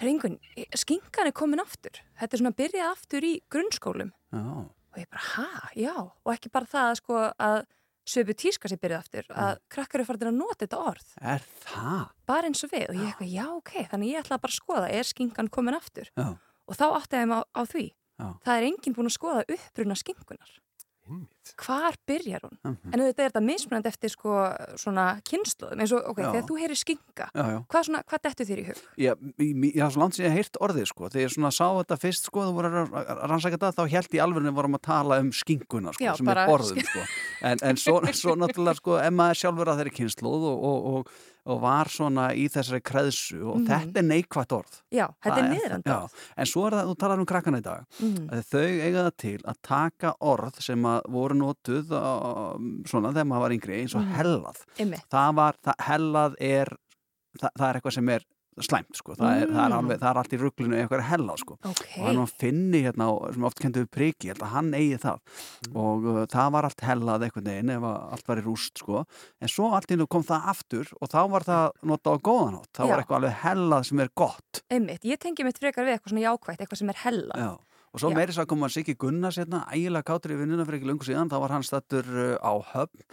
Ringun, 0.00 0.38
skinkan 0.72 1.28
er 1.28 1.36
komin 1.36 1.60
aftur 1.60 2.00
þetta 2.16 2.32
er 2.32 2.40
svona 2.40 2.54
að 2.54 2.60
byrja 2.62 2.92
aftur 2.94 3.26
í 3.28 3.34
grunnskólum 3.52 4.14
Já. 4.32 4.46
Og 4.90 4.98
ég 5.00 5.10
bara, 5.10 5.26
ha, 5.36 5.68
já. 5.78 5.94
Og 6.24 6.32
ekki 6.34 6.50
bara 6.52 6.68
það 6.70 6.94
sko 7.00 7.20
að 7.30 7.60
söpu 8.10 8.34
tíska 8.34 8.70
sér 8.70 8.80
byrjuð 8.82 8.98
aftur 8.98 9.28
að 9.30 9.60
krakkar 9.70 10.00
eru 10.00 10.08
farin 10.08 10.30
að 10.32 10.38
nota 10.40 10.64
þetta 10.64 10.80
orð. 10.90 11.10
Er 11.20 11.44
það? 11.62 12.04
bara 12.30 12.50
eins 12.50 12.64
og 12.66 12.72
við. 12.72 12.86
Og 12.90 12.98
ég 12.98 13.06
eitthvað, 13.10 13.32
já 13.36 13.46
ok, 13.54 13.72
þannig 13.92 14.12
ég 14.14 14.22
ætla 14.24 14.40
bara 14.42 14.54
að 14.54 14.58
skoða 14.58 14.88
er 14.96 15.10
skinkan 15.10 15.50
komin 15.52 15.78
aftur? 15.78 16.10
Já. 16.16 16.28
og 16.70 16.78
þá 16.78 16.86
átti 16.88 17.20
ég 17.20 17.30
mig 17.30 17.38
á, 17.38 17.42
á 17.54 17.62
því. 17.66 17.86
Já. 18.20 18.26
það 18.44 18.58
er 18.58 18.66
enginn 18.68 18.96
búin 18.96 19.08
að 19.08 19.16
skoða 19.16 19.44
uppruna 19.48 19.96
skinkunar 21.50 21.66
hvar 21.66 21.94
byrjar 22.06 22.40
hún 22.44 22.56
Mhm. 22.64 22.92
en 22.94 23.00
auðvitað 23.00 23.24
er 23.24 23.30
þetta 23.30 23.42
mismunandi 23.44 23.86
eftir 23.88 24.10
sko 24.10 24.30
svona 24.76 25.20
kynsluðum 25.24 25.80
eins 25.80 25.92
og 25.92 26.02
ok, 26.10 26.18
Já. 26.18 26.32
þegar 26.32 26.46
þú 26.48 26.58
heyrir 26.60 26.76
skinka 26.76 27.26
Já, 27.34 27.44
já. 27.50 27.64
hvað, 27.68 27.84
svona, 27.86 28.02
hvað 28.04 28.22
dettur 28.22 28.46
þér 28.46 28.58
í 28.60 28.66
hug? 28.66 28.76
Já, 28.98 29.14
ég 29.38 29.74
ég 29.76 29.80
haf 29.82 29.92
svo 29.94 30.00
langt 30.00 30.14
sem 30.14 30.24
ég 30.26 30.30
hef 30.30 30.38
heyrt 30.40 30.56
orðið 30.60 30.86
sko 30.86 31.08
þegar 31.08 31.26
ég 31.26 31.34
svona 31.34 31.50
sá 31.50 31.66
þetta 31.80 31.98
fyrst 32.00 32.24
sko 32.30 32.40
þú 32.40 32.54
voru 32.54 32.68
að 32.68 32.92
að 33.10 33.28
rannsaka 33.30 33.56
þetta 33.58 33.72
þá 33.76 33.88
held 33.90 34.08
ég 34.10 34.22
alveg 34.22 34.54
vorum 34.54 34.74
að 34.74 34.82
tala 34.82 35.18
um 35.20 35.30
skinkuna 35.32 35.92
sko 35.94 36.16
sem 36.16 36.28
er 36.28 36.46
borðum 36.46 36.82
sko 36.84 37.00
en, 37.42 37.58
en 37.62 37.76
svo, 37.76 38.00
svo 38.22 38.34
náttúrulega 38.36 38.76
sko 38.76 38.96
ef 39.00 39.12
maður 39.12 39.40
sjálfur 39.42 39.68
að 39.72 39.78
þeirri 39.82 39.96
kynsluð 40.00 40.42
og, 40.50 40.64
og, 40.64 40.86
og, 40.94 41.08
og 41.50 41.60
var 41.62 41.88
svona 41.88 42.34
í 42.36 42.48
þessari 42.52 42.80
kreðsu 42.84 43.40
og 43.48 43.60
Mhm. 43.60 43.66
þetta 43.66 43.98
er 43.98 44.06
neikvætt 44.06 44.52
orð 44.52 44.74
Já, 44.92 45.06
þetta 45.24 45.36
Það 45.36 45.38
er 45.40 45.48
niðrandi 45.54 45.88
já, 45.90 46.08
En 46.36 46.46
svo 46.46 46.66
er 46.66 46.72
það, 46.76 46.84
þú 46.90 46.96
talar 47.00 47.18
um 47.18 47.26
krakkana 47.26 47.58
í 47.58 47.62
dag 47.62 47.84
að 48.30 48.44
þau 48.50 48.68
eiga 48.84 49.04
það 49.08 49.16
til 49.16 49.38
að 49.44 49.56
taka 49.62 50.12
orð 50.20 50.60
sem 50.60 50.82
að 50.84 51.00
voru 51.08 51.34
notuð 51.40 51.90
á, 51.96 52.12
svona 52.90 53.12
þegar 53.14 53.30
maður 53.32 53.46
var 53.46 53.56
yngri 53.58 53.78
eins 53.82 53.94
og 53.96 54.02
Mhm. 54.04 54.14
hellað 54.20 54.64
Einmitt. 54.78 55.06
það 55.10 55.34
var, 55.40 55.54
það, 55.64 55.80
hellað 55.90 56.34
er 56.40 56.76
það, 57.40 57.50
það 57.58 57.68
er 57.70 57.80
eitthvað 57.80 57.92
sem 58.00 58.08
er 58.18 58.28
slæmt 58.60 58.92
sko. 58.98 59.14
það, 59.16 59.30
er, 59.40 59.46
það, 59.48 59.62
er 59.64 59.70
Mm. 59.70 59.76
alveg, 59.78 59.98
það 60.02 60.10
er 60.10 60.18
allt 60.20 60.32
í 60.36 60.38
rugglinu 60.40 60.76
eitthvað 60.76 60.98
er 60.98 61.06
hellað 61.08 61.38
sko. 61.40 61.54
Ok. 61.64 61.84
og 61.96 62.04
hann 62.06 62.18
var 62.18 62.26
finni 62.26 62.80
hérna 62.84 63.06
sem 63.32 63.44
oft 63.44 63.58
við 63.62 63.86
priki, 63.88 64.26
ég 64.28 64.34
held 64.34 64.42
að 64.44 64.52
hann 64.52 64.70
eigi 64.74 64.98
það 65.00 65.18
og 65.74 66.04
uh, 66.04 66.26
það 66.26 66.50
var 66.52 66.64
allt 66.68 66.80
hellað 66.84 67.24
einhvern 67.24 67.46
veginn 67.48 67.70
ef 67.70 67.82
allt 67.86 68.26
var 68.28 68.36
í 68.36 68.44
rúst 68.44 68.76
sko. 68.82 69.04
en 69.40 69.48
svo 69.48 69.70
allt 69.72 69.88
í 69.94 69.96
nú 69.96 70.06
kom 70.10 70.22
það 70.24 70.44
aftur 70.52 70.92
og 71.00 71.08
þá 71.08 71.30
var 71.30 71.40
það 71.40 71.70
notað 71.88 72.12
á 72.12 72.18
góðanátt 72.20 72.72
þá 72.74 72.82
Já. 72.84 72.88
var 72.90 72.98
eitthvað 73.00 73.18
alveg 73.22 73.36
hellað 73.46 73.84
sem 73.86 74.00
er 74.00 74.10
gott 74.14 74.62
einmitt, 74.70 75.02
ég 75.08 75.18
tengi 75.18 75.44
mitt 75.44 75.58
frekar 75.58 75.86
við 75.86 75.96
eitthvað 75.96 76.12
svona 76.12 76.26
jákvægt 76.28 76.60
eitthvað 76.60 76.76
sem 76.82 76.88
er 76.90 77.00
hella 77.06 77.34
Já. 77.40 77.50
Og 77.90 78.02
svo 78.02 78.12
Já. 78.12 78.16
meiri 78.20 78.34
svo 78.36 78.46
kom 78.50 78.64
að 78.66 78.74
Siggi 78.76 78.94
Gunnars 79.00 79.40
hérna, 79.40 79.64
ægilega 79.74 80.06
kátur 80.06 80.34
í 80.34 80.40
vinnuna 80.40 80.66
fyrir 80.66 80.80
ekki 80.80 80.90
lungu 80.90 81.06
síðan 81.06 81.30
þá 81.32 81.36
var 81.42 81.54
hann 81.56 81.66
stattur 81.66 82.08
uh, 82.14 82.34
á 82.38 82.52
höfn 82.72 83.04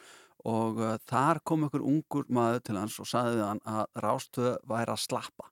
og 0.48 0.82
uh, 0.82 0.96
þar 1.10 1.42
kom 1.48 1.66
einhver 1.66 1.86
ungur 1.86 2.28
maður 2.30 2.64
til 2.70 2.80
hans 2.80 2.98
og 3.02 3.10
sagði 3.10 3.40
við 3.40 3.48
hann 3.50 3.64
að 3.68 3.86
rástöð 4.06 4.58
væri 4.70 4.94
að 4.94 5.06
slappa 5.06 5.52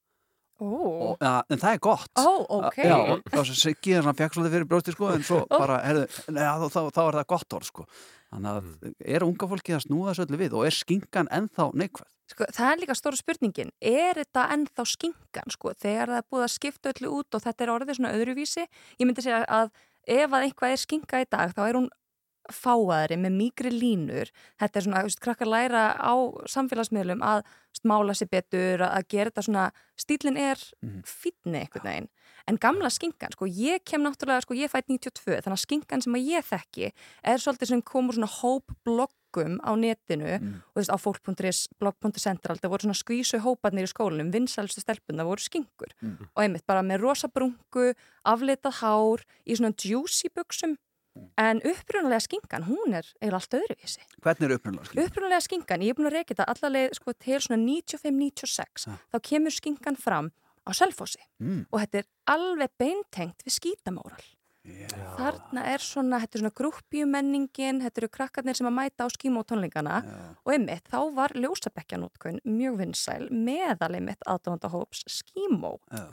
Ó, 0.56 0.68
og, 0.72 1.18
ja, 1.20 1.42
en 1.52 1.60
það 1.60 1.74
er 1.74 1.80
gott 1.84 2.22
Ó, 2.22 2.32
ok. 2.62 2.78
Já, 2.80 2.96
og 2.96 3.26
þá 3.28 3.42
sem 3.50 3.58
Siggi 3.60 3.98
hann 3.98 4.16
fekk 4.16 4.38
svolítið 4.38 4.54
fyrir 4.56 4.70
brjósti 4.72 4.94
sko, 4.96 5.10
en 5.12 5.26
svo 5.28 5.42
bara, 5.52 5.82
herðu, 5.84 6.06
neða, 6.32 6.54
þá, 6.62 6.78
þá, 6.78 6.94
þá 6.96 7.02
er 7.04 7.18
það 7.18 7.28
gott 7.34 7.56
orð 7.58 7.68
sko. 7.68 7.88
Þannig 8.34 8.52
að 8.52 8.92
er 9.16 9.26
unga 9.26 9.50
fólki 9.52 9.76
að 9.76 9.86
snúa 9.86 10.12
þessu 10.12 10.26
öllu 10.26 10.42
við 10.42 10.56
og 10.58 10.68
er 10.68 10.76
skingan 10.76 11.32
ennþá 11.34 11.70
neikvæð? 11.82 12.12
Sko, 12.26 12.48
það 12.58 12.72
er 12.72 12.80
líka 12.82 12.96
stóra 12.98 13.20
spurningin, 13.20 13.74
er 13.86 14.18
þetta 14.18 14.48
ennþá 14.56 14.86
skinkan, 14.90 15.52
sko, 15.54 15.76
þegar 15.78 16.10
það 16.10 16.22
er 16.22 16.30
búið 16.34 16.46
að 16.48 16.54
skipta 16.56 16.94
öllu 16.96 17.12
út 17.20 17.38
og 17.38 17.44
þetta 17.44 17.66
er 17.66 17.72
orðið 17.76 18.00
svona 18.00 18.14
öðruvísi, 18.18 18.66
ég 18.98 19.06
myndi 19.06 19.26
segja 19.26 19.44
að 19.46 19.70
ef 20.10 20.34
að 20.34 20.48
eitthvað 20.48 20.74
er 20.74 20.82
skinka 20.82 21.22
í 21.22 21.28
dag, 21.30 21.54
þá 21.54 21.62
er 21.68 21.78
hún 21.78 21.92
fáaðri 22.52 23.18
með 23.18 23.32
mýgri 23.40 23.72
línur, 23.72 24.30
þetta 24.62 24.78
er 24.80 24.86
svona, 24.86 25.02
þú 25.04 25.10
veist, 25.10 25.20
krakkar 25.24 25.48
læra 25.48 25.84
á 25.98 26.14
samfélagsmiðlum 26.48 27.22
að 27.26 27.44
veist, 27.46 27.86
mála 27.86 28.14
sér 28.16 28.30
betur, 28.32 28.80
að 28.86 29.08
gera 29.10 29.32
þetta 29.32 29.44
svona, 29.48 29.72
stílinn 30.00 30.38
er 30.38 30.58
Mhm. 30.84 31.02
fínni 31.04 31.60
einhvern 31.66 31.84
veginn, 31.84 32.10
en 32.48 32.58
gamla 32.58 32.90
skinkan, 32.90 33.32
sko, 33.32 33.46
ég 33.48 33.84
kem 33.86 34.02
náttúrulega, 34.04 34.42
sko, 34.42 34.54
ég 34.54 34.70
fætt 34.70 34.88
92, 34.88 35.42
þannig 35.42 35.58
að 35.58 35.66
skinkan 35.66 36.02
sem 36.04 36.14
að 36.14 36.28
ég 36.30 36.44
þekki 36.46 36.92
er 37.24 37.38
svolítið 37.38 37.68
sem 37.68 37.82
komur 37.82 38.14
svona 38.14 38.30
hóp 38.42 38.64
bloggum 38.86 39.60
á 39.66 39.76
netinu 39.76 40.40
Mm. 40.40 40.62
og 40.64 40.76
þú 40.76 40.80
veist 40.80 40.94
á 40.94 40.98
fólk.is, 40.98 41.68
blogg.central 41.80 42.56
það 42.58 42.70
voru 42.70 42.84
svona 42.86 43.04
skvísu 43.04 43.40
hóparnir 43.42 43.84
í 43.84 43.92
skólanum 43.92 44.32
vinsælstu 44.32 44.80
stelpun, 44.82 45.18
það 45.18 45.26
voru 45.28 45.44
skinkur 45.44 45.92
Mm. 46.02 46.28
og 46.36 46.44
einmitt 46.44 46.66
bara 46.66 46.82
með 46.82 47.02
rosa 47.02 47.28
brungu 47.28 47.94
aflitað 48.26 48.74
hár, 48.82 49.24
í 49.46 49.56
svona 49.58 49.74
juicy 49.76 50.30
buksum, 50.30 50.78
en 51.42 51.62
upprunalega 51.64 52.24
skinkan, 52.24 52.66
hún 52.70 52.96
er 52.98 53.08
eiginlega 53.20 53.40
allt 53.40 53.58
öðruvísi. 53.60 54.06
Hvernig 54.24 54.48
er 54.48 54.56
upprunalega 54.58 54.90
skingan? 54.90 55.10
upprunalega 55.10 55.46
skinkan, 55.48 55.86
ég 55.86 55.94
er 55.94 56.00
búin 56.00 56.10
að 56.10 56.18
reyka 56.18 56.34
þetta 56.34 56.48
allaveg 56.54 56.96
sko, 56.98 57.16
til 57.26 57.42
svona 57.44 57.62
95-96 57.64 58.88
þá 58.88 59.20
kemur 59.30 59.56
skinkan 59.56 60.00
fram 60.00 60.32
á 60.66 60.72
Selfossi. 60.74 61.22
Mm. 61.40 61.66
og 61.72 61.84
þetta 61.84 62.02
er 62.02 62.10
alveg 62.36 62.74
beintengt 62.80 63.46
við 63.46 63.60
skítamóral. 63.60 64.26
Þarna 65.16 65.62
er 65.70 65.84
svona, 65.84 66.20
þetta 66.24 66.38
er 66.38 66.42
svona 66.42 66.58
grúppjumenningin, 66.58 67.84
þetta 67.84 68.02
eru 68.02 68.10
krakkarnir 68.10 68.58
sem 68.58 68.66
að 68.66 68.78
mæta 68.80 69.06
á 69.06 69.14
skímótónleikana 69.14 70.00
og 70.42 70.54
einmitt 70.56 70.90
þá 70.90 70.98
var 71.14 71.36
ljósabekkjanótkun 71.38 72.42
mjög 72.50 72.80
vinsæl 72.82 73.28
meðal 73.30 73.92
einmitt 73.94 74.26
aðdóndahóps 74.26 75.06
skímó. 75.20 75.78
Já. 75.94 76.08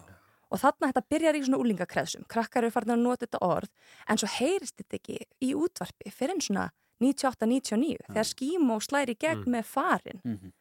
Og 0.53 0.61
þarna 0.61 0.90
þetta 0.92 1.05
byrjar 1.14 1.38
í 1.38 1.42
svona 1.46 1.61
úlingakreðsum 1.64 2.26
krakkar 2.28 2.66
eru 2.66 2.74
farin 2.74 2.94
að 2.96 3.03
nota 3.07 3.24
þetta 3.26 3.40
orð 3.46 3.70
en 4.12 4.20
svo 4.20 4.28
heyrist 4.36 4.76
þetta 4.82 4.98
ekki 5.00 5.18
í 5.48 5.55
útvarpi 5.57 6.12
fyrir 6.12 6.36
en 6.36 6.44
svona 6.44 6.66
98-99 7.03 7.96
þegar 8.09 8.28
skímó 8.28 8.76
slæri 8.84 9.16
gegn 9.18 9.46
með 9.50 9.64
farin 9.66 10.20
Mhm. 10.24 10.53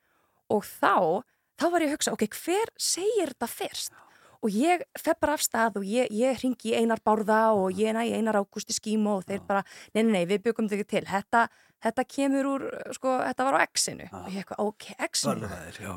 og 0.50 0.64
þá, 0.66 1.24
þá 1.60 1.66
var 1.72 1.82
ég 1.82 1.92
að 1.92 1.96
hugsa, 1.96 2.12
ok, 2.14 2.24
hver 2.28 2.72
segir 2.78 3.30
þetta 3.36 3.48
fyrst? 3.48 3.92
Og 4.44 4.50
ég 4.50 4.82
fer 4.98 5.14
bara 5.22 5.34
af 5.38 5.42
stað 5.46 5.76
og 5.78 5.84
ég, 5.86 6.10
ég 6.10 6.40
ringi 6.42 6.74
Einar 6.74 6.98
Bárða 7.06 7.54
og 7.54 7.72
ég 7.78 7.94
næ 7.94 8.02
Einar 8.18 8.34
Ágústi 8.42 8.74
Skímo 8.74 9.20
og 9.20 9.26
þeir 9.30 9.46
bara, 9.46 9.62
nei, 9.94 10.02
nei, 10.02 10.12
nei, 10.12 10.26
við 10.26 10.42
byggum 10.48 10.66
ekki 10.66 10.88
til. 10.88 11.04
Þetta, 11.06 11.44
þetta 11.84 12.06
kemur 12.16 12.50
úr, 12.54 12.66
sko, 12.94 13.16
þetta 13.26 13.48
var 13.48 13.58
á 13.58 13.60
X-inu. 13.68 14.08
Og 14.14 14.28
ég 14.32 14.44
eitthvað, 14.44 14.60
ok, 14.68 14.88
X-inu. 15.10 15.50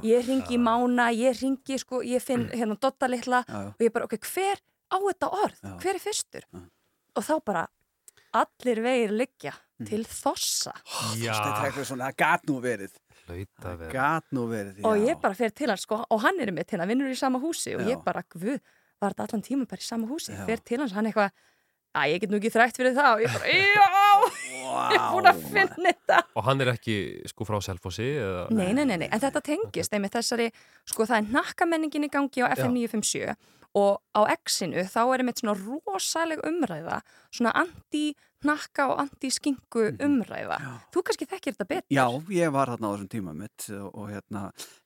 Ég 0.09 0.27
ringi 0.29 0.57
í 0.57 0.61
Mána, 0.61 1.11
ég 1.13 1.37
ringi, 1.43 1.79
sko, 1.83 2.01
ég 2.07 2.23
finn 2.25 2.47
hérna 2.53 2.77
Dotta 2.81 3.07
litla 3.11 3.43
Já, 3.49 3.53
já. 3.55 3.69
og 3.75 3.85
ég 3.85 3.93
bara, 3.93 4.05
ok, 4.09 4.19
hver 4.33 4.59
á 4.93 4.97
þetta 5.05 5.31
orð? 5.43 5.61
Já. 5.63 5.75
Hver 5.83 5.95
er 5.95 6.03
fyrstur? 6.05 6.49
Og 7.15 7.23
þá 7.29 7.35
bara, 7.45 7.67
allir 8.35 8.83
vegir 8.83 9.13
liggja 9.15 9.55
Mm. 9.75 9.87
til 9.89 10.05
þossa. 10.07 10.71
Það 10.87 11.65
er 11.67 11.85
svona, 11.85 12.13
gat 12.17 12.45
nú 12.47 12.61
verið. 12.63 12.93
Gat 13.91 14.25
nú 14.31 14.45
verið, 14.47 14.77
já 14.79 14.85
og 14.87 15.01
ég 15.03 15.21
bara 15.21 15.35
fer 15.35 15.51
til 15.51 15.67
hans 15.73 15.83
sko, 15.83 15.99
og 16.09 16.21
hann 16.23 16.39
er 16.41 16.53
mitt 16.53 16.71
hérna, 16.71 16.87
vinnur 16.87 17.11
í 17.11 17.17
sama 17.19 17.41
húsi 17.43 17.75
og 17.75 17.83
ég 17.89 17.99
bara, 18.05 18.23
guð, 18.31 18.61
var 19.03 19.11
þetta 19.17 19.27
allan 19.27 19.43
tíma 19.43 19.67
bara 19.67 19.83
í 19.83 19.87
sama 19.89 20.07
húsi, 20.07 20.31
Já. 20.31 20.45
fer 20.47 20.63
til 20.63 20.79
hans, 20.79 20.93
hann 20.93 21.07
eitthvað 21.11 21.33
að 21.97 22.13
ég 22.13 22.21
get 22.23 22.31
nú 22.31 22.39
ekki 22.39 22.53
þrætt 22.55 22.77
fyrir 22.79 22.95
það 22.95 23.11
og 23.17 23.25
ég 23.25 23.35
bara, 23.35 23.47
já, 23.75 23.89
ég 24.25 24.97
er 24.97 25.07
búin 25.13 25.29
að 25.31 25.43
finna 25.53 25.91
þetta. 25.91 26.21
Og 26.35 26.47
hann 26.49 26.65
er 26.65 26.73
ekki 26.75 26.97
sko 27.31 27.47
frá 27.49 27.59
Selfossi 27.65 28.07
eða... 28.19 28.47
nei, 28.55 28.71
nei, 28.77 28.85
nei, 28.85 28.97
nei, 29.05 29.09
en 29.09 29.23
þetta 29.23 29.43
tengist 29.45 29.95
einmitt 29.97 30.17
þessari, 30.17 30.51
sko 30.89 31.07
það 31.09 31.21
er 31.21 31.35
nakkamenningin 31.39 32.09
í 32.09 32.13
gangi 32.13 32.45
á 32.45 32.51
FM 32.55 32.77
957 32.79 33.35
og 33.75 33.99
á 34.15 34.23
X-inu 34.39 34.85
þá 34.87 35.01
er 35.03 35.23
einmitt 35.23 35.43
svona 35.43 35.57
rosaleg 35.59 36.43
umræða 36.47 37.01
svona 37.35 37.51
anti-nakka 37.59 38.87
og 38.93 39.01
anti-skingu 39.03 39.89
umræða. 40.05 40.59
Þú 40.95 41.03
kannski 41.09 41.27
þekkir 41.27 41.57
þetta 41.57 41.67
betur. 41.73 41.97
Já, 41.97 42.05
ég 42.37 42.53
var 42.55 42.71
þarna 42.71 42.91
á 42.91 42.93
þessum 42.95 43.11
tíma 43.11 43.35
mitt 43.35 43.67
og, 43.75 43.89
og 43.91 44.13
hérna, 44.13 44.45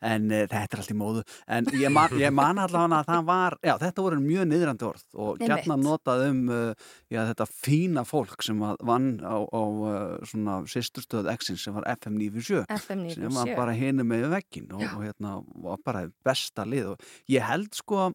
en 0.09 0.31
e, 0.33 0.41
þetta 0.47 0.79
er 0.79 0.83
allt 0.83 0.95
í 0.95 0.99
móðu 1.03 1.25
en 1.59 1.71
ég 1.77 1.93
man, 1.93 2.17
ég 2.17 2.33
man 2.33 2.63
allavega 2.65 3.03
að 3.03 3.11
það 3.13 3.29
var 3.29 3.59
já, 3.69 3.75
þetta 3.85 4.07
voru 4.07 4.23
mjög 4.25 4.49
niðrandi 4.55 4.89
orð 4.89 5.07
og 5.27 5.45
gætna 5.45 5.79
notað 5.83 6.25
um 6.31 6.43
uh, 6.49 6.91
já, 7.13 7.21
þetta 7.29 7.49
fína 7.53 8.07
fólk 8.09 8.45
sem 8.47 8.65
að 8.65 8.85
vann 8.89 9.11
á, 9.21 9.37
á 9.37 9.63
uh, 9.69 10.29
svona 10.29 10.61
sýsturstöð 10.65 11.29
X-ins 11.37 11.69
sem 11.69 11.77
var 11.77 11.89
FM 11.99 12.17
97 12.25 12.65
FM 12.79 13.09
sem 13.13 13.29
var 13.29 13.53
97. 13.53 13.57
bara 13.59 13.77
hinu 13.77 14.09
með 14.09 14.31
vekkin 14.33 14.71
og, 14.73 14.85
Já. 14.85 14.95
og 14.95 15.05
hérna 15.05 15.35
var 15.69 15.83
bara 15.85 16.07
besta 16.25 16.65
lið 16.65 16.95
og 16.95 17.11
ég 17.29 17.45
held 17.45 17.75
sko 17.77 18.09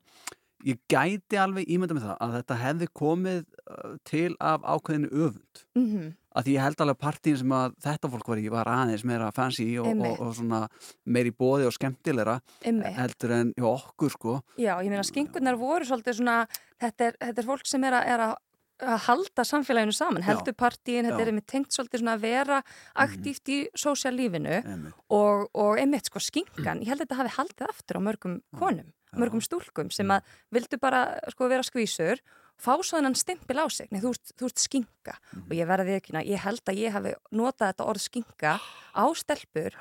ég 0.63 0.79
gæti 0.91 1.39
alveg 1.39 1.69
ímynda 1.69 1.97
með 1.97 2.05
það 2.07 2.19
að 2.25 2.35
þetta 2.37 2.57
hefði 2.63 2.87
komið 2.99 3.39
uh, 3.43 3.95
til 4.07 4.29
af 4.39 4.61
ákveðinu 4.63 5.09
öfund. 5.11 5.63
Mhm. 5.75 6.11
að 6.33 6.47
því 6.47 6.53
ég 6.55 6.63
held 6.65 6.79
alveg 6.81 6.97
partíin 6.97 7.35
sem 7.37 7.51
að 7.53 7.73
þetta 7.85 8.09
fólk 8.09 8.29
var 8.31 8.39
í 8.41 8.47
var 8.49 8.65
aðeins 8.65 9.03
meira 9.05 9.27
fancy 9.31 9.67
og, 9.77 9.85
og, 9.93 10.15
og 10.17 10.31
svona 10.33 10.63
meiri 11.05 11.29
bóði 11.29 11.67
og 11.67 11.75
skemmtilegra 11.75 12.39
heldur 12.63 13.33
en 13.35 13.51
hjá 13.53 13.67
okkur 13.69 14.09
sko. 14.09 14.39
Já, 14.57 14.79
ég 14.81 14.89
meina 14.89 15.03
skingunar 15.05 15.59
voru 15.61 15.85
svolítið 15.85 16.17
svona, 16.17 16.39
þetta 16.81 17.05
er, 17.11 17.19
þetta 17.21 17.43
er 17.43 17.49
fólk 17.51 17.69
sem 17.69 17.85
er 17.85 17.99
að, 17.99 18.09
er 18.15 18.25
að 18.31 18.33
að 18.83 18.97
halda 19.05 19.43
samfélaginu 19.45 19.93
saman, 19.95 20.25
heldur 20.25 20.55
partíin, 20.57 21.05
þetta 21.05 21.13
Já. 21.13 21.19
Mhm. 21.19 21.21
er 21.21 21.31
einmitt 21.31 21.47
tengt 21.47 21.71
svolítið 21.71 22.01
svona 22.01 22.15
að 22.17 22.23
vera 22.25 22.57
aktíft 23.05 23.49
í 23.53 23.59
sósjálífinu 23.79 24.57
og, 25.13 25.45
og 25.53 25.77
einmitt 25.79 26.09
sko 26.09 26.19
skinkan, 26.19 26.81
ég 26.81 26.89
held 26.91 27.03
að 27.03 27.05
þetta 27.05 27.19
hafi 27.21 27.35
haldið 27.37 27.69
aftur 27.69 27.99
á 27.99 28.05
mörgum 28.09 28.35
konum, 28.59 28.89
mörgum 29.19 29.43
stúlkum 29.43 29.91
sem 29.93 30.09
að 30.13 30.21
vildu 30.53 30.79
bara 30.81 31.03
sko 31.33 31.49
vera 31.51 31.65
skvísur 31.65 32.21
fá 32.59 32.75
svo 32.77 32.99
þennan 32.99 33.17
stimpil 33.17 33.59
á 33.59 33.67
sig, 33.73 33.89
nei 33.91 34.01
þú 34.03 34.13
ert, 34.13 34.35
þú 34.39 34.49
ert 34.49 34.61
skinka. 34.61 35.17
Mhm. 35.33 35.47
og 35.49 35.57
ég 35.57 35.67
verði 35.67 35.97
ekki, 35.97 36.13
ég 36.29 36.39
held 36.39 36.63
að 36.65 36.79
ég 36.79 36.91
hafi 36.93 37.15
notað 37.31 37.73
þetta 37.73 37.89
orð 37.89 38.01
skinka 38.07 38.59
á 38.93 39.05
stelpur 39.15 39.73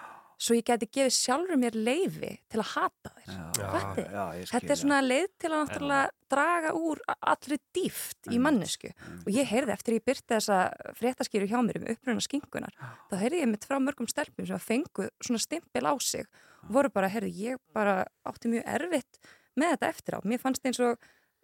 svo 0.43 0.57
ég 0.59 0.67
geti 0.67 0.89
gefið 0.91 1.15
sjálfur 1.15 1.59
mér 1.61 1.77
leifi 1.79 2.33
til 2.51 2.61
að 2.63 2.71
hata 2.73 3.13
þér 3.15 3.31
já, 3.31 4.25
skil, 4.43 4.51
Þetta 4.51 4.75
er 4.75 4.81
svona 4.81 5.01
leið 5.05 5.29
til 5.39 5.51
að 5.51 5.61
náttúrulega 5.61 6.09
draga 6.33 6.73
úr 6.79 7.03
allri 7.21 7.59
dýft 7.77 8.31
í 8.33 8.41
mannesku 8.43 8.91
og 8.91 9.31
ég 9.31 9.51
heyrði 9.53 9.75
eftir 9.77 9.99
ég 9.99 10.07
byrti 10.09 10.35
þessa 10.35 10.59
fréttaskýru 10.99 11.51
hjá 11.51 11.61
mér 11.63 11.83
um 11.83 11.91
uppruna 11.95 12.25
skinkunar 12.25 12.75
þá 12.81 13.15
heyrði 13.21 13.43
ég 13.45 13.53
mitt 13.53 13.69
frá 13.69 13.79
mörgum 13.79 14.11
stelpum 14.11 14.49
sem 14.49 14.59
að 14.59 14.67
fengu 14.67 15.09
svona 15.23 15.43
stimpil 15.43 15.87
á 15.87 15.95
sig 16.03 16.27
voru 16.69 16.91
bara, 16.95 17.11
heyrði, 17.13 17.33
ég 17.49 17.63
bara 17.75 18.03
átti 18.29 18.53
mjög 18.53 18.69
erfitt 18.77 19.19
með 19.59 19.75
þetta 19.75 19.91
eftir 19.95 20.17
á. 20.17 20.21
Mér 20.25 20.43
fannst 20.43 20.67
eins 20.67 20.81
og 20.83 21.01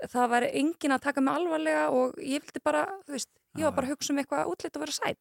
það 0.07 0.31
var 0.35 0.47
engin 0.49 0.95
að 0.95 1.05
taka 1.09 1.25
mig 1.25 1.35
alvarlega 1.35 1.89
og 1.91 2.21
ég 2.23 2.45
vildi 2.45 2.63
bara, 2.65 2.85
þú 3.07 3.17
veist, 3.17 3.31
ég 3.59 3.67
var 3.67 3.75
bara 3.75 3.89
að 3.89 3.97
hugsa 3.97 4.15
um 4.15 4.23
eitthvað 4.23 4.53
útlitt 4.53 4.79
og 4.79 4.85
vera 4.85 4.97
sætt 4.99 5.19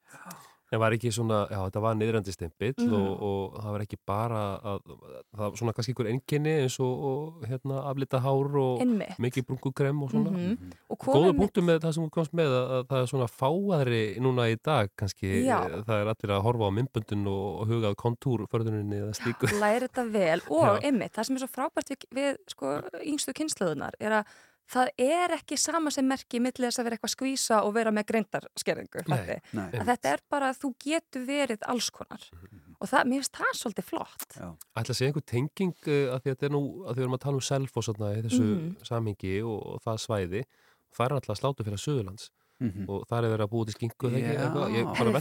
Það 0.68 0.80
var 0.84 0.92
ekki 0.98 1.12
svona, 1.16 1.38
já 1.48 1.58
þetta 1.64 1.82
var 1.82 1.94
niðrandi 1.96 2.34
stimpill 2.36 2.74
Mhm. 2.78 2.94
og, 2.94 3.22
og 3.24 3.54
það 3.64 3.72
var 3.72 3.82
ekki 3.86 3.98
bara 4.06 4.40
að, 4.60 4.80
það 5.32 5.44
var 5.46 5.52
svona 5.62 5.74
kannski 5.78 5.94
einhver 5.94 6.10
enginni 6.12 6.54
eins 6.64 6.76
og, 6.84 7.06
og 7.10 7.46
hérna 7.48 7.78
aflita 7.88 8.20
hár 8.20 8.58
og 8.60 8.82
Einmitt. 8.84 9.16
mikið 9.18 9.46
brungukrem 9.48 10.02
og 10.04 10.12
svona. 10.12 10.32
Mhm. 10.36 10.74
Og 10.90 10.98
Góða 11.00 11.14
konur- 11.14 11.38
punktu 11.40 11.62
með 11.64 11.80
það 11.86 11.94
sem 11.96 12.04
þú 12.04 12.10
komst 12.18 12.34
með 12.36 12.52
að, 12.58 12.68
að 12.78 12.84
það 12.92 13.02
er 13.02 13.08
svona 13.14 13.30
fáaðri 13.32 14.02
núna 14.20 14.50
í 14.52 14.58
dag 14.62 14.90
kannski, 15.00 15.32
Já. 15.46 15.60
það 15.88 15.96
er 16.02 16.12
allir 16.12 16.36
að 16.36 16.44
horfa 16.44 16.68
á 16.68 16.72
myndböndun 16.78 17.28
og, 17.32 17.62
og 17.62 17.68
hugað 17.72 17.96
kontúrförðuninni 18.04 19.00
eða 19.02 19.14
slíku. 19.16 19.48
læri 19.60 19.88
þetta 19.88 20.06
vel 20.12 20.42
og 20.58 20.84
einmitt, 20.84 21.14
það 21.16 21.24
sem 21.30 21.36
er 21.40 21.46
svo 21.46 21.52
frábært 21.56 21.96
við, 21.96 22.06
við 22.12 22.38
sko, 22.52 22.76
yngstu 23.08 23.34
kynsluðunar 23.40 23.96
er 24.00 24.12
að 24.20 24.26
það 24.74 24.90
er 25.00 25.34
ekki 25.38 25.58
sama 25.60 25.92
sem 25.94 26.08
merki 26.08 26.40
millið 26.44 26.68
þess 26.68 26.80
að 26.82 26.88
vera 26.90 26.98
eitthvað 26.98 27.14
skvísa 27.16 27.60
og 27.64 27.74
vera 27.78 27.92
með 27.96 28.08
greindarskerðingu 28.12 29.04
að 29.82 29.90
þetta 29.92 30.14
er 30.14 30.24
bara 30.30 30.50
að 30.52 30.60
þú 30.64 30.72
getur 30.84 31.26
verið 31.28 31.68
alls 31.72 31.90
konar. 31.96 32.24
Og 32.78 32.86
það, 32.92 33.08
mér 33.10 33.22
finnst 33.24 33.38
það 33.40 33.54
svolítið 33.58 33.86
flott. 33.90 34.26
Ætla 34.38 34.94
að 34.94 34.98
segja 35.00 35.10
einhver 35.10 35.24
tenging 35.26 35.72
uh, 35.88 36.14
að 36.14 36.20
því 36.22 36.30
að 36.30 36.36
þetta 36.36 36.46
er 36.46 36.52
nú, 36.54 36.62
að 36.86 36.92
því 36.92 37.00
við 37.00 37.06
erum 37.08 37.16
að 37.18 37.24
tala 37.24 37.40
um 37.40 37.46
self 37.48 37.78
og 37.80 37.84
svona 37.88 38.10
í 38.14 38.22
þessu 38.28 38.44
Mhm. 38.48 38.68
samhengi 38.86 39.32
og, 39.42 39.58
og 39.74 39.80
það 39.88 39.98
svæði, 40.04 40.42
það 40.94 41.06
er 41.08 41.16
alltaf 41.18 41.40
slátu 41.42 41.66
fyrir 41.66 41.82
Suðurlands 41.82 42.28
Mhm. 42.60 42.86
og 42.90 43.04
það 43.08 43.18
er 43.24 43.30
verið 43.38 43.46
að 43.46 43.52
búið 43.54 43.66
til 43.70 43.76
skingu 43.78 44.10
fyndi 44.10 44.22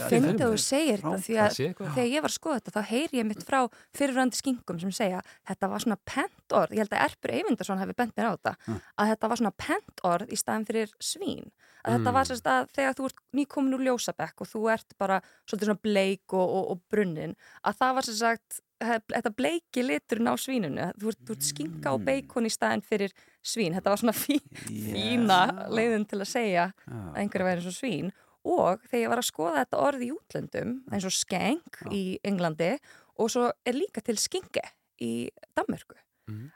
fyrir 0.08 0.40
að 0.40 0.52
þú 0.54 0.60
segir 0.62 1.02
þetta 1.02 1.18
því 1.26 1.34
Það 1.36 1.46
að 1.46 1.94
þegar 1.96 2.10
ég 2.12 2.22
var 2.24 2.30
að 2.30 2.36
skoða 2.38 2.58
þetta 2.60 2.72
þá 2.76 2.82
heyri 2.90 3.18
ég 3.20 3.26
mitt 3.28 3.44
frá 3.44 3.60
fyrirrandi 3.96 4.36
skingum 4.40 4.80
sem 4.80 4.90
segja 4.96 5.20
þetta 5.48 5.68
var 5.68 5.84
svona 5.84 5.98
pent 6.06 6.56
orð, 6.56 6.72
ég 6.72 6.78
held 6.84 6.94
að 6.96 7.04
Erpur 7.10 7.30
Eyvindarsson 7.36 7.78
hefði 7.82 7.96
bent 7.96 8.16
mér 8.16 8.30
á 8.30 8.36
þetta, 8.36 8.54
að 8.96 9.10
þetta 9.12 9.28
var 9.28 9.36
svona 9.42 9.54
pent 9.56 10.04
orð 10.04 10.32
í 10.32 10.36
staðin 10.40 10.66
fyrir 10.66 10.90
svín. 11.02 11.50
Að 11.86 11.92
þetta 12.00 12.10
Mm. 12.10 12.14
var 12.16 12.24
sérst 12.26 12.46
að 12.50 12.68
þegar 12.74 12.94
þú 12.98 13.04
ert 13.06 13.20
nýkomin 13.36 13.74
úr 13.76 13.84
ljósabekk 13.86 14.40
og 14.42 14.48
þú 14.50 14.60
ert 14.72 14.96
bara 14.98 15.20
svolítið 15.46 15.68
svona 15.68 15.82
bleik 15.86 16.32
og, 16.34 16.48
og, 16.50 16.70
og 16.72 16.80
brunnin 16.90 17.36
að 17.62 17.76
það 17.78 17.94
var 17.94 18.02
sérst 18.02 18.18
sagt 18.24 18.60
þetta 18.80 19.32
bleiki 19.36 19.84
liturinn 19.84 20.28
á 20.28 20.34
svínunu 20.40 20.90
þú 21.00 21.10
ert, 21.12 21.32
ert 21.32 21.48
skinka 21.48 21.94
og 21.96 22.04
beikon 22.06 22.48
í 22.48 22.52
staðin 22.52 22.84
fyrir 22.84 23.14
svín, 23.46 23.74
þetta 23.76 23.92
var 23.92 24.00
svona 24.02 24.16
fí, 24.16 24.38
fína 24.66 25.40
leiðin 25.72 26.06
til 26.08 26.20
að 26.20 26.30
segja 26.30 26.70
að 26.86 27.20
einhverju 27.22 27.48
væri 27.48 27.62
eins 27.62 27.70
og 27.70 27.76
svín. 27.76 28.14
Og 28.46 28.82
þegar 28.86 29.02
ég 29.02 29.10
var 29.10 29.20
að 29.22 29.26
skoða 29.26 29.62
þetta 29.64 29.82
orð 29.82 30.02
í 30.06 30.10
útlöndum 30.14 30.74
eins 30.94 31.06
og 31.08 31.14
skenk 31.14 31.80
í 31.90 32.02
Englandi 32.26 32.74
og 33.18 33.30
svo 33.32 33.48
er 33.66 33.74
líka 33.74 34.02
til 34.06 34.18
skinke 34.22 34.62
í 35.02 35.30
Danmörku. 35.56 35.96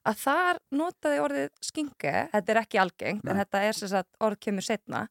Að 0.03 0.17
þar 0.19 0.59
notaði 0.75 1.19
orðið 1.23 1.51
skinke 1.63 2.13
þetta 2.33 2.53
er 2.53 2.61
ekki 2.63 2.79
algengt 2.83 3.27
en 3.27 3.39
þetta 3.39 3.63
er 3.63 3.77
sem 3.79 3.91
sagt, 3.91 4.11
orð 4.19 4.41
kemur 4.43 4.67
setna 4.67 5.05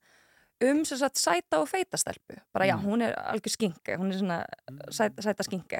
um 0.61 0.83
sem 0.85 0.97
sagt, 0.99 1.17
sæta 1.17 1.59
og 1.61 1.67
feita 1.71 1.97
stelpu. 1.97 2.35
Bara 2.53 2.65
já, 2.67 2.75
hún 2.75 3.01
er 3.01 3.13
algjör 3.15 3.53
skinke 3.55 3.95
hún 3.97 4.11
er 4.11 4.17
svona 4.19 4.39
sæta, 4.91 5.21
sæta 5.21 5.43
skinke. 5.43 5.79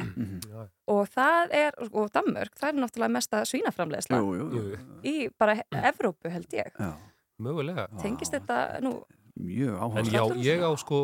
Og 0.88 1.08
það 1.12 1.52
er, 1.52 1.72
og 1.94 2.10
Danmörk 2.16 2.56
það 2.60 2.70
er 2.70 2.80
náttúrulega 2.80 3.12
mesta 3.12 3.44
svínaframleðsla 3.46 4.20
Jú, 4.24 4.34
jú, 4.40 4.50
jú. 4.72 4.82
í 5.04 5.30
bara 5.38 5.58
Evrópu 5.72 6.30
held 6.32 6.48
ég. 6.54 6.72
Já. 6.80 6.94
Mögulega. 7.40 7.88
tengist 8.02 8.34
þetta 8.34 8.80
nú 8.84 9.02
Mjög 9.40 10.04
já, 10.12 10.20
ég 10.44 10.60
á 10.60 10.72
sko, 10.76 10.98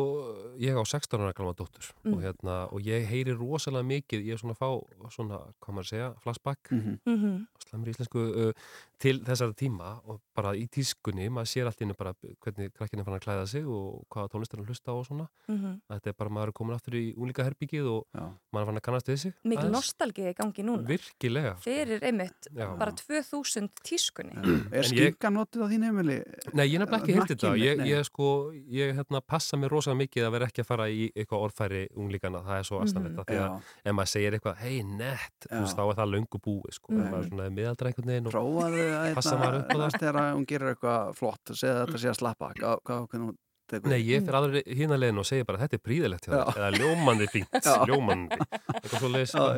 ég 0.60 0.76
á 0.76 0.84
16 0.84 1.20
ára 1.24 1.32
gláma 1.32 1.54
dóttur 1.56 1.86
Mm. 2.04 2.12
og 2.14 2.20
hérna, 2.22 2.56
og 2.70 2.80
ég 2.84 3.06
heyri 3.08 3.32
rosalega 3.32 3.82
mikið, 3.88 4.26
ég 4.28 4.32
er 4.34 4.36
svona 4.36 4.52
að 4.52 4.60
fá 4.60 5.10
svona, 5.10 5.38
hvað 5.64 5.72
maður 5.72 5.86
að 5.86 5.88
segja, 5.88 6.08
flashback. 6.20 6.70
Mhm. 6.70 6.98
Mhm. 7.06 7.46
slemur 7.64 7.88
íslensku 7.88 8.20
uh, 8.48 8.52
til 8.98 9.20
þessara 9.20 9.52
tíma 9.54 10.00
og 10.08 10.20
bara 10.36 10.52
í 10.56 10.66
tískunni, 10.72 11.28
maður 11.32 11.48
sér 11.50 11.66
allt 11.68 11.80
í 11.80 11.84
hennu 11.84 11.96
bara 11.96 12.12
hvernig 12.44 12.72
krakkinu 12.76 13.04
fann 13.04 13.16
að 13.18 13.24
klæða 13.26 13.46
sig 13.48 13.64
og 13.66 14.04
hvaða 14.12 14.30
tónlistar 14.32 14.56
hann 14.60 14.66
hlusta 14.66 14.92
á 14.92 14.94
og 14.96 15.06
svona 15.06 15.28
Mhm. 15.48 15.80
þetta 15.90 16.06
er 16.08 16.12
bara 16.18 16.30
maður 16.30 16.48
er 16.48 16.52
komin 16.52 16.74
aftur 16.76 16.94
í 16.94 17.14
úlíka 17.16 17.44
herbyggið 17.44 17.86
og 17.92 18.06
já. 18.14 18.32
maður 18.52 18.66
fann 18.66 18.76
að 18.76 18.82
kannast 18.82 19.06
við 19.08 19.18
sig 19.18 19.34
mikil 19.44 19.64
aðeins. 19.64 19.72
nostalgi 19.72 20.22
í 20.30 20.34
gangi 20.34 20.62
núna 20.64 20.86
Virkilega 20.86 21.56
fyrir 21.60 22.00
einmitt 22.02 22.48
Já. 22.54 22.76
bara 22.78 22.92
2000 22.92 23.68
tískunni 23.84 24.32
Er 24.36 24.42
En 24.46 24.82
ég- 24.82 25.12
skinka 25.12 25.28
notið 25.30 25.62
á 25.62 25.66
þín 25.68 25.84
heimili? 25.84 26.22
Nei, 26.54 26.66
ég 26.68 26.78
nefnilega 26.80 27.02
ekki 27.02 27.14
heilt 27.14 27.28
þetta. 27.28 27.56
Ég, 27.56 27.78
ég 27.86 28.04
sko, 28.04 28.52
ég 28.52 28.94
hérna 28.96 29.20
passa 29.20 29.56
mér 29.56 29.68
rosalega 29.70 30.06
mikið 30.06 30.26
að 30.26 30.30
vera 30.32 30.46
ekki 30.46 30.62
að 30.62 30.66
fara 30.66 30.84
í 30.88 31.12
eitthvað 31.14 31.42
orðfæri 31.46 31.88
unglíkana. 31.96 32.42
Það 32.44 32.58
er 32.58 32.64
svo 32.64 32.80
aðstæðanlegt. 32.82 33.16
Mhm. 33.16 33.24
Því 33.26 33.36
að 33.36 33.50
Já. 33.50 33.62
ef 33.84 33.92
maður 33.94 34.10
segir 34.14 34.32
eitthvað, 34.36 34.56
hei, 34.56 34.82
nett, 34.82 35.40
þú 35.40 35.50
Já. 35.50 35.60
veist, 35.60 35.76
þá 35.76 35.90
er 35.90 35.96
það 35.96 36.12
löngu 36.14 36.38
búið, 36.40 36.72
sko. 36.72 36.92
Mm. 36.92 37.00
Er 37.06 37.12
Prófaðu 37.12 37.46
að 37.46 38.85
passa 39.14 39.36
maður 39.40 39.58
upp 39.62 39.66
á 39.66 39.74
það. 39.74 39.82
næst 39.86 39.98
þegar 40.02 40.20
hún 40.34 40.46
gerir 40.46 40.74
eitthvað 40.74 41.10
flott 41.18 41.52
segja 41.56 41.82
þetta 41.86 41.98
sé 42.04 42.08
að 42.12 42.20
slappa 42.20 42.52
hvað, 42.60 42.78
hvað, 42.86 43.34
tekur 43.66 43.90
Nei, 43.90 43.98
ég 44.06 44.22
fyrir 44.22 44.36
alveg 44.38 44.68
hína 44.78 44.94
leiðin 44.94 45.18
og 45.18 45.26
segir 45.26 45.44
bara, 45.48 45.58
þetta 45.58 45.74
er 45.74 45.80
príðilegt. 45.82 46.28
Eða 46.30 46.68
ljómandi 46.76 47.26
fínt, 47.32 47.48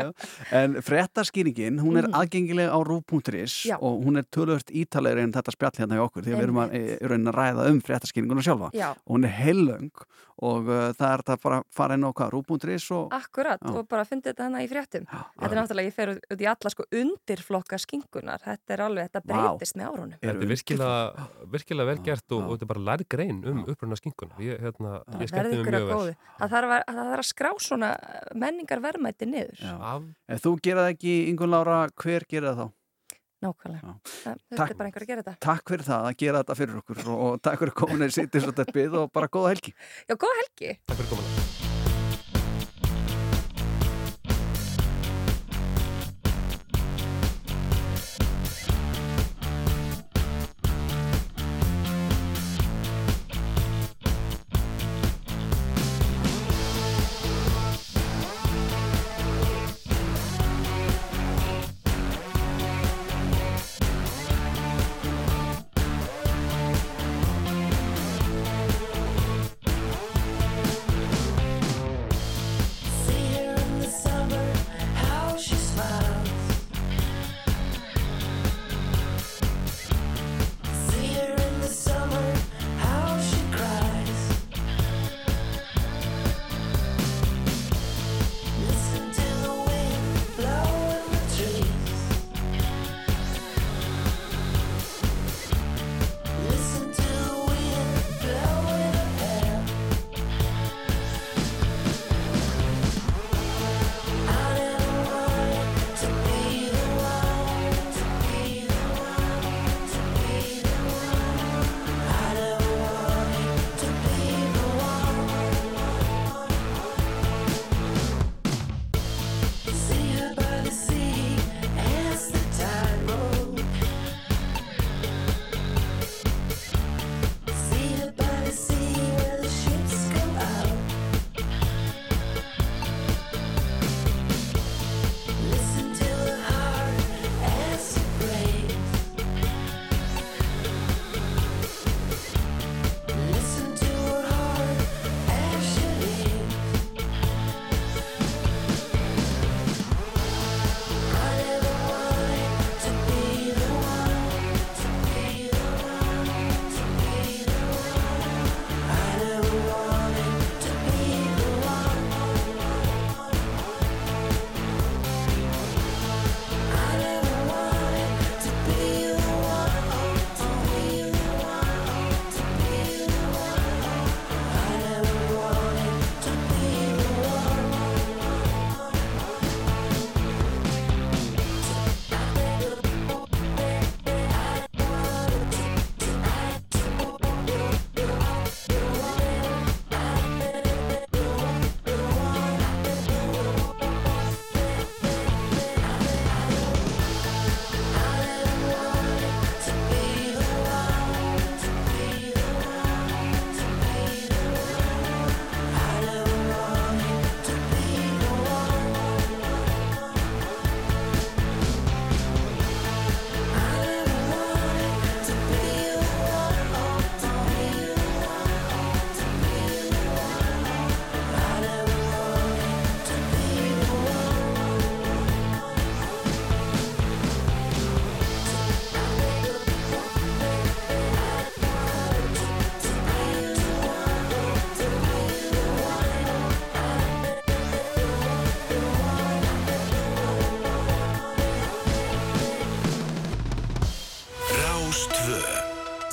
já. 0.01 0.09
En 0.57 0.79
fréttaskýringin, 0.81 1.77
hún 1.85 1.99
er 2.01 2.09
Mhm. 2.09 2.15
aðgengileg 2.17 2.71
á 2.73 2.79
rú.is 2.89 3.67
og 3.81 4.05
hún 4.07 4.17
er 4.19 4.25
tölvört 4.33 4.71
ítalegri 4.73 5.23
en 5.23 5.33
þetta 5.33 5.53
spjall 5.53 5.77
hérna 5.77 5.99
í 5.99 6.05
okkur 6.09 6.23
því 6.25 6.33
að 6.33 6.39
við 6.39 6.47
erum 6.49 6.63
að, 6.65 6.73
í 6.73 6.99
raunin 7.05 7.29
að 7.33 7.39
ræða 7.39 7.69
um 7.69 7.81
fréttaskýringuna 7.85 8.43
sjálfa 8.49 8.71
Já. 8.73 8.91
og 8.97 9.13
hún 9.17 9.25
er 9.29 9.35
heillöng 9.45 9.91
og 10.39 10.69
uh, 10.71 10.91
það 10.95 11.13
er 11.13 11.23
þetta 11.23 11.37
bara 11.43 11.59
að 11.59 11.67
fara 11.75 11.97
inn 11.99 12.07
á 12.07 12.11
hvað, 12.11 12.33
rú.is 12.35 12.87
og 12.95 13.15
Akkurat, 13.17 13.63
Já. 13.63 13.73
og 13.75 13.89
bara 13.91 14.05
fundið 14.07 14.33
þetta 14.33 14.47
hana 14.47 14.63
í 14.63 14.69
fréttum. 14.71 15.07
Þetta 15.09 15.49
er 15.51 15.59
náttúrulega, 15.59 15.91
ég 15.91 15.97
fer 15.97 16.13
út 16.15 16.45
í 16.45 16.49
alla 16.53 16.73
sko 16.75 16.87
undirflokka 17.01 17.81
skinkunar 17.83 18.45
Þetta 18.45 18.77
er 18.77 18.85
alveg, 18.87 19.09
þetta 19.09 19.25
breytist 19.27 19.79
með 19.79 19.91
árunum. 19.91 20.15
Þetta 20.23 20.35
er 20.35 20.53
virkilega, 20.53 21.27
virkilega 21.57 21.91
vel 21.91 21.99
gert 22.07 22.37
og, 22.37 22.45
og 22.45 22.55
þetta 22.55 22.69
er 22.69 22.73
bara 22.75 22.85
lærið 22.91 23.11
grein 23.17 23.43
um 23.49 23.65
uppruna 23.67 23.99
skinkunar. 23.99 24.41
Ég, 24.45 24.63
hérna, 24.63 24.95
ég 25.19 25.33
skemmti 25.33 25.59
mig 25.59 25.75
að 25.75 25.89
mjög 25.89 25.93
vel. 25.93 26.17
Það 26.39 26.55
þarf 26.55 26.75
að, 26.77 26.83
það 26.89 27.13
þarf 27.13 27.25
að 27.25 27.29
skrá 27.33 27.51
svona 27.67 27.93
menningar 28.39 28.83
verðmætti 28.85 29.29
niður 29.29 29.63
Af, 29.75 30.09
Ef 30.29 30.45
þú 30.45 30.55
gera 30.63 30.87
það 30.87 30.95
ekki, 30.95 31.15
Ingun 31.33 31.53
Lára, 31.53 31.81
hver 31.99 32.27
gera 32.31 32.53
það 32.55 32.61
þá? 32.63 32.78
Nákvæmlega, 33.39 33.93
það, 34.03 34.41
þetta 34.51 34.65
er 34.65 34.79
bara 34.81 34.89
einhver 34.89 35.05
að 35.05 35.11
gera 35.13 35.23
þetta. 35.23 35.35
Takk 35.47 35.71
fyrir 35.71 35.87
það 35.87 36.09
að 36.09 36.17
gera 36.25 36.43
þetta 36.43 36.59
fyrir 36.59 36.81
okkur 36.81 37.05
og, 37.05 37.23
og 37.29 37.39
takk 37.47 37.63
fyrir 37.63 37.77
komin 37.85 38.09
að 38.09 38.17
sitja 38.19 38.43
svo 38.43 38.57
teppið 38.59 39.01
og 39.05 39.15
bara 39.15 39.31
góða 39.31 39.55
helgi. 39.55 39.77
Já, 40.11 40.19
góða 40.19 40.43
helgi. 40.43 40.77
Takk 40.91 41.03
fyrir 41.05 41.15
komin. 41.15 41.68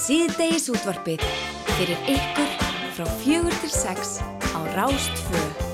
Síðdegis 0.05 0.67
útvarpið 0.69 1.23
fyrir 1.79 2.11
ykkur 2.13 2.51
frá 2.93 3.09
fjögur 3.23 3.57
til 3.63 3.73
sex 3.73 4.19
á 4.53 4.61
Rástvö. 4.77 5.64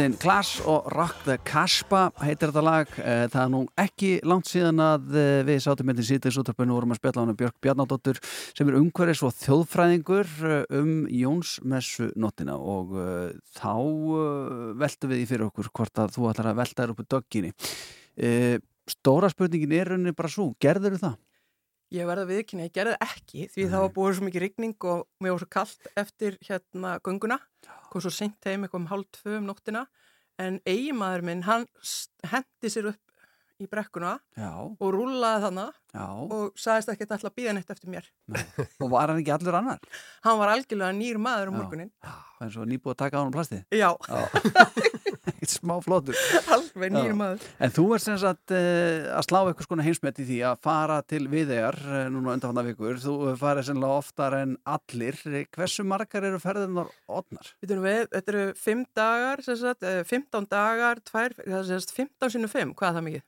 It. 0.00 0.10
Hljóðumstegin 0.10 0.20
Clash 0.20 0.62
og 0.64 0.86
Rock 0.94 1.24
the 1.26 1.36
Casbah 1.44 2.10
heitir 2.24 2.48
þetta 2.48 2.62
lag. 2.64 2.88
Eh, 2.98 3.26
Það 3.28 3.42
er 3.42 3.50
nú 3.52 3.60
ekki 3.76 4.10
langt 4.24 4.48
síðan 4.48 4.80
að 4.80 5.16
eh, 5.16 5.42
við 5.44 5.58
sátum 5.60 5.88
með 5.88 6.00
því 6.00 6.04
sítið 6.08 6.34
sútarpunni 6.36 6.72
vorum 6.72 6.94
að 6.94 7.00
spjalla 7.00 7.20
hann 7.20 7.32
um 7.32 7.36
Björk 7.36 7.56
Bjarnadóttur 7.60 8.20
sem 8.56 8.68
er 8.70 8.78
umhverfis 8.78 9.20
og 9.26 9.34
þjóðfræðingur 9.42 10.30
eh, 10.48 10.64
um 10.78 10.92
Jónsmessu 11.04 12.08
nottina 12.16 12.56
og 12.56 12.94
þá 13.58 13.74
veltum 14.80 15.12
við 15.12 15.20
í 15.20 15.26
fyrir 15.28 15.48
okkur 15.50 15.68
hvort 15.68 16.00
að 16.00 16.14
þú 16.16 16.30
ætlar 16.30 16.52
að 16.52 16.62
velta 16.62 16.86
þér 16.86 16.94
upp 16.94 17.02
í 17.04 17.08
dögginni. 17.14 17.52
Stóra 18.90 19.28
spurningin 19.30 19.76
er 19.76 19.92
rauninni 19.92 20.16
bara 20.16 20.32
svo, 20.32 20.54
gerður 20.62 20.96
það? 21.02 21.20
Ég 21.90 22.06
verða 22.06 22.24
viðkynna, 22.30 22.70
ég 22.70 22.74
gerði 22.74 22.96
ekki 23.04 23.46
því 23.50 23.68
það 23.68 23.84
var 23.84 23.94
búið 23.96 24.16
svo 24.16 24.26
mikið 24.28 24.44
rigning 24.46 24.88
og 24.88 25.04
mér 25.20 25.34
var 25.34 25.42
svo 25.42 25.50
kallt 25.50 25.92
eftir 25.98 26.36
hérna 26.46 26.96
gönguna 27.04 27.40
kom 27.90 28.04
svo 28.04 28.12
seint 28.14 28.48
heim 28.48 28.64
eitthvað 28.64 28.82
um 28.82 28.90
hálf 28.92 29.10
tvö 29.18 29.38
um 29.40 29.48
nóttina 29.50 29.84
en 30.40 30.60
eigimaður 30.68 31.26
minn 31.28 31.46
hann 31.48 31.66
hendi 32.32 32.72
sér 32.72 32.92
upp 32.92 33.09
í 33.60 33.68
brekkuna 33.70 34.16
Já. 34.38 34.50
og 34.66 34.88
rúlaði 34.94 35.44
þannig 35.46 35.78
og 36.00 36.60
sagðist 36.60 36.92
ekki 36.92 37.08
að 37.08 37.16
ætla 37.16 37.30
að 37.32 37.38
býða 37.40 37.54
neitt 37.56 37.72
eftir 37.74 37.90
mér 37.90 38.06
Og 38.78 38.90
var 38.92 39.10
hann 39.10 39.18
ekki 39.18 39.32
allur 39.34 39.58
annar? 39.58 39.80
hann 40.26 40.38
var 40.38 40.54
algjörlega 40.54 40.94
nýr 40.94 41.18
maður 41.22 41.50
um 41.50 41.58
Já. 41.58 41.62
morgunin 41.64 41.90
Það 42.04 42.46
er 42.46 42.52
svo 42.54 42.66
nýbúið 42.70 42.94
að 42.94 43.00
taka 43.02 43.20
á 43.20 43.22
hann 43.24 43.34
plastið? 43.34 43.64
Já. 43.76 43.90
Eitt 45.40 45.52
smá 45.52 45.74
flottur. 45.84 46.16
Alveg 46.52 46.92
nýr 46.94 47.12
maður. 47.16 47.44
En 47.60 47.72
þú 47.72 47.84
ert 47.96 48.04
sem 48.04 48.16
sagt 48.20 48.52
uh, 48.54 49.10
að 49.16 49.26
slá 49.26 49.38
eitthvað 49.42 49.66
skona 49.66 49.84
heimsmet 49.84 50.20
í 50.22 50.26
því 50.28 50.38
að 50.48 50.62
fara 50.64 50.98
til 51.08 51.22
viðegar 51.32 51.76
uh, 51.84 52.02
núna 52.12 52.34
undanfanna 52.36 52.64
vikur. 52.70 52.96
Þú 53.00 53.34
farið 53.40 53.68
sennilega 53.68 54.00
oftar 54.00 54.36
en 54.40 54.56
allir. 54.68 55.20
Hversu 55.52 55.84
margar 55.88 56.28
eru 56.30 56.40
ferðinar 56.40 56.92
odnar? 57.08 57.52
Við, 57.60 58.06
þetta 58.12 58.34
eru 58.34 58.46
fimm 58.56 58.86
dagar, 58.96 59.44
sem 59.44 59.60
sagt, 59.60 59.84
eh, 59.84 60.00
15 60.08 60.48
dagar, 60.50 61.00
tvær, 61.04 61.36
það 61.40 61.58
er 61.60 61.68
sem 61.68 61.84
sagt 61.84 61.96
15 61.96 62.36
sinni 62.36 62.52
5, 62.52 62.74
hvað 62.76 62.90
er 62.90 62.98
það 62.98 63.06
mikið? 63.10 63.26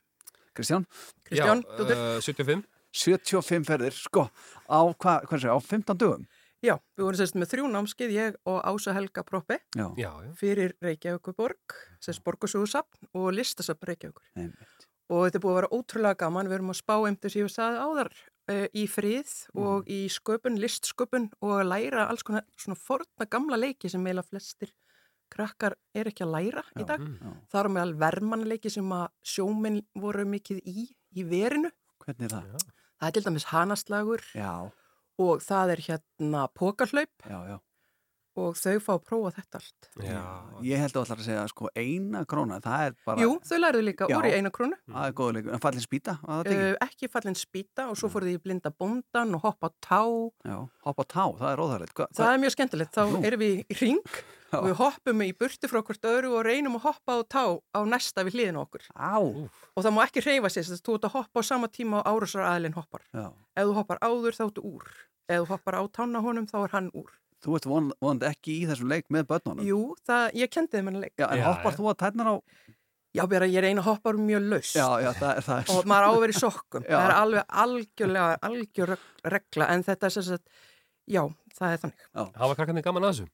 Kristján? 0.53 0.87
Kristján, 1.27 1.63
Já, 1.65 1.77
dóttir. 1.77 1.97
uh, 1.97 2.21
75 2.21 2.63
75 2.93 3.65
ferðir, 3.67 3.95
sko, 3.97 4.27
á 4.69 4.79
hvað, 4.93 5.27
hvað 5.29 5.41
sé, 5.41 5.49
á 5.49 5.57
15 5.57 5.97
dögum? 5.97 6.25
Já, 6.63 6.77
við 6.95 7.03
vorum 7.03 7.19
sérst 7.19 7.35
með 7.35 7.49
þrjú 7.51 7.69
námskeið, 7.73 8.11
ég 8.15 8.35
og 8.47 8.59
Ása 8.63 8.93
Helga 8.95 9.23
Proppi 9.27 9.57
Já. 9.75 9.87
Já, 9.99 10.11
já. 10.23 10.29
fyrir 10.39 10.75
Reykjavíkuborg, 10.79 11.75
sérst 11.99 12.23
Borgarsugusapn 12.23 13.09
og 13.19 13.33
listasapn 13.35 13.89
Reykjavíkur. 13.89 14.23
Einmitt. 14.37 14.85
Og 15.11 15.25
þetta 15.25 15.41
er 15.41 15.43
búið 15.43 15.51
að 15.51 15.57
vera 15.59 15.71
ótrúlega 15.75 16.19
gaman, 16.21 16.47
við 16.47 16.55
erum 16.61 16.71
að 16.71 16.79
spá 16.79 16.93
um 17.01 17.17
þess 17.19 17.33
að 17.35 17.41
ég 17.41 17.49
hef 17.49 17.51
sagði 17.51 17.81
áðar 17.83 18.11
e, 18.47 18.55
í 18.79 18.85
frið 18.87 19.33
og 19.59 19.89
í 19.91 19.99
sköpun, 20.13 20.61
listsköpun 20.63 21.27
og 21.43 21.51
að 21.57 21.67
læra 21.73 22.05
alls 22.07 22.23
konar 22.23 22.45
svona 22.55 22.79
forna 22.79 23.27
gamla 23.27 23.59
leiki 23.59 23.91
sem 23.91 24.01
meila 24.01 24.23
flestir 24.23 24.71
krakkar 25.33 25.75
er 25.97 26.09
ekki 26.11 26.23
að 26.27 26.33
læra 26.37 26.63
í 26.79 26.85
dag. 26.89 27.01
já. 27.01 27.33
Það 27.51 27.59
er 27.63 27.71
meðal 27.79 27.97
vermanleiki 28.05 28.71
sem 28.73 28.93
að 28.95 29.07
sjóminn 29.33 29.81
voru 29.99 30.25
mikið 30.29 30.61
í, 30.69 30.87
í 31.17 31.27
verinu. 31.27 31.73
Hvernig 32.05 32.29
er 32.29 32.37
það? 32.37 32.71
Það 33.03 33.09
er 33.09 33.17
til 33.17 33.27
dæmis 33.27 33.49
hanaslagur 33.51 34.21
Já, 34.37 34.53
og 35.19 35.43
það 35.43 35.71
er 35.75 35.81
hérna 35.89 36.47
pókarhlaup 36.55 37.25
já, 37.27 37.39
já. 37.51 37.57
og 38.39 38.55
þau 38.57 38.77
fá 38.81 38.91
að 38.95 39.01
prófa 39.09 39.31
þetta 39.35 39.59
allt. 39.59 39.87
Já. 40.07 40.21
Ég 40.65 40.79
held 40.81 40.95
að 40.97 41.03
allar 41.03 41.19
að 41.21 41.27
segja 41.27 41.43
sko 41.51 41.69
eina 41.77 42.21
króna, 42.25 42.57
það 42.63 42.85
er 42.87 42.95
bara... 43.05 43.21
Jú, 43.25 43.33
þau 43.45 43.57
lærðu 43.59 43.83
líka 43.85 44.07
Já. 44.09 44.15
úr 44.17 44.27
í 44.29 44.31
eina 44.39 44.51
krónu. 44.55 44.79
Það 44.89 45.07
er 45.09 45.17
góður 45.19 45.35
leikur. 45.37 45.53
En 45.57 45.63
fallin 45.67 45.85
spýta, 45.85 46.15
það? 46.23 46.49
Uh, 46.53 46.69
ekki 46.87 47.09
fallin 47.13 47.37
spýta 47.37 47.85
og 47.91 47.99
svo 47.99 48.09
fór 48.13 48.25
því 48.25 48.37
í 48.39 48.43
blinda 48.47 48.71
bóndan 48.73 49.35
og 49.37 49.43
hoppa 49.45 49.69
á 49.69 49.71
tá. 49.83 50.01
Já, 50.49 50.57
hoppa 50.87 51.05
á 51.05 51.11
tá, 51.13 51.25
það 51.43 51.49
er 51.51 51.63
óþægilegt. 51.67 51.95
Hva, 51.99 52.07
Það 52.21 52.31
er 52.33 52.41
mjög 52.45 52.55
skemmtilegt. 52.57 52.95
Þá 52.97 53.03
erum 53.29 53.43
við 53.45 53.61
í 53.67 53.79
ring 53.83 54.01
og 54.59 54.67
við 54.67 54.75
hoppum 54.79 55.23
í 55.25 55.29
burti 55.37 55.69
frá 55.71 55.79
hvort 55.81 56.07
öðru 56.09 56.33
og 56.37 56.45
reynum 56.47 56.77
að 56.79 56.85
hoppa 56.89 57.17
á 57.17 57.19
tá 57.25 57.43
á 57.73 57.79
næsta 57.87 58.25
við 58.27 58.37
hliðin 58.37 58.59
okkur. 58.61 58.85
Á. 58.93 59.17
Og 59.19 59.81
það 59.81 59.95
má 59.95 60.03
ekki 60.05 60.23
hreyfa 60.25 60.51
sér, 60.53 60.67
þess 60.67 60.81
að 60.81 60.85
þú 60.87 60.97
ert 60.99 61.09
að 61.09 61.17
hoppa 61.17 61.41
á 61.41 61.49
sama 61.49 61.71
tíma 61.73 62.03
á 62.03 62.11
árásar 62.11 62.45
aðlinn 62.51 62.77
hoppar. 62.77 63.03
Já. 63.11 63.27
Ef 63.57 63.67
þú 63.69 63.75
hoppar 63.79 64.01
áður 64.03 64.37
þá 64.37 64.45
ertu 64.47 64.65
úr. 64.69 64.93
Ef 65.27 65.43
þú 65.43 65.49
hoppar 65.53 65.79
á 65.79 65.83
tána 65.97 66.23
honum 66.23 66.47
þá 66.49 66.57
er 66.63 66.75
hann 66.77 66.93
úr. 66.93 67.11
Þú 67.43 67.57
ert 67.57 67.67
von, 67.67 67.89
vonandi 67.99 68.29
ekki 68.29 68.61
í 68.61 68.67
þessum 68.69 68.91
leik 68.91 69.09
með 69.11 69.27
börnunum. 69.33 69.65
Jú, 69.67 69.81
það, 70.07 70.29
ég 70.39 70.51
kendi 70.53 70.77
þeim 70.77 70.89
hennar 70.91 71.03
leik. 71.03 71.15
Já, 71.19 71.27
en 71.27 71.43
hoppar 71.43 71.75
þú 71.75 71.89
að 71.91 71.99
tætnar 72.05 72.31
á... 72.31 72.35
Já, 73.13 73.27
bara 73.29 73.45
ég 73.45 73.61
reyna 73.61 73.83
að 73.83 73.89
hoppa 73.91 74.13
mjög 74.17 74.45
laust. 74.49 74.73
Já, 74.73 74.87
já, 75.03 75.11
það 75.19 75.31
er 75.35 75.45
það. 75.45 75.71
Og 75.75 75.89
maður 75.91 76.07
á 76.07 76.09
að 76.09 76.21
vera 76.23 76.33
í 76.33 76.37
sokkum. 76.39 76.85
Já. 76.89 76.95
Það 76.95 77.03
er 77.03 77.15
alveg 77.19 77.57
algjörlega, 77.63 78.37
algjör 78.47 78.93
regla, 79.35 79.67
en 79.69 79.85
þetta 79.85 80.07
er 80.07 80.15
sem 80.15 80.25
sagt, 80.31 80.63
já, 81.13 81.21
það 81.59 81.75
er 81.75 81.83
þannig. 81.83 82.07
Hafa 82.39 82.55
krakkarnir 82.57 82.85
gaman 82.87 83.05
að 83.05 83.11
þessu? 83.13 83.27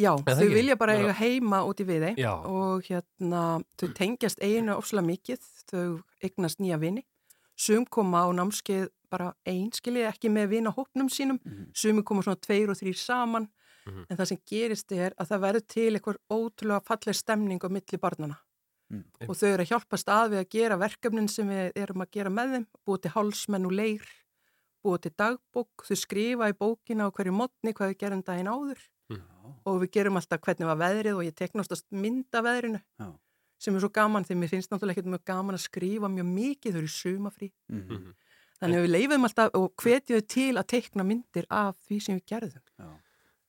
Já, 0.00 0.12
þau 0.24 0.48
vilja 0.54 0.76
bara 0.80 0.94
eiga 0.96 1.12
heima 1.20 1.60
út 1.68 1.80
í 1.82 1.86
viði 1.88 2.14
Já. 2.18 2.32
og 2.48 2.82
hérna, 2.88 3.42
þau 3.80 3.88
tengjast 3.98 4.40
eiginu 4.40 4.76
ofslega 4.80 5.06
mikið, 5.06 5.40
þau 5.70 6.02
eignast 6.24 6.60
nýja 6.62 6.78
vini. 6.80 7.04
Sum 7.60 7.84
koma 7.84 8.24
á 8.24 8.28
námskeið 8.32 8.88
bara 9.10 9.32
einskilið, 9.44 10.06
ekki 10.08 10.30
með 10.32 10.48
vina 10.54 10.70
hópnum 10.72 11.10
sínum, 11.12 11.40
sumi 11.74 12.02
koma 12.06 12.22
svona 12.22 12.40
tveir 12.40 12.70
og 12.70 12.78
þrýr 12.78 12.96
saman, 12.96 13.48
Mhm. 13.86 14.06
en 14.10 14.16
það 14.16 14.26
sem 14.28 14.38
gerist 14.46 14.92
er 14.92 15.14
að 15.18 15.28
það 15.28 15.40
verður 15.40 15.66
til 15.66 15.90
eitthvað 15.96 16.16
ótrúlega 16.30 16.84
falleg 16.84 17.14
stemning 17.16 17.60
á 17.64 17.68
milli 17.68 17.98
barnana. 17.98 18.36
Mm. 18.92 19.04
Og 19.28 19.36
þau 19.36 19.48
eru 19.54 19.62
að 19.64 19.70
hjálpast 19.70 20.08
að 20.10 20.30
við 20.30 20.40
að 20.44 20.48
gera 20.50 20.76
verkefnin 20.76 21.28
sem 21.30 21.48
við 21.48 21.72
erum 21.76 22.02
að 22.02 22.10
gera 22.10 22.30
með 22.30 22.48
þeim, 22.54 22.66
búið 22.86 23.00
til 23.02 23.10
hálsmenn 23.14 23.66
og 23.66 23.72
leir, 23.72 24.06
búið 24.84 25.00
til 25.02 25.12
dagbók, 25.16 25.84
þau 25.86 25.96
skrifa 25.96 26.48
í 26.50 26.56
bókina 26.58 27.06
á 27.08 27.10
hverju 27.10 27.32
mótni 27.32 27.72
hvað 27.72 27.90
við 27.94 27.98
gerum 27.98 28.22
daginn 28.24 28.50
áður 28.50 28.78
og 29.66 29.80
við 29.82 29.90
gerum 29.96 30.16
alltaf 30.20 30.40
hvernig 30.44 30.66
var 30.70 30.78
veðrið 30.80 31.18
og 31.18 31.24
ég 31.26 31.34
teknast 31.38 31.72
að 31.76 31.82
mynda 31.92 32.42
veðrinu 32.46 32.80
Já. 33.00 33.10
sem 33.58 33.74
er 33.76 33.80
svo 33.84 33.90
gaman 33.92 34.24
því 34.24 34.36
mér 34.40 34.52
finnst 34.54 34.70
náttúrulega 34.72 34.96
ekkert 34.98 35.12
mjög 35.14 35.24
gaman 35.32 35.58
að 35.58 35.64
skrifa 35.66 36.08
mjög 36.08 36.28
mikið, 36.34 36.72
þau 36.72 36.80
eru 36.80 36.90
í 36.90 36.96
sumafrí 36.96 37.50
Mhm. 37.70 38.14
þannig 38.60 38.76
að 38.78 38.84
við 38.86 38.94
leifum 38.96 39.24
alltaf 39.28 39.54
og 39.54 39.70
hvetjum 39.76 40.20
þau 40.20 40.26
til 40.28 40.54
að 40.60 40.66
tekna 40.66 41.04
myndir 41.04 41.46
af 41.50 41.76
því 41.88 42.00
sem 42.02 42.18
við 42.20 42.26
gerðum 42.26 42.98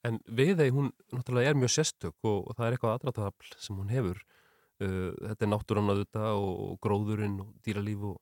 En 0.04 0.18
við 0.26 0.56
þeim, 0.58 0.74
hún 0.74 0.92
náttúrulega 1.14 1.50
er 1.52 1.54
mjög 1.62 1.70
sérstök 1.78 2.16
og, 2.26 2.48
og 2.50 2.56
það 2.58 2.66
er 2.66 2.74
eitthvað 2.74 2.94
aðrættafl 2.96 3.52
sem 3.62 3.76
hún 3.78 3.92
hefur. 3.94 4.18
Uh, 4.82 5.12
þetta 5.28 5.46
er 5.46 5.50
náttúran 5.52 5.92
að 5.94 6.00
þetta 6.02 6.30
og 6.42 6.80
gróðurinn 6.82 7.36
og 7.44 7.52
dýralíf 7.62 8.02
og, 8.10 8.16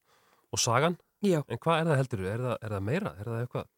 og 0.52 0.60
sagan. 0.60 0.98
Já. 1.24 1.40
En 1.48 1.58
hvað 1.58 1.80
er 1.80 1.88
það 1.88 2.00
heldur? 2.02 2.26
Er 2.34 2.44
það, 2.44 2.58
er 2.68 2.76
það 2.76 2.84
meira? 2.84 3.14
Er 3.16 3.30
það 3.32 3.40
eitthvað? 3.46 3.70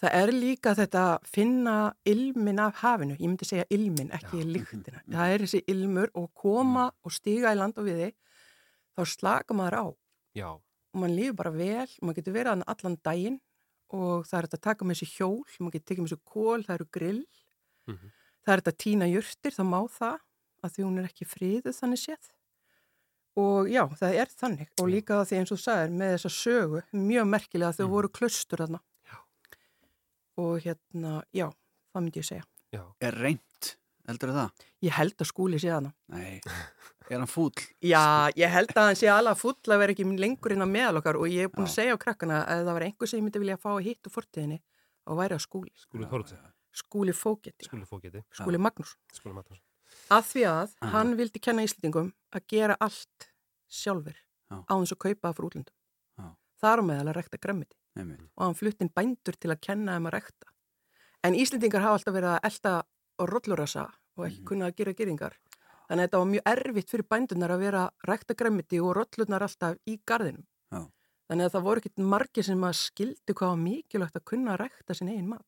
Það 0.00 0.14
er 0.16 0.30
líka 0.32 0.72
þetta 0.78 1.00
að 1.10 1.26
finna 1.28 1.74
ilmin 2.08 2.58
af 2.64 2.78
hafinu, 2.80 3.16
ég 3.20 3.28
myndi 3.28 3.44
segja 3.44 3.66
ilmin, 3.70 4.08
ekki 4.16 4.40
lyktina. 4.48 5.02
Það 5.12 5.32
er 5.34 5.44
þessi 5.44 5.60
ilmur 5.68 6.10
og 6.16 6.30
koma 6.40 6.86
og 7.04 7.12
stíga 7.12 7.52
í 7.52 7.58
land 7.58 7.76
og 7.76 7.84
við 7.84 7.98
þig, 8.06 8.14
þá 8.96 9.02
slaka 9.12 9.54
maður 9.54 9.76
á. 9.76 9.86
Já. 10.34 10.50
og 10.92 10.98
mann 11.00 11.12
líður 11.14 11.36
bara 11.38 11.50
vel, 11.54 11.86
maður 12.02 12.16
getur 12.18 12.34
verið 12.34 12.50
hann 12.50 12.62
allan 12.66 12.96
daginn 13.06 13.36
og 13.94 14.24
það 14.26 14.38
er 14.40 14.46
þetta 14.48 14.56
að 14.58 14.64
taka 14.66 14.84
með 14.88 14.96
þessi 14.98 15.08
hjól, 15.18 15.44
maður 15.60 15.72
getur 15.76 15.86
tekið 15.90 16.02
með 16.02 16.10
þessi 16.10 16.24
kól, 16.32 16.64
það 16.66 16.74
eru 16.74 16.86
grill, 16.96 17.26
Mhm. 17.86 18.10
það 18.44 18.52
er 18.54 18.60
þetta 18.60 18.72
að 18.72 18.80
tína 18.84 19.06
jurtir, 19.12 19.54
það 19.54 19.68
má 19.70 19.80
það, 19.90 20.18
að 20.64 20.70
því 20.74 20.82
hún 20.86 20.98
er 20.98 21.06
ekki 21.10 21.26
friðuð 21.30 21.78
þannig 21.80 22.00
séð. 22.06 22.30
Og 23.36 23.68
já, 23.70 23.82
það 24.00 24.14
er 24.20 24.26
þannig. 24.40 24.68
Og 24.82 24.88
líka 24.90 25.20
því 25.24 25.38
eins 25.38 25.52
og 25.52 25.58
þú 25.58 25.62
sagðir 25.64 25.94
með 26.00 26.14
þessa 26.16 26.32
sögu, 26.34 26.82
mjög 26.92 27.26
merkilega 27.30 27.70
að 27.70 27.78
þau 27.80 27.88
voru 27.94 28.08
klaustur 28.08 28.58
þarna. 28.64 28.80
Og 30.40 30.60
hérna, 30.64 31.20
já, 31.36 31.46
það 31.92 32.04
myndi 32.06 32.22
ég 32.22 32.28
segja. 32.28 32.46
Já. 32.74 32.82
Er 33.02 33.16
reynd, 33.18 33.70
heldur 34.08 34.32
það? 34.36 34.66
Ég 34.86 34.94
held 34.96 35.16
að 35.20 35.28
skúli 35.30 35.60
sé 35.60 35.72
þarna. 35.72 35.90
Nei, 36.14 36.40
er 37.10 37.18
hann 37.18 37.30
fúll? 37.30 37.64
Já, 37.84 38.30
ég 38.38 38.52
held 38.54 38.72
að 38.76 38.88
hann 38.88 38.98
sé 39.00 39.10
alveg 39.12 39.40
full 39.40 39.74
að 39.74 39.82
vera 39.82 39.96
ekki 39.96 40.06
lengur 40.22 40.54
inn 40.54 40.64
á 40.64 40.68
meðal 40.70 41.00
okkar 41.02 41.18
og 41.20 41.26
ég 41.28 41.48
er 41.48 41.52
búin 41.52 41.66
að 41.66 41.74
segja 41.74 41.96
á 41.98 42.02
krakkana 42.02 42.44
að 42.44 42.62
ef 42.62 42.68
það 42.68 42.78
var 42.78 42.86
einhver 42.86 43.10
sem 43.10 43.20
ég 43.20 43.26
myndi 43.26 43.42
vilja 43.42 43.58
fá 43.60 43.70
að 43.74 43.84
hitt 43.88 44.06
úr 44.08 44.14
fortíðinni 44.14 44.60
og 45.10 45.18
væri 45.18 45.36
á 45.36 45.40
skúli. 45.42 45.72
Skúli 45.82 46.06
Þóruðsson. 46.06 46.54
Skúli 46.80 47.12
Fógeti. 47.16 47.66
Skúli 47.66 47.86
Fógeti. 47.88 48.22
Skúli 48.30 48.60
Magnús. 48.62 48.94
Skúli 49.12 49.34
Magnús. 49.34 49.58
Að 50.10 50.26
því 50.30 50.44
að 50.46 50.74
Aha. 50.78 50.90
hann 50.94 51.16
vildi 51.18 51.42
kenna 51.42 51.64
Íslandingum 51.66 52.12
að 52.30 52.46
gera 52.52 52.76
allt 52.78 53.26
sjálfur 53.70 54.14
Já. 54.14 54.62
á 54.70 54.74
þess 54.78 54.94
að 54.94 55.00
kaupa 55.02 55.24
það 55.28 55.36
fyrir 55.36 55.48
útlöndum. 55.50 55.76
Já. 56.20 56.28
Þar 56.62 56.82
á 56.82 56.82
meðal 56.86 57.08
að 57.10 57.18
rekta 57.18 57.42
grammiti. 57.42 57.79
Einmitt. 57.98 58.20
Og 58.36 58.44
hann 58.46 58.54
flutt 58.54 58.80
inn 58.84 58.90
bændur 58.94 59.36
til 59.40 59.50
að 59.50 59.60
kenna 59.60 59.96
þeim 59.98 60.06
að 60.10 60.12
rekta. 60.18 60.46
En 61.24 61.34
Íslandingar 61.34 61.82
hafa 61.84 61.98
alltaf 61.98 62.14
verið 62.14 62.34
að 62.36 62.44
elda 62.50 62.74
og 63.20 63.28
rollurasa 63.28 63.84
og 64.16 64.24
Mhm. 64.24 64.30
ekki 64.30 64.44
kunna 64.44 64.66
að 64.70 64.76
gera 64.76 64.92
geringar. 64.94 65.34
Þannig 65.90 66.04
að 66.04 66.08
þetta 66.08 66.18
var 66.18 66.30
mjög 66.30 66.42
erfitt 66.46 66.90
fyrir 66.90 67.08
bændurnar 67.10 67.50
að 67.50 67.58
vera 67.58 67.80
að 67.86 68.08
rekta 68.08 68.34
grammiti 68.34 68.78
og 68.80 68.94
rollurnar 68.96 69.42
alltaf 69.42 69.76
í 69.86 69.98
garðinum. 70.06 70.46
Já. 70.72 70.86
Þannig 71.28 71.44
að 71.46 71.52
það 71.54 71.62
voru 71.66 71.80
ekkit 71.80 71.98
margir 71.98 72.44
sem 72.44 72.60
að 72.60 72.74
skildi 72.78 73.34
hvað 73.34 73.48
var 73.50 73.56
mikilvægt 73.56 74.16
að 74.16 74.24
kunna 74.24 74.54
að 74.56 74.60
rekta 74.60 74.94
sin 74.94 75.08
eigin 75.08 75.28
mat. 75.28 75.46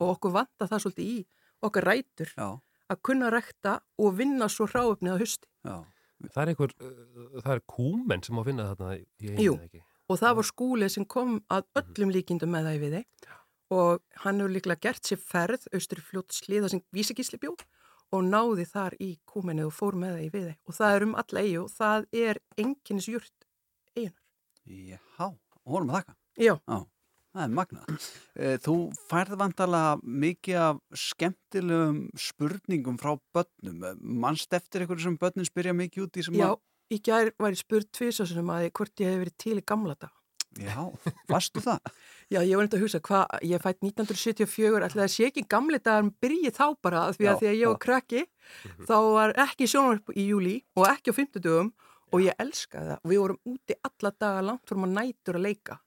Og 0.00 0.16
okkur 0.16 0.32
vanta 0.32 0.66
það 0.68 0.80
svolítið 0.84 1.06
í 1.10 1.26
okkar 1.62 1.84
rætur 1.84 2.30
Já. 2.36 2.60
að 2.90 3.02
kunna 3.02 3.26
að 3.28 3.32
rekta 3.32 3.80
og 3.98 4.16
vinna 4.16 4.48
svo 4.48 4.66
hráöfnið 4.66 5.12
að 5.14 5.20
husti. 5.20 5.46
Já. 5.64 5.84
Það 6.20 6.42
er 6.42 6.46
einhver, 6.54 6.72
uh, 6.80 7.40
það 7.40 7.54
er 7.56 7.60
kúmen 7.66 8.24
sem 8.24 8.36
á 8.36 8.40
að 8.40 8.44
finna 8.44 8.74
þarna 8.74 8.98
í 8.98 9.06
eða 9.20 9.64
ekki. 9.64 9.82
Og 10.10 10.18
það 10.18 10.38
var 10.40 10.48
skúli 10.48 10.88
sem 10.90 11.06
kom 11.06 11.36
að 11.52 11.68
öllum 11.80 12.14
líkindum 12.14 12.50
með 12.50 12.66
það 12.68 12.78
í 12.78 12.82
viði 12.84 13.02
og 13.70 14.00
hann 14.24 14.40
hefur 14.42 14.54
líklega 14.56 14.88
gert 14.88 15.06
sér 15.06 15.20
ferð 15.22 15.68
austur 15.76 16.00
í 16.02 16.06
fljótt 16.08 16.34
sliða 16.34 16.70
sem 16.72 16.82
vísigísli 16.94 17.38
bjó 17.42 17.54
og 18.10 18.24
náði 18.26 18.66
þar 18.66 18.96
í 18.98 19.10
kúmenið 19.30 19.68
og 19.70 19.76
fór 19.76 19.98
með 19.98 20.16
það 20.16 20.24
í 20.24 20.30
viði 20.34 20.54
og 20.66 20.76
það 20.80 20.94
er 20.96 21.06
um 21.06 21.18
alla 21.22 21.44
eigi 21.44 21.58
og 21.60 21.68
það 21.76 22.08
er 22.26 22.40
enginis 22.58 23.10
jurt 23.10 23.46
eigunar. 23.94 24.24
Já, 24.66 24.98
og 25.26 25.76
honum 25.76 25.92
að 25.92 26.00
þakka. 26.00 26.16
Já. 26.40 26.54
það 27.30 27.44
er 27.44 27.54
magnað. 27.60 28.08
Eh, 28.34 28.56
Þú 28.64 28.74
færð 29.10 29.36
vantarlega 29.38 29.92
mikið 30.02 30.58
af 30.64 30.80
skemmtilegum 31.04 32.00
spurningum 32.18 32.98
frá 32.98 33.14
börnum. 33.34 33.86
Manst 34.00 34.54
eftir 34.58 34.82
einhverju 34.82 35.06
sem 35.06 35.18
börnin 35.20 35.46
spyrja 35.46 35.76
mikið 35.76 36.08
út 36.08 36.18
í 36.18 36.26
sem 36.26 36.38
Já, 36.38 36.48
að... 36.50 36.58
í 36.90 36.98
gær 37.04 37.30
var 37.40 37.54
ég 37.54 37.60
spurt 37.60 37.90
tvisasunum 37.96 38.50
að 38.54 38.70
hvort 38.78 39.02
ég 39.02 39.12
hef 39.12 39.22
verið 39.24 39.36
til 39.44 39.58
í 39.60 39.66
gamla 39.66 39.96
dag. 40.00 40.12
Já, 40.58 40.82
varstu 41.30 41.62
það? 41.62 41.92
Já, 42.34 42.40
ég 42.46 42.54
var 42.58 42.66
nefndi 42.66 42.78
að 42.78 42.82
hugsa 42.84 43.00
hvað, 43.06 43.36
ég 43.46 43.62
fætt 43.62 43.80
1974, 43.82 44.82
ætla 44.86 45.02
það 45.04 45.12
sé 45.14 45.28
ekki 45.30 45.42
gamli 45.50 45.78
dagar 45.82 46.10
byrji 46.22 46.50
þá 46.54 46.64
bara 46.82 47.04
af 47.08 47.16
því 47.18 47.26
að 47.26 47.30
Já, 47.30 47.38
því 47.40 47.48
að 47.50 47.54
ég 47.54 47.62
já. 47.62 47.70
var 47.70 47.80
krakki, 47.84 48.22
þá 48.86 48.96
var 49.14 49.32
ekki 49.46 49.68
sjónvarp 49.72 50.12
í 50.14 50.26
júli 50.28 50.56
og 50.78 50.86
ekki 50.90 51.10
á 51.10 51.18
fymtudögum 51.18 51.70
og 52.10 52.22
ég 52.22 52.38
elskaði 52.42 52.92
það. 52.92 53.02
Við 53.10 53.22
vorum 53.24 53.40
úti 53.50 53.78
alla 53.88 54.12
daga 54.26 54.44
langt 54.46 54.70
fyrir 54.70 54.82
maður 54.84 54.94
nætur 54.98 55.38
að 55.40 55.46
leika 55.46 55.78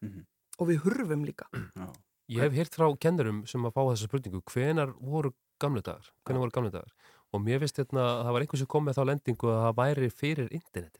og 0.59 0.69
við 0.69 0.81
hurfum 0.83 1.23
líka. 1.27 1.47
Ég 2.31 2.43
hef 2.43 2.55
heyrt 2.59 2.75
frá 2.79 2.87
kennurum 3.07 3.41
sem 3.47 3.63
að 3.67 3.75
fá 3.75 3.81
þessa 3.91 4.07
spurningu, 4.09 4.43
hvenar 4.51 4.93
voru 4.99 5.33
gamle 5.63 5.83
dagar? 5.83 6.11
Hvenar 6.27 6.43
voru 6.43 6.55
gamle 6.55 6.71
dagar? 6.75 6.91
Og 7.33 7.41
mér 7.41 7.63
finnst 7.63 7.79
hérna 7.81 8.03
að 8.09 8.19
það 8.27 8.35
var 8.37 8.45
einhver 8.45 8.61
sem 8.61 8.69
kom 8.69 8.85
með 8.87 8.99
þá 8.99 9.03
lendingu 9.09 9.49
að 9.49 9.63
það 9.67 9.77
væri 9.81 10.09
fyrir 10.13 10.51
interneti. 10.53 10.99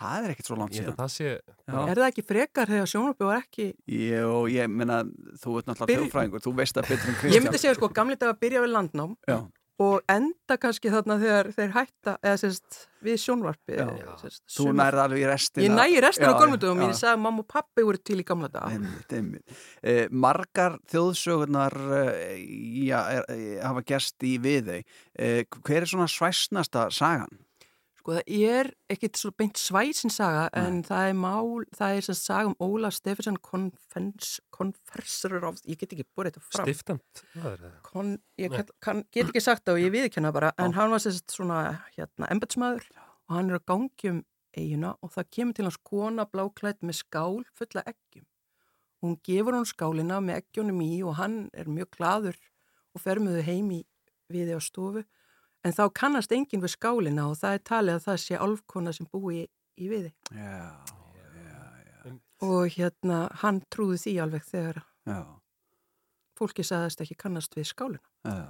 Það 0.00 0.24
er 0.26 0.32
ekkert 0.32 0.48
svo 0.48 0.56
langt 0.60 0.74
síðan. 0.76 0.92
að 0.94 1.00
það 1.00 1.10
sé... 1.16 1.30
Er 1.70 1.98
það 1.98 2.06
ekki 2.06 2.22
frekar 2.24 2.70
þegar 2.70 2.90
sjónvarpi 2.92 3.26
var 3.26 3.40
ekki? 3.42 3.64
Jó, 3.90 4.28
ég 4.52 4.70
meina, 4.70 5.00
þú 5.42 5.56
ert 5.58 5.66
náttúrulega 5.70 5.88
Byrj- 5.90 6.04
þjóðfræðingur, 6.04 6.44
þú 6.44 6.52
veist 6.60 6.78
að 6.80 6.86
betur 6.92 7.10
en 7.10 7.16
Kristján. 7.18 7.34
Ég 7.34 7.42
myndi 7.44 7.60
segja 7.60 7.74
sko, 7.76 7.88
gamli 7.98 8.16
dagar 8.20 8.38
byrja 8.40 8.62
við 8.64 8.72
landnám 8.76 9.16
Já. 9.28 9.36
Og 9.80 10.02
enda 10.12 10.56
kannski 10.60 10.90
þarna 10.92 11.16
þegar 11.22 11.48
þeir 11.56 11.70
hætta, 11.72 12.14
eða 12.20 12.36
sérst, 12.42 12.80
við 13.06 13.16
sjónvarpi. 13.22 13.76
Já. 13.78 13.86
eða, 13.88 14.16
sérst, 14.20 14.42
Þú 14.52 14.66
sumar- 14.66 14.76
nærði 14.82 15.02
alveg 15.06 15.22
í 15.22 15.28
restina. 15.30 15.64
Ég 15.64 15.72
nægi 15.78 16.02
restina 16.04 16.32
á 16.32 16.40
golmundum, 16.40 16.82
já. 16.84 16.88
ég 16.90 16.98
sagði 17.00 17.22
mamma 17.24 17.40
og 17.40 17.48
pappi 17.48 17.84
voru 17.88 18.02
til 18.04 18.18
í 18.20 18.26
gamla 18.28 18.50
daga. 18.52 18.72
Einmitt, 18.76 19.14
einmitt. 19.16 19.60
Eh, 19.82 20.06
margar 20.12 20.76
þjóðsögurnar 20.92 21.78
eh, 22.04 22.42
já, 22.90 23.00
er, 23.16 23.62
hafa 23.64 23.82
gerst 23.88 24.20
í 24.28 24.36
við 24.42 24.68
þau. 24.68 24.80
Eh, 25.16 25.44
hver 25.64 25.80
er 25.82 25.88
svona 25.88 26.08
svæsnasta 26.12 26.90
sagan? 26.92 27.40
Sko 28.00 28.14
það 28.16 28.30
er 28.32 28.70
ekkit 28.88 29.18
svo 29.20 29.28
beint 29.36 29.58
svæsinsaga 29.60 30.46
en 30.56 30.78
það 30.86 31.10
er 31.10 31.16
mál, 31.20 31.66
það 31.76 31.98
er 31.98 32.06
sem 32.06 32.16
saga 32.16 32.48
um 32.48 32.54
Óla 32.64 32.88
Steffensen 32.96 33.36
konfersur 33.44 35.44
of, 35.44 35.58
ég 35.68 35.76
get 35.82 35.92
ekki 35.92 36.06
búið 36.08 36.30
þetta 36.30 36.42
fram. 36.46 36.70
Stiftant? 36.70 37.22
Kon, 37.84 38.14
ég 38.40 38.54
kann, 38.54 38.72
kann, 38.80 39.02
get 39.12 39.28
ekki 39.28 39.42
sagt 39.44 39.66
það 39.68 39.76
og 39.76 39.84
ég 39.84 39.92
viðkenna 39.98 40.32
bara, 40.32 40.54
en 40.56 40.72
hann 40.78 40.94
var 40.94 41.04
sérst 41.04 41.36
svona 41.36 41.60
hérna 41.92 42.30
embetsmaður 42.32 42.88
og 42.96 43.36
hann 43.36 43.52
er 43.52 43.60
að 43.60 43.68
gangi 43.68 44.14
um 44.14 44.24
eiguna 44.56 44.96
og 45.04 45.12
það 45.14 45.30
kemur 45.36 45.58
til 45.58 45.68
hans 45.68 45.80
kona 45.92 46.28
bláklætt 46.32 46.80
með 46.80 47.02
skál 47.02 47.44
fulla 47.52 47.84
eggjum. 47.84 48.24
Hún 49.04 49.20
gefur 49.24 49.56
hann 49.56 49.68
skálina 49.68 50.18
með 50.24 50.40
eggjónum 50.40 50.80
í 50.84 50.92
og 51.04 51.18
hann 51.20 51.40
er 51.52 51.68
mjög 51.68 51.92
gladur 51.98 52.40
og 52.96 53.04
fer 53.04 53.20
með 53.20 53.38
þau 53.38 53.48
heim 53.52 53.72
í 53.76 53.80
viði 54.32 54.56
á 54.56 54.60
stofu. 54.64 55.04
En 55.64 55.74
þá 55.76 55.82
kannast 55.92 56.32
enginn 56.32 56.62
við 56.62 56.72
skálina 56.72 57.26
og 57.28 57.36
það 57.36 57.56
er 57.58 57.62
talið 57.68 57.98
að 57.98 58.04
það 58.06 58.18
sé 58.22 58.38
álfkona 58.40 58.92
sem 58.96 59.08
búi 59.12 59.42
í, 59.42 59.44
í 59.84 59.90
viði. 59.92 60.12
Já, 60.32 60.70
Og 62.40 62.70
hérna, 62.72 63.26
hann 63.42 63.58
trúði 63.68 63.98
því 64.00 64.12
alveg 64.24 64.44
þegar 64.48 64.78
já, 65.04 65.18
fólki 66.40 66.64
sagðist 66.64 67.02
ekki 67.04 67.18
kannast 67.20 67.52
við 67.58 67.66
skálina. 67.68 68.00
já. 68.24 68.46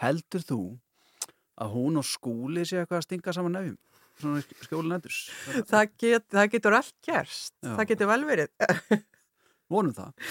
Heldur 0.00 0.44
þú 0.44 0.58
að 1.60 1.72
hún 1.76 1.96
og 2.00 2.04
skúli 2.08 2.66
sé 2.68 2.82
eitthvað 2.82 3.00
að 3.00 3.06
stinga 3.06 3.32
saman 3.36 3.56
nefjum? 3.56 3.78
Svona 4.20 4.42
í 4.44 4.58
skjólinn 4.66 4.96
endurs? 4.98 5.18
Það, 5.68 5.90
get, 6.04 6.26
það 6.28 6.50
getur 6.52 6.76
allt 6.76 6.94
gerst. 7.08 7.54
Já. 7.64 7.72
Það 7.78 7.88
getur 7.94 8.10
vel 8.12 8.20
verið. 8.28 8.52
Vonum 9.72 9.96
það. 9.96 10.28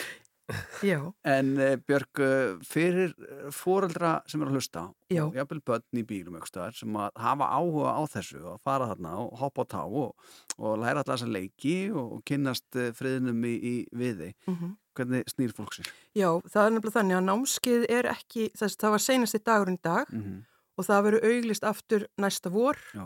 Já. 0.84 1.00
En 1.28 1.52
uh, 1.60 1.76
Björg, 1.88 2.22
uh, 2.24 2.60
fyrir 2.66 3.14
fóreldra 3.54 4.20
sem 4.30 4.42
er 4.42 4.50
að 4.50 4.58
hlusta 4.58 4.84
Já. 5.14 5.24
og 5.28 5.36
jafnvel 5.38 5.62
börn 5.68 6.00
í 6.02 6.04
bílum 6.10 6.38
einhverstaðar 6.40 6.78
sem 6.78 6.96
að 7.00 7.10
hafa 7.22 7.50
áhuga 7.60 7.94
á 7.94 8.02
þessu 8.10 8.42
og 8.54 8.62
fara 8.66 8.88
þarna 8.92 9.16
og 9.24 9.34
hoppa 9.42 9.66
á 9.66 9.72
tá 9.76 9.82
og, 9.86 10.14
og 10.58 10.78
læra 10.82 11.02
alltaf 11.04 11.20
þessa 11.20 11.32
leiki 11.34 11.76
og, 11.94 12.16
kynnast 12.26 12.80
uh, 12.80 12.90
friðnum 12.98 13.44
í, 13.46 13.56
í 13.60 13.76
viði. 13.94 14.34
Mhm. 14.50 14.78
Hvernig 15.00 15.30
snýr 15.32 15.54
fólk 15.56 15.72
sér? 15.78 15.88
Já, 16.18 16.28
það 16.50 16.66
er 16.66 16.74
nefnilega 16.76 16.96
þannig 16.98 17.16
að 17.20 17.28
námskeið 17.30 17.84
er 17.96 18.08
ekki, 18.12 18.50
þess, 18.60 18.76
það 18.82 18.96
var 18.96 19.04
dagur 19.48 19.70
í 19.72 19.78
dag 19.86 20.10
Mhm. 20.12 20.40
og 20.80 20.86
það 20.88 21.04
verður 21.06 21.28
auglist 21.30 21.64
aftur 21.64 22.08
næsta 22.20 22.50
vor 22.52 22.76
Já. 22.96 23.06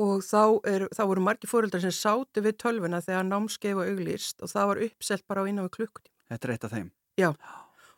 og 0.00 0.22
þá, 0.26 0.42
er, 0.66 0.88
þá 0.90 1.02
voru 1.06 1.20
margir 1.22 1.50
fóreldrar 1.50 1.80
sem 1.84 1.90
sátu 1.94 2.42
við 2.42 2.56
tölvuna 2.58 2.98
þegar 3.04 3.28
námskeið 3.28 3.76
var 3.78 3.92
auglist 3.92 4.42
og 4.42 4.48
það 4.50 4.66
var 4.72 4.82
uppselt 4.88 5.26
bara 5.28 5.42
á 5.42 5.48
innan 5.50 5.68
við 5.68 5.76
klukkutíma. 5.78 6.16
Þetta 6.30 6.48
er 6.48 6.52
eitt 6.54 6.64
af 6.64 6.72
þeim. 6.76 6.90
Já, 7.18 7.30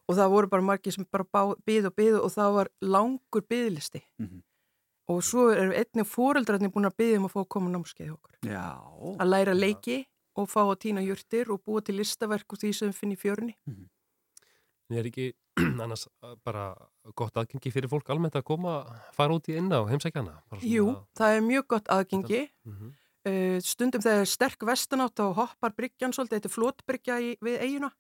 og 0.09 0.17
það 0.17 0.31
voru 0.33 0.49
bara 0.49 0.63
margir 0.67 0.93
sem 0.97 1.07
bara 1.13 1.25
bá, 1.25 1.43
byð 1.67 1.91
og 1.91 1.95
byð 2.01 2.17
og 2.23 2.31
það 2.33 2.55
var 2.57 2.71
langur 2.83 3.43
byðlisti 3.53 4.03
Mhm. 4.19 4.43
og 5.13 5.23
svo 5.23 5.51
eru 5.53 5.73
einnig 5.77 6.07
fóreldrarnir 6.09 6.73
búin 6.73 6.89
að 6.89 6.97
byðja 6.97 7.19
um 7.19 7.27
að 7.29 7.33
fá 7.35 7.41
að 7.45 7.49
koma 7.49 7.71
námskeið 7.71 8.09
hjá 8.09 8.15
okkur. 8.17 8.35
Já. 8.49 8.65
Að 9.21 9.29
læra 9.29 9.55
leiki 9.55 10.07
og 10.37 10.49
fá 10.49 10.63
að 10.65 10.79
týna 10.81 11.03
jurtir 11.05 11.51
og 11.53 11.61
búa 11.65 11.83
til 11.85 11.97
listaverk 11.99 12.47
úr 12.49 12.59
því 12.63 12.73
sem 12.75 12.93
finnum 12.93 13.17
í 13.17 13.21
fjörunni. 13.21 13.55
En 13.69 14.97
er 14.97 15.05
ekki 15.09 15.33
annars 15.85 16.07
uh, 16.25 16.35
bara 16.45 16.75
gott 17.15 17.35
aðgengi 17.37 17.71
fyrir 17.73 17.91
fólk 17.93 18.09
almennt 18.09 18.35
að 18.39 18.45
koma, 18.49 18.87
fara 19.13 19.35
út 19.37 19.49
í 19.53 19.57
inn 19.61 19.69
á 19.69 19.85
heimsækjana? 19.85 20.39
Bara 20.49 20.61
svona- 20.61 20.73
Jú, 20.73 20.87
það 21.19 21.37
er 21.37 21.43
mjög 21.45 21.67
gott 21.69 21.89
aðgengi. 21.93 22.43
Mhm. 22.65 22.93
Uh, 23.23 23.59
stundum 23.63 24.01
þegar 24.03 24.25
er 24.25 24.27
sterk 24.27 24.65
vestanátt 24.67 25.15
þá 25.15 25.29
hoppar 25.37 25.71
bryggjan 25.77 26.11
svolítið, 26.11 26.41
þetta 26.41 26.49
er 26.51 26.57
flótbryggja 26.57 27.19
í, 27.23 27.29
við 27.39 27.61
eiguna 27.63 27.93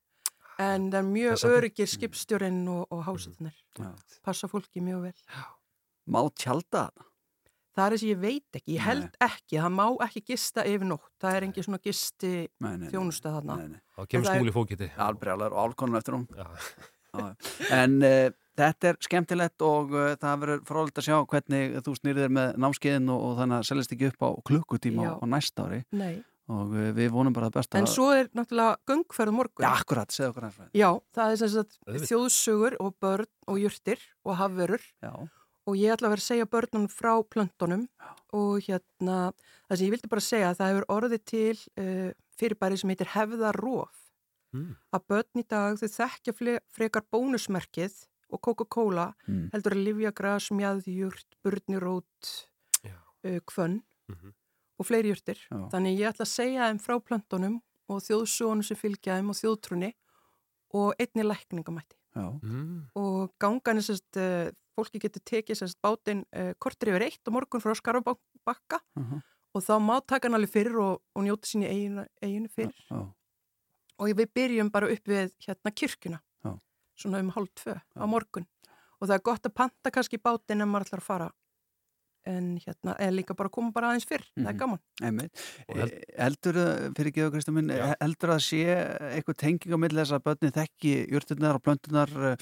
en 0.60 0.90
það 0.92 0.98
er 1.00 1.08
mjög 1.08 1.46
öryggir 1.48 1.88
skipstjórinn 1.90 2.60
og, 2.68 2.84
og 2.92 3.06
hásatunir. 3.06 3.56
Já. 3.78 3.92
Passa 4.24 4.50
fólki 4.50 4.82
mjög 4.84 5.08
vel. 5.08 5.16
Má 6.12 6.20
tjálta 6.34 6.88
þetta? 6.90 7.08
Það 7.72 7.86
er 7.86 7.94
þess 7.94 8.04
að 8.04 8.10
ég 8.10 8.18
veit 8.20 8.56
ekki, 8.58 8.74
ég 8.74 8.82
held 8.84 9.14
ekki, 9.24 9.56
það 9.56 9.70
má 9.78 9.84
ekki 10.04 10.20
gista 10.28 10.64
yfir 10.68 10.88
nótt, 10.90 11.12
það 11.22 11.36
er 11.38 11.46
engin 11.46 11.64
svona 11.64 11.78
gisti 11.80 12.32
Nei, 12.44 12.66
nei, 12.66 12.82
nei. 12.82 12.90
þjónusta 12.92 13.32
þarna. 13.32 13.56
Nei, 13.62 13.70
nei. 13.72 13.80
Þá 13.96 14.02
kemur 14.12 14.28
það 14.28 14.36
skúli 14.42 14.52
fókiti. 14.58 14.88
Albrjálar 15.00 15.56
og 15.56 15.62
álkonum 15.62 15.96
eftir 15.96 16.18
hún. 16.18 16.26
En 17.72 17.96
uh, 18.04 18.28
þetta 18.60 18.90
er 18.90 18.98
skemmtilegt 19.04 19.64
og 19.64 19.96
uh, 19.96 20.10
það 20.20 20.44
verður 20.44 20.60
frólægt 20.68 21.00
að 21.00 21.08
sjá 21.08 21.16
hvernig 21.32 21.78
þú 21.86 21.96
snýrðir 21.96 22.36
með 22.36 22.60
námskeiðin 22.64 23.10
og, 23.12 23.24
og 23.30 23.34
þannig 23.40 23.58
að 23.58 23.66
seljast 23.70 23.96
ekki 23.96 24.10
upp 24.12 24.24
á 24.24 24.30
klukkutíma 24.52 25.08
á, 25.08 25.08
Já. 25.08 25.12
á 25.16 25.24
næsta 25.32 25.66
ári. 25.66 25.80
Nei. 25.96 26.14
Og 26.52 26.72
uh, 26.76 26.88
við 26.96 27.10
vonum 27.14 27.32
bara 27.36 27.48
það 27.48 27.58
besta. 27.60 27.78
En 27.80 27.86
svo 27.90 28.08
er 28.12 28.28
náttúrulega 28.36 28.76
göngferð 28.90 29.32
á 29.32 29.38
morgun. 29.38 29.64
Ja, 29.64 29.70
akkurat, 29.78 30.12
segðu 30.12 30.32
okkur 30.34 30.46
hans. 30.48 30.58
Já, 30.76 30.88
það 31.16 31.30
er 31.34 31.38
sem 31.42 31.52
sagt 31.54 31.78
þjóðsugur 32.10 32.76
og 32.82 32.96
börn 33.00 33.30
og 33.48 33.60
jurtir 33.62 34.02
og 34.26 34.36
hafverur. 34.40 34.84
Já. 35.04 35.12
Og 35.70 35.76
ég 35.78 35.92
ætla 35.94 36.08
að 36.10 36.14
vera 36.16 36.22
að 36.24 36.26
segja 36.26 36.48
börnunum 36.50 36.88
frá 36.90 37.12
plöntunum 37.22 37.84
og 38.34 38.56
hérna, 38.66 39.18
það 39.70 39.76
sem 39.78 39.86
ég 39.86 39.92
vildi 39.94 40.10
bara 40.10 40.24
segja, 40.26 40.54
það 40.58 40.72
hefur 40.72 40.86
orðið 40.96 41.22
til 41.30 41.58
uh, 41.78 42.08
fyrirbæri 42.40 42.80
sem 42.80 42.90
heitir 42.90 43.12
hefðarof. 43.14 43.92
Mm. 44.52 44.72
Að 44.92 45.04
börn 45.12 45.38
í 45.40 45.44
dag 45.48 45.78
þau 45.78 45.88
þekkja 45.94 46.34
frekar 46.74 47.06
bónusmerkið 47.14 47.94
og 48.32 48.40
Coca-Cola 48.44 49.12
Mm. 49.28 49.46
heldur 49.54 49.76
að 49.76 49.84
livjagras, 49.86 50.50
mjæðjurt, 50.50 51.28
burnirót, 51.44 52.32
uh, 52.84 53.38
kvönn 53.46 53.82
Mhm. 54.10 54.32
Og 54.78 54.86
fleiri 54.88 55.12
jurtir. 55.12 55.38
Já. 55.50 55.58
Þannig 55.72 55.98
ég 56.00 56.08
ætla 56.12 56.24
að 56.26 56.32
segja 56.32 56.68
þeim 56.70 56.80
frá 56.82 56.96
plöntunum 57.00 57.58
og 57.92 58.00
þjóðsónum 58.06 58.64
sem 58.64 58.76
fylgja 58.76 59.18
þeim 59.18 59.30
og 59.32 59.38
þjóðtrunni 59.40 59.92
og 60.74 60.94
einni 61.02 61.24
lækningamætti. 61.26 61.96
Já. 62.16 62.26
Mm. 62.42 62.88
Og 62.96 63.32
gangan 63.40 63.80
er 63.80 63.84
sérst, 63.86 64.16
uh, 64.20 64.50
fólki 64.76 65.00
getur 65.00 65.20
tekið 65.28 65.58
sérst 65.62 65.78
bátinn 65.84 66.24
uh, 66.36 66.52
kortir 66.60 66.92
yfir 66.92 67.06
eitt 67.08 67.28
og 67.28 67.36
morgun 67.38 67.60
frá 67.64 67.74
Skarabakka 67.76 68.80
Mhm. 68.96 69.20
og 69.54 69.60
þá 69.62 69.74
má 69.80 70.00
taka 70.06 70.28
hann 70.28 70.34
alveg 70.38 70.48
fyrir 70.52 70.76
og, 70.80 71.02
og 71.14 71.22
njóta 71.24 71.44
sín 71.48 71.64
í 71.64 71.68
eiginu, 71.68 72.06
eiginu 72.22 72.48
fyrir. 72.48 72.74
Já. 72.90 73.02
Og 74.00 74.08
við 74.16 74.30
byrjum 74.34 74.70
bara 74.72 74.88
upp 74.90 75.04
við 75.06 75.32
hérna 75.44 75.70
kirkjuna, 75.76 76.20
Já. 76.44 76.58
svona 76.96 77.20
um 77.20 77.30
hálf 77.30 77.52
tvö 77.54 77.76
á 77.76 78.04
morgun. 78.08 78.46
Og 79.00 79.08
það 79.08 79.14
er 79.14 79.22
gott 79.22 79.42
að 79.46 79.54
panta 79.54 79.90
kannski 79.90 80.18
bátinn 80.18 80.62
ef 80.62 80.68
maður 80.68 80.86
ætlar 80.88 81.00
að 81.02 81.06
fara 81.10 81.30
en 82.24 82.58
hérna, 82.62 82.94
eða 82.98 83.14
líka 83.16 83.34
bara 83.36 83.48
koma 83.50 83.72
bara 83.72 83.88
aðeins 83.90 84.06
fyrr, 84.06 84.22
það 84.36 84.46
er 84.46 84.52
Mhm. 84.52 84.58
gaman. 84.58 84.78
Held- 85.00 85.92
Eh, 85.92 86.00
Heldur 86.22 86.52
það, 86.54 86.94
fyrir 86.96 87.12
geðu 87.12 87.30
Kristján 87.32 87.54
minn, 87.54 87.68
heldur 88.00 88.28
það 88.30 88.38
að 88.38 88.46
sé 88.46 88.60
eitthvað 89.16 89.36
tenging 89.42 89.72
á 89.74 89.78
milli 89.82 89.98
þess 90.02 90.12
að 90.12 90.22
börnin 90.22 90.52
þekki 90.52 90.92
jurturnar 91.10 91.54
og 91.54 91.62
plöntunar, 91.62 92.10
eh, 92.32 92.36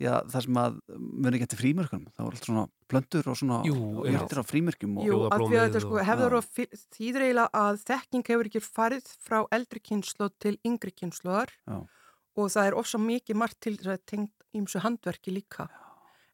já, 0.00 0.20
það 0.26 0.42
sem 0.42 0.54
að 0.54 0.80
muni 0.98 1.36
ekki 1.38 1.46
eftir 1.48 1.60
frímörkunum, 1.62 2.08
það 2.16 2.24
voru 2.26 2.34
allt 2.34 2.44
svona 2.48 2.66
plöntur 2.90 3.26
og 3.30 3.36
svona 3.36 3.64
Jú, 3.64 3.76
og 4.00 4.06
já. 4.06 4.18
jurtir 4.18 4.38
á 4.40 4.44
frímörkjum 4.50 4.98
og 4.98 5.04
Jú, 5.06 5.26
af 5.30 5.38
því 5.40 5.56
að 5.56 5.70
þetta 5.70 5.80
sko 5.80 5.96
hefður 6.04 6.30
Já. 6.30 6.36
og 6.36 6.44
þýður 6.90 7.22
eiginlega 7.26 7.50
að 7.54 7.84
þekking 7.84 8.24
hefur 8.26 8.44
ekki 8.50 8.62
farið 8.66 9.04
frá 9.22 9.46
eldri 9.52 9.80
kynslu 9.80 10.30
til 10.40 10.56
yngri 10.64 10.90
kynsluðar 10.92 11.48
Já. 11.68 11.86
og 12.36 12.50
það 12.50 12.66
er 12.66 12.74
ofsa 12.74 12.98
mikið 12.98 13.36
margt 13.36 13.60
til 13.60 13.76
þess 13.76 13.86
að 13.86 13.98
tengt 14.06 14.32
ímsu 14.54 14.80
handverki 14.80 15.30
líka. 15.30 15.68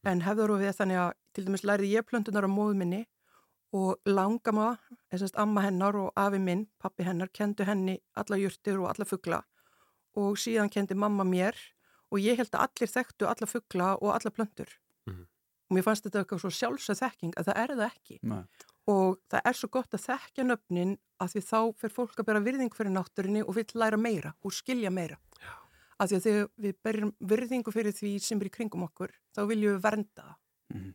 En 0.07 0.23
hefður 0.23 0.55
og 0.55 0.63
við 0.63 0.77
þannig 0.79 1.03
að 1.03 1.13
til 1.35 1.45
dæmis 1.49 1.65
lærið 1.67 1.95
ég 1.97 2.07
plöntunar 2.07 2.47
á 2.47 2.51
móðu 2.51 2.77
minni 2.79 3.03
og 3.75 3.99
langama, 4.07 4.77
þess 5.11 5.33
að 5.33 5.41
amma 5.43 5.65
hennar 5.65 5.97
og 5.99 6.13
afi 6.17 6.39
minn, 6.41 6.67
pappi 6.81 7.05
hennar, 7.05 7.33
kendu 7.35 7.67
henni 7.67 7.99
alla 8.17 8.39
jurtir 8.39 8.79
og 8.79 8.93
alla 8.93 9.07
fuggla 9.09 9.43
og 10.17 10.39
síðan 10.41 10.71
kendi 10.73 10.97
mamma 10.97 11.27
mér 11.27 11.59
og 12.13 12.23
ég 12.23 12.39
held 12.39 12.55
að 12.55 12.69
allir 12.69 12.93
þekktu 12.93 13.29
alla 13.29 13.49
fuggla 13.51 13.91
og 13.99 14.15
alla 14.15 14.31
plöntur. 14.31 14.71
Mhm. 15.11 15.27
Og 15.67 15.77
mér 15.77 15.83
fannst 15.83 16.07
þetta 16.07 16.23
eitthvað 16.23 16.45
svo 16.45 16.51
sjálfsög 16.55 17.01
þekking 17.03 17.35
að 17.35 17.51
það 17.51 17.61
er 17.63 17.75
það 17.75 17.91
ekki 17.91 18.19
Nei. 18.23 18.45
og 18.87 19.19
það 19.29 19.41
er 19.45 19.53
svo 19.53 19.69
gott 19.69 19.91
að 19.91 20.07
þekkja 20.07 20.45
nöfnin 20.47 20.99
að 21.19 21.33
því 21.35 21.43
þá 21.51 21.61
fer 21.77 21.91
fólk 21.91 22.17
að 22.21 22.27
bera 22.27 22.41
virðing 22.41 22.71
fyrir 22.71 22.95
náttúrinni 22.95 23.43
og 23.43 23.55
vill 23.57 23.73
læra 23.75 23.99
meira 23.99 24.35
og 24.45 24.53
skilja 24.53 24.91
meira. 24.91 25.19
Já. 25.43 25.66
Að 25.97 26.11
því 26.11 26.17
að 26.19 26.25
þegar 26.27 26.49
við 26.67 26.77
berjum 26.85 27.13
virðingu 27.33 27.73
fyrir 27.73 27.95
því 27.97 28.13
sem 28.21 28.41
er 28.43 28.49
í 28.51 28.53
kringum 28.53 28.85
okkur, 28.85 29.13
þá 29.33 29.41
viljum 29.49 29.77
við 29.77 29.83
vernda 29.87 30.27
það. 30.27 30.95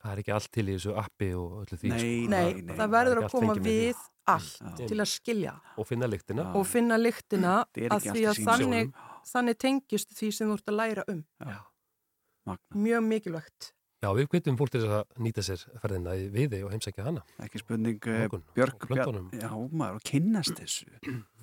Það 0.00 0.12
er 0.14 0.20
ekki 0.22 0.32
allt 0.32 0.48
til 0.56 0.62
í 0.64 0.74
þessu 0.78 0.92
appi 0.96 1.26
og 1.36 1.56
öllu 1.60 1.76
því. 1.76 1.90
Nei, 1.90 1.98
sko. 2.00 2.30
Nei, 2.32 2.62
nei, 2.64 2.76
það 2.78 2.84
er 2.86 2.92
verður 2.94 3.18
að 3.20 3.34
koma 3.34 3.56
við 3.60 3.98
allt 4.32 4.62
Já. 4.62 4.86
til 4.88 4.96
að 4.96 5.10
skilja 5.10 5.52
Og 5.76 5.88
finna 5.88 6.08
lyktina. 6.08 6.46
og 6.56 6.64
finna 6.70 6.96
lyktina 6.96 7.56
að 7.92 8.06
því 8.06 8.22
að 8.30 8.40
þannig, 8.46 8.94
þannig 9.28 9.58
tengjast 9.60 10.16
því 10.16 10.30
sem 10.32 10.48
þú 10.48 10.56
ert 10.56 10.72
að 10.72 10.78
læra 10.80 11.04
um. 11.12 11.20
Já. 11.44 11.60
Mjög 12.72 13.04
mikilvægt. 13.10 13.74
Já, 14.00 14.08
við 14.16 14.30
hvetjum 14.32 14.56
fólk 14.56 14.70
til 14.72 14.86
að 14.88 15.02
nýta 15.20 15.42
sér 15.44 15.60
ferðina 15.82 16.14
í 16.16 16.30
viði 16.32 16.62
og 16.64 16.70
heimsækja 16.72 17.04
hana. 17.04 17.20
Ekki 17.44 17.60
spurning, 17.60 17.98
eh, 18.08 18.24
á 18.24 18.32
plöntunum. 18.32 19.28
Björg, 19.28 19.42
já 19.44 19.50
maður, 19.68 19.98
og 20.00 20.06
kynnast 20.08 20.56
þessu 20.56 20.88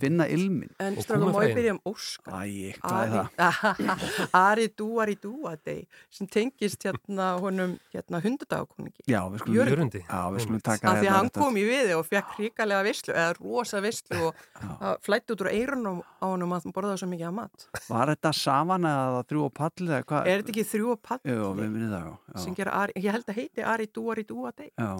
finna 0.01 0.27
ilmin 0.31 0.71
En 0.83 0.97
stráðum 1.01 1.33
að 1.35 1.53
byrja 1.57 1.75
um 1.75 1.81
Óskar 1.91 2.37
Æ, 2.37 2.73
hvað 2.81 3.15
er 3.21 3.31
það? 3.37 4.01
Ari 4.41 4.67
dúar 4.77 5.11
í 5.11 5.17
dúadei 5.21 5.79
sem 6.13 6.29
tengist 6.31 6.85
hérna 6.87 7.33
honum 7.41 7.77
hérna 7.93 8.21
hundudagakoningi 8.23 9.07
Já, 9.09 9.21
við 9.31 9.43
skulum 9.43 9.57
Jörundi 9.61 10.03
Já, 10.03 10.21
við 10.33 10.45
skulum 10.45 10.63
taka 10.63 10.87
það 10.87 11.01
Því 11.01 11.09
hérna 11.09 11.17
hann 11.17 11.31
kom 11.37 11.57
í 11.57 11.65
viði 11.67 11.97
og 11.97 12.05
fekk 12.07 12.35
hrikalega 12.37 12.85
visslu 12.87 13.15
eða 13.17 13.33
rosa 13.39 13.81
visslu 13.83 14.29
og 14.29 14.45
flætti 15.05 15.35
út 15.35 15.43
úr 15.45 15.51
eirunum 15.53 16.01
á 16.21 16.25
honum 16.25 16.53
að 16.55 16.67
hann 16.67 16.75
borðaði 16.75 17.01
svo 17.01 17.09
mikið 17.11 17.27
að 17.29 17.35
mat. 17.37 17.65
Var 17.87 18.11
þetta 18.13 18.31
saman 18.35 18.87
eða 18.89 19.21
þrjú 19.29 19.43
og 19.47 19.53
palli 19.57 19.87
eða 19.87 20.05
hvað? 20.09 20.29
Er 20.31 20.41
þetta 20.41 20.53
ekki 20.53 20.65
þrjú 20.71 20.91
og 20.93 21.01
palli? 21.05 21.33
Jú, 21.33 21.49
við 21.57 21.69
minnum 21.73 21.93
það, 21.93 22.07
já. 22.07 22.93
Ég 22.97 23.15
held 23.17 23.31
að 23.31 23.39
heiti 23.39 23.65
Ari 23.67 23.87
dúar 23.93 24.21
í 24.21 24.25
dúadei 24.27 24.67
Já, 24.71 24.91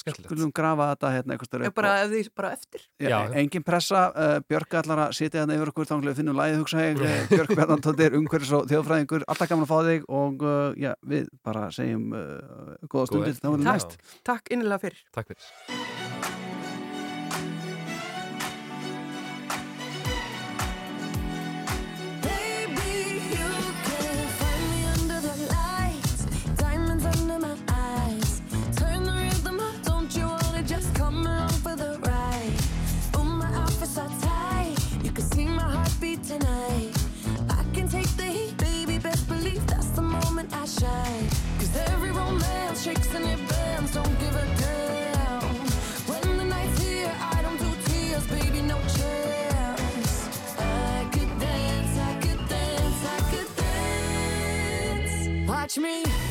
skemmtilegt. 0.00 0.28
Björk 4.50 4.76
allar 4.80 5.04
að 5.06 5.14
sitja 5.18 5.42
þarna 5.42 5.56
yfir 5.58 5.72
okkur 5.72 5.88
þá 5.90 5.94
finnum 6.18 6.34
við 6.34 6.40
læðið 6.40 6.60
hugsa 6.62 6.84
ég. 6.84 7.02
Eh, 7.06 7.22
Björk 7.30 7.54
Bjarnandóttir, 7.54 8.18
umhverfis 8.18 8.52
og 8.58 8.68
þjóðfræðingur 8.70 9.26
alltaf 9.26 9.52
gaman 9.52 9.66
að 9.66 9.72
fá 9.72 9.78
þig 9.90 10.10
og 10.20 10.44
eh, 10.50 10.82
já, 10.86 10.92
við 11.14 11.32
bara 11.46 11.68
segjum 11.74 12.12
uh, 12.12 12.76
góða 12.86 13.10
stundir 13.10 13.34
Góð, 13.34 13.40
þá 13.40 13.48
er 13.50 13.56
það 13.56 13.66
næst. 13.70 13.98
Takk 14.30 14.54
innilega 14.54 14.84
fyrir. 14.86 15.02
Takk 15.16 15.34
fyrir. 15.34 15.99
touch 55.70 55.78
me. 55.78 56.29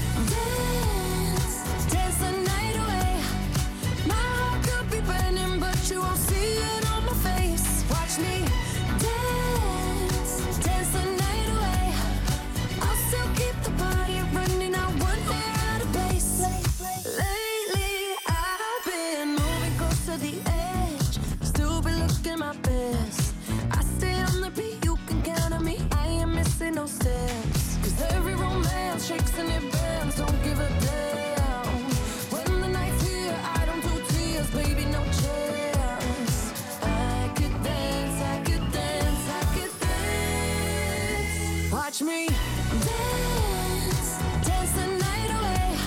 watch 41.99 42.07
me 42.07 42.27
dance, 42.27 44.19
dance 44.45 44.71
the 44.71 44.87
night 44.87 45.31
away. 45.39 45.77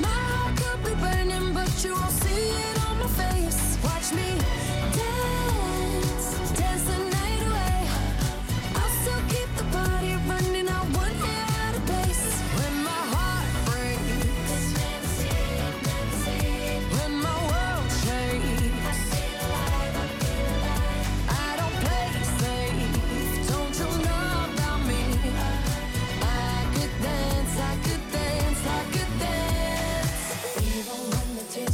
My 0.00 0.08
heart 0.08 0.56
could 0.56 0.84
be 0.84 0.94
burning, 1.00 1.54
but 1.54 1.84
you 1.84 1.92
won't 1.94 2.10
see 2.10 2.50
it 2.50 2.88
on 2.88 2.98
my 2.98 3.06
face. 3.06 3.78
Watch 3.84 4.12
me. 4.12 4.47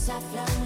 Saplan 0.04 0.63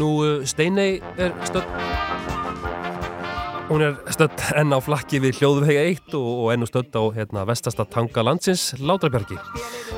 Nú, 0.00 0.14
uh, 0.24 0.46
Steinei 0.48 1.02
er 1.20 1.34
stödd 1.44 1.66
Hún 3.68 3.82
er 3.84 3.98
stödd 4.10 4.40
enn 4.56 4.72
á 4.72 4.80
flakki 4.80 5.20
við 5.22 5.42
hljóðvega 5.42 5.82
1 5.92 6.14
og, 6.16 6.28
og 6.42 6.46
enn 6.54 6.64
og 6.64 6.70
stödd 6.70 6.96
á 6.96 7.02
hérna, 7.14 7.44
vestasta 7.46 7.84
tanga 7.86 8.24
landsins, 8.24 8.72
Látrabjargi. 8.80 9.36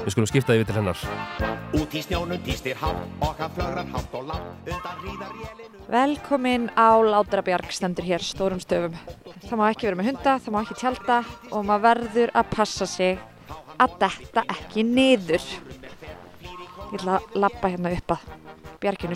Við 0.03 0.13
skulum 0.13 0.29
skipta 0.29 0.57
yfir 0.59 0.69
til 0.69 0.77
hennar. 0.77 1.05
Út 1.79 1.95
í 1.97 2.03
snjónum 2.05 2.43
týstir 2.45 2.77
hátt 2.83 3.23
og 3.23 3.39
hann 3.39 3.55
flögrar 3.55 3.89
hátt 3.95 4.19
og 4.19 4.27
látt 4.29 4.69
undan 4.75 5.01
hríðar 5.05 5.33
jélinu. 5.39 5.81
Velkomin 5.95 6.69
á 6.77 6.91
Látrabjarg 7.15 7.73
stendur 7.73 8.11
hér 8.11 8.27
stórum 8.27 8.61
stöfum. 8.61 8.99
Það 9.47 9.57
má 9.63 9.67
ekki 9.71 9.89
vera 9.89 10.03
með 10.03 10.11
hunda, 10.11 10.37
það 10.37 10.53
má 10.53 10.61
ekki 10.67 10.79
tjálta 10.83 11.23
og 11.49 11.65
maður 11.71 11.87
verður 11.89 12.37
að 12.43 12.53
passa 12.59 12.91
sig 12.91 13.23
að 13.79 13.99
detta 14.03 14.45
ekki 14.59 14.85
niður. 14.85 15.51
Ég 16.91 16.99
ætla 16.99 17.23
að 17.23 17.41
lappa 17.47 17.73
hérna 17.73 17.97
upp 17.97 18.19
að 18.19 18.31
bjarginu 18.83 19.15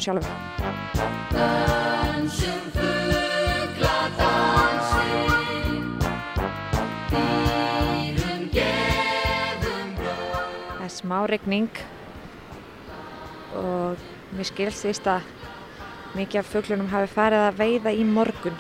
er 10.87 10.93
smá 10.95 11.19
regning 11.27 11.71
og 13.59 13.99
mér 14.37 14.47
skilst 14.47 14.87
vist 14.87 15.09
að 15.11 15.27
mikið 16.17 16.41
af 16.41 16.53
fuglunum 16.53 16.93
hafi 16.93 17.11
farið 17.11 17.43
að 17.49 17.59
veiða 17.61 17.93
í 17.93 18.05
morgun. 18.07 18.57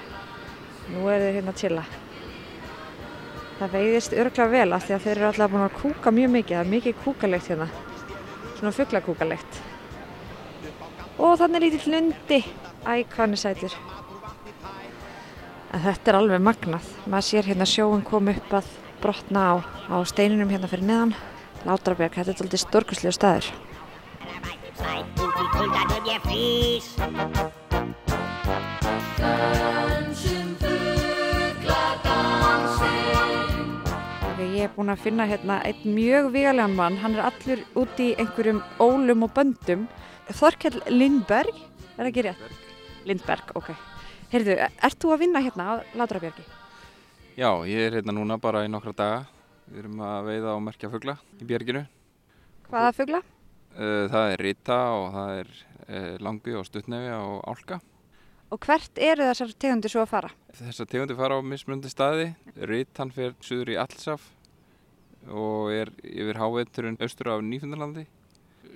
Nú 0.91 1.07
eru 1.11 1.24
þeir 1.27 1.39
hérna 1.39 1.55
að 1.55 1.62
chilla. 1.62 1.85
Það 3.57 3.73
veiðist 3.78 4.16
örglega 4.16 4.53
vel 4.53 4.77
af 4.77 4.85
því 4.85 4.97
að 4.97 5.07
þeir 5.07 5.16
eru 5.16 5.28
alltaf 5.31 5.55
búin 5.55 5.65
að 5.65 5.78
kúka 5.81 6.12
mjög 6.19 6.35
mikið. 6.35 6.57
Það 6.57 6.65
er 6.65 6.74
mikið 6.74 7.01
kúkalegt 7.05 7.51
hérna. 7.53 7.70
Svona 8.59 8.77
fuglakúkalegt. 8.77 9.62
Og 11.17 11.39
þannig 11.41 11.57
er 11.57 11.65
lítið 11.65 11.87
lundi. 11.93 12.41
Æ, 12.87 13.05
hvað 13.09 13.23
hann 13.23 13.37
er 13.37 13.41
sætur. 13.41 13.77
En 15.73 15.83
þetta 15.85 16.13
er 16.13 16.19
alveg 16.21 16.45
magnað. 16.45 16.91
Maður 17.07 17.29
sér 17.29 17.49
hérna 17.51 17.67
sjóun 17.69 18.05
kom 18.07 18.29
upp 18.33 18.59
að 18.61 18.69
brotna 19.03 19.41
á, 19.49 19.55
á 19.93 19.97
steininum 20.09 20.53
hérna 20.53 20.71
fyrir 20.71 20.87
neðan. 20.89 21.17
Látrabjörg, 21.67 22.15
þetta 22.21 22.33
er 22.37 22.45
alltaf 22.47 22.63
stórkustlega 22.63 23.17
staður. 23.17 23.51
Út 25.17 25.41
í 25.41 25.47
kuldanum 25.57 26.05
ég 26.13 26.21
frýs 26.29 26.93
ég 34.67 34.73
er 34.73 34.79
búin 34.81 34.91
að 34.91 35.03
finna 35.05 35.25
hérna 35.31 35.57
einn 35.63 35.93
mjög 35.95 36.33
vigalegan 36.35 36.73
mann. 36.75 36.97
Hann 36.99 37.15
er 37.15 37.29
allur 37.29 37.61
út 37.79 38.01
í 38.03 38.09
einhverjum 38.19 38.59
ólum 38.83 39.23
og 39.23 39.31
böndum. 39.37 39.85
Þorkell 40.35 40.81
Lindberg, 40.91 41.55
er 41.95 42.01
það 42.01 42.09
ekki 42.11 42.25
rétt? 42.27 42.57
Lindberg, 43.07 43.53
ok. 43.55 43.71
Heyrðu, 44.33 44.57
ert 44.59 44.99
þú 44.99 45.13
að 45.15 45.23
vinna 45.23 45.43
hérna 45.45 45.69
á 45.71 45.75
Látrabjörgi? 45.95 46.43
Já, 47.39 47.51
ég 47.69 47.79
er 47.79 48.01
hérna 48.01 48.17
núna 48.17 48.41
bara 48.43 48.65
í 48.67 48.73
nokkra 48.73 48.97
daga. 48.97 49.25
Við 49.71 49.85
erum 49.85 50.03
að 50.03 50.31
veiða 50.33 50.55
og 50.57 50.63
merkja 50.67 50.91
fugla 50.91 51.15
í 51.39 51.47
björginu. 51.47 51.87
Hvaða 52.67 52.93
fugla? 52.99 53.23
Uh, 53.77 54.07
Það 54.11 54.33
er 54.33 54.47
rita 54.49 54.83
og 54.97 55.11
það 55.15 55.35
er 55.45 55.53
uh, 55.55 56.15
langi 56.27 56.59
og 56.59 56.67
stuttnefi 56.67 57.13
og 57.21 57.45
álka. 57.47 57.79
Og 58.51 58.63
hvert 58.63 58.99
eru 58.99 59.27
þessar 59.31 59.55
tegundir 59.59 59.91
svo 59.95 60.03
að 60.03 60.11
fara? 60.11 60.31
Þessar 60.59 60.91
tegundir 60.91 61.19
fara 61.19 61.39
á 61.39 61.43
mismundi 61.43 61.91
staði. 61.91 62.33
Ritan 62.67 63.15
fer 63.15 63.35
suður 63.43 63.75
í 63.75 63.79
Allsaf 63.79 64.33
og 65.31 65.73
er 65.74 65.90
yfir 66.03 66.39
háveturinn 66.40 66.98
austur 67.03 67.32
af 67.35 67.44
Nýfundalandi. 67.44 68.07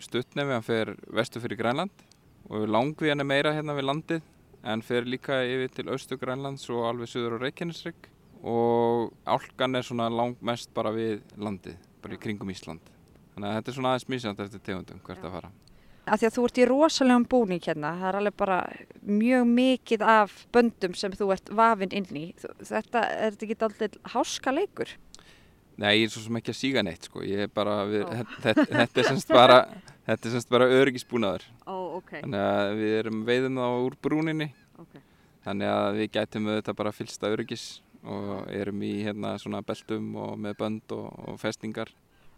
Stuttnefi 0.00 0.54
hann 0.56 0.66
fer 0.66 0.94
vestur 1.12 1.44
fyrir 1.44 1.60
Grænland 1.60 2.06
og 2.50 2.68
langvi 2.68 3.10
hann 3.10 3.20
er 3.20 3.28
meira 3.28 3.52
hérna 3.54 3.76
við 3.76 3.88
landið 3.90 4.22
en 4.64 4.82
fer 4.84 5.06
líka 5.08 5.40
yfir 5.44 5.72
til 5.74 5.90
austur 5.92 6.20
Grænlands 6.20 6.68
og 6.72 6.86
alveg 6.88 7.08
suður 7.08 7.38
á 7.40 7.42
Reykjanesrygg 7.44 8.10
og 8.42 9.12
álkan 9.26 9.76
er 9.76 9.84
svona 9.84 10.08
langmest 10.08 10.72
bara 10.74 10.92
við 10.94 11.20
landið, 11.36 11.76
bara 12.00 12.16
í 12.16 12.20
kringum 12.20 12.52
Ísland. 12.52 12.80
Þannig 13.34 13.48
að 13.48 13.58
þetta 13.58 13.70
er 13.70 13.76
svona 13.76 13.92
aðeins 13.94 14.08
misjandi 14.08 14.46
eftir 14.46 14.62
tegundum 14.64 15.02
hvert 15.04 15.24
að 15.24 15.36
fara. 15.36 15.50
Af 16.10 16.18
því 16.18 16.26
að 16.26 16.34
þú 16.34 16.44
ert 16.48 16.58
í 16.58 16.64
rosalegum 16.66 17.26
búning 17.30 17.62
hérna. 17.62 17.92
Það 18.00 18.08
er 18.08 18.18
alveg 18.18 18.36
bara 18.40 18.56
mjög 19.06 19.44
mikið 19.50 20.04
af 20.08 20.32
böndum 20.54 20.96
sem 20.98 21.12
þú 21.14 21.28
ert 21.36 21.52
vafinn 21.54 21.92
inn 21.94 22.08
í. 22.16 22.24
Þetta 22.40 23.04
er 23.04 23.36
þetta 23.36 23.46
ekki 23.46 23.58
alltaf 23.68 24.14
háska 24.14 24.54
leikur? 24.56 24.96
Nei, 25.80 25.94
ég 26.02 26.08
er 26.08 26.12
svo 26.12 26.20
sem 26.26 26.36
ekki 26.40 26.52
að 26.52 26.58
síga 26.58 26.82
neitt 26.84 27.06
sko, 27.08 27.22
ég 27.24 27.46
er 27.46 27.52
bara, 27.56 27.78
við, 27.88 28.02
þetta, 28.42 28.66
þetta 28.68 29.00
er 29.00 29.06
semst 29.08 29.30
bara, 29.32 29.56
þetta 30.10 30.28
er 30.28 30.34
semst 30.34 30.50
bara 30.52 30.66
öryggisbúnaður. 30.80 31.46
Ó, 31.64 31.76
ok. 32.00 32.12
Þannig 32.18 32.42
að 32.44 32.74
við 32.82 32.96
erum 32.98 33.22
veiðum 33.28 33.60
þá 33.62 33.68
úr 33.86 33.96
brúninni, 34.04 34.50
Ok. 34.80 35.00
þannig 35.46 35.72
að 35.72 35.88
við 36.02 36.12
gætum 36.18 36.50
auðvitað 36.50 36.78
bara 36.82 36.92
fylsta 36.98 37.32
öryggis 37.32 37.64
og 38.04 38.46
erum 38.52 38.84
í 38.84 38.92
hérna 39.04 39.34
svona 39.40 39.64
beltum 39.64 40.12
og 40.20 40.36
með 40.40 40.54
bönd 40.60 40.94
og, 40.96 41.08
og 41.32 41.40
festingar. 41.40 41.90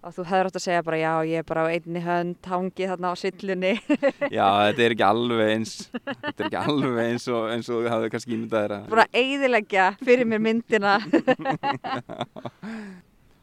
Og 0.02 0.10
þú 0.16 0.24
hefur 0.26 0.48
átt 0.48 0.56
að 0.58 0.64
segja 0.64 0.82
bara 0.82 0.96
já, 0.98 1.10
ég 1.30 1.42
er 1.42 1.44
bara 1.46 1.62
á 1.62 1.70
einni 1.70 2.00
hönd, 2.02 2.38
hangið 2.50 2.88
þarna 2.90 3.12
á 3.14 3.16
sillunni. 3.20 3.70
Já, 4.34 4.46
þetta 4.66 4.82
er 4.82 4.94
ekki 4.96 5.04
alveg 5.06 5.52
eins, 5.52 5.74
þetta 6.24 6.32
er 6.42 6.48
ekki 6.48 6.58
alveg 6.58 6.98
eins 7.04 7.26
og, 7.30 7.44
eins 7.54 7.70
og 7.70 7.84
þú 7.84 7.92
hafði 7.92 8.10
kannski 8.16 8.34
ímyndað 8.34 8.64
þér 8.64 8.74
að. 8.80 8.88
Bara 8.96 9.06
eiðilegja 9.14 9.86
fyrir 10.02 10.26
mér 10.32 10.42
myndina. 10.42 10.96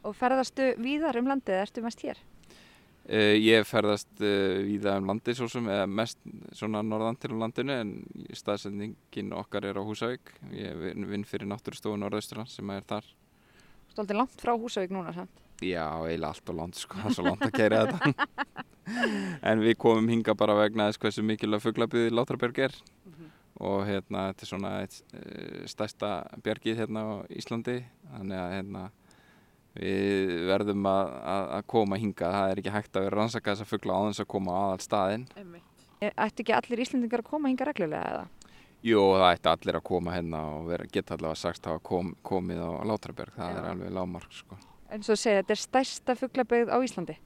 Og 0.03 0.15
ferðastu 0.17 0.73
víðar 0.81 1.19
um 1.19 1.29
landið, 1.31 1.55
eða 1.55 1.65
ertu 1.67 1.83
mest 1.85 2.03
hér? 2.05 2.21
Uh, 3.09 3.33
ég 3.41 3.65
ferðast 3.65 4.09
uh, 4.21 4.59
víða 4.67 4.97
um 5.01 5.09
landið 5.09 5.39
svo 5.39 5.47
sem, 5.49 5.65
eða 5.71 5.87
mest 5.89 6.19
svona 6.57 6.83
norðan 6.85 7.17
til 7.17 7.31
um 7.33 7.41
landinu 7.41 7.73
en 7.73 7.93
staðsendingin 8.37 9.33
okkar 9.39 9.65
er 9.65 9.79
á 9.79 9.83
Húsavík. 9.83 10.35
Ég 10.53 10.77
vinn, 11.09 11.25
fyrir 11.25 11.49
náttúrustofu 11.49 11.97
Norðausturland 11.97 12.53
sem 12.53 12.69
er 12.75 12.85
þar. 12.89 13.07
Stoltið 13.95 14.21
langt 14.21 14.43
frá 14.43 14.53
Húsavík 14.53 14.93
núna, 14.93 15.15
sant? 15.15 15.41
Já, 15.59 15.87
eiginlega 16.05 16.29
allt 16.29 16.53
og 16.53 16.59
langt 16.61 16.77
sko, 16.79 17.01
svo 17.11 17.25
langt 17.25 17.43
að 17.49 17.57
kæra 17.57 17.81
þetta. 17.89 18.29
en 19.49 19.65
við 19.65 19.75
komum 19.81 20.07
hinga 20.13 20.37
bara 20.37 20.55
vegna 20.61 20.87
þess 20.89 21.01
hversu 21.01 21.25
mikilvæg 21.25 21.65
fuglabíði 21.65 22.13
Látrabjörg 22.13 22.61
er 22.69 22.77
og 23.59 23.83
hérna 23.87 24.29
þetta 24.29 24.45
er 24.45 24.49
svona 24.49 24.71
eitt 24.83 24.97
uh, 25.11 25.65
stærsta 25.69 26.11
björgið 26.45 26.79
hérna 26.79 27.03
á 27.03 27.11
Íslandi 27.35 27.81
þannig 28.13 28.39
að 28.39 28.53
hérna 28.55 28.83
við 29.79 30.33
verðum 30.49 30.87
að, 30.89 31.13
að, 31.33 31.45
að 31.57 31.67
koma 31.73 31.99
hinga, 31.99 32.31
það 32.35 32.51
er 32.53 32.61
ekki 32.61 32.73
hægt 32.75 32.99
að 32.99 33.05
vera 33.07 33.19
rannsaka 33.21 33.53
þessa 33.55 33.69
fugla 33.69 33.95
á 33.95 34.01
þess 34.09 34.23
að 34.25 34.29
koma 34.35 34.55
á 34.55 34.59
aðal 34.65 34.83
staðinn. 34.85 35.25
Ættu 36.09 36.43
ekki 36.45 36.55
allir 36.55 36.83
Íslendingar 36.85 37.23
að 37.23 37.31
koma 37.31 37.51
hinga 37.51 37.67
reglulega 37.69 38.11
eða? 38.13 38.27
Jú, 38.87 39.01
það 39.19 39.33
ætti 39.33 39.51
allir 39.51 39.77
að 39.81 39.87
koma 39.89 40.13
hérna 40.15 40.41
og 40.55 40.69
vera, 40.69 40.85
geta 40.87 41.17
allavega 41.17 41.39
sagt 41.41 41.65
að 41.65 41.73
hafa 41.73 41.83
kom, 41.89 42.13
komið 42.23 42.61
á 42.63 42.69
Látrabjörg, 42.87 43.33
það 43.35 43.49
Já. 43.51 43.57
er 43.59 43.67
alveg 43.73 43.95
lágmark 43.97 44.37
sko. 44.37 44.59
En 44.89 45.03
svo 45.03 45.17
segja, 45.19 45.41
þetta 45.41 45.55
er 45.55 45.61
stærsta 45.65 46.15
fuglabegð 46.21 46.71
á 46.71 46.77
Íslandi 46.79 47.17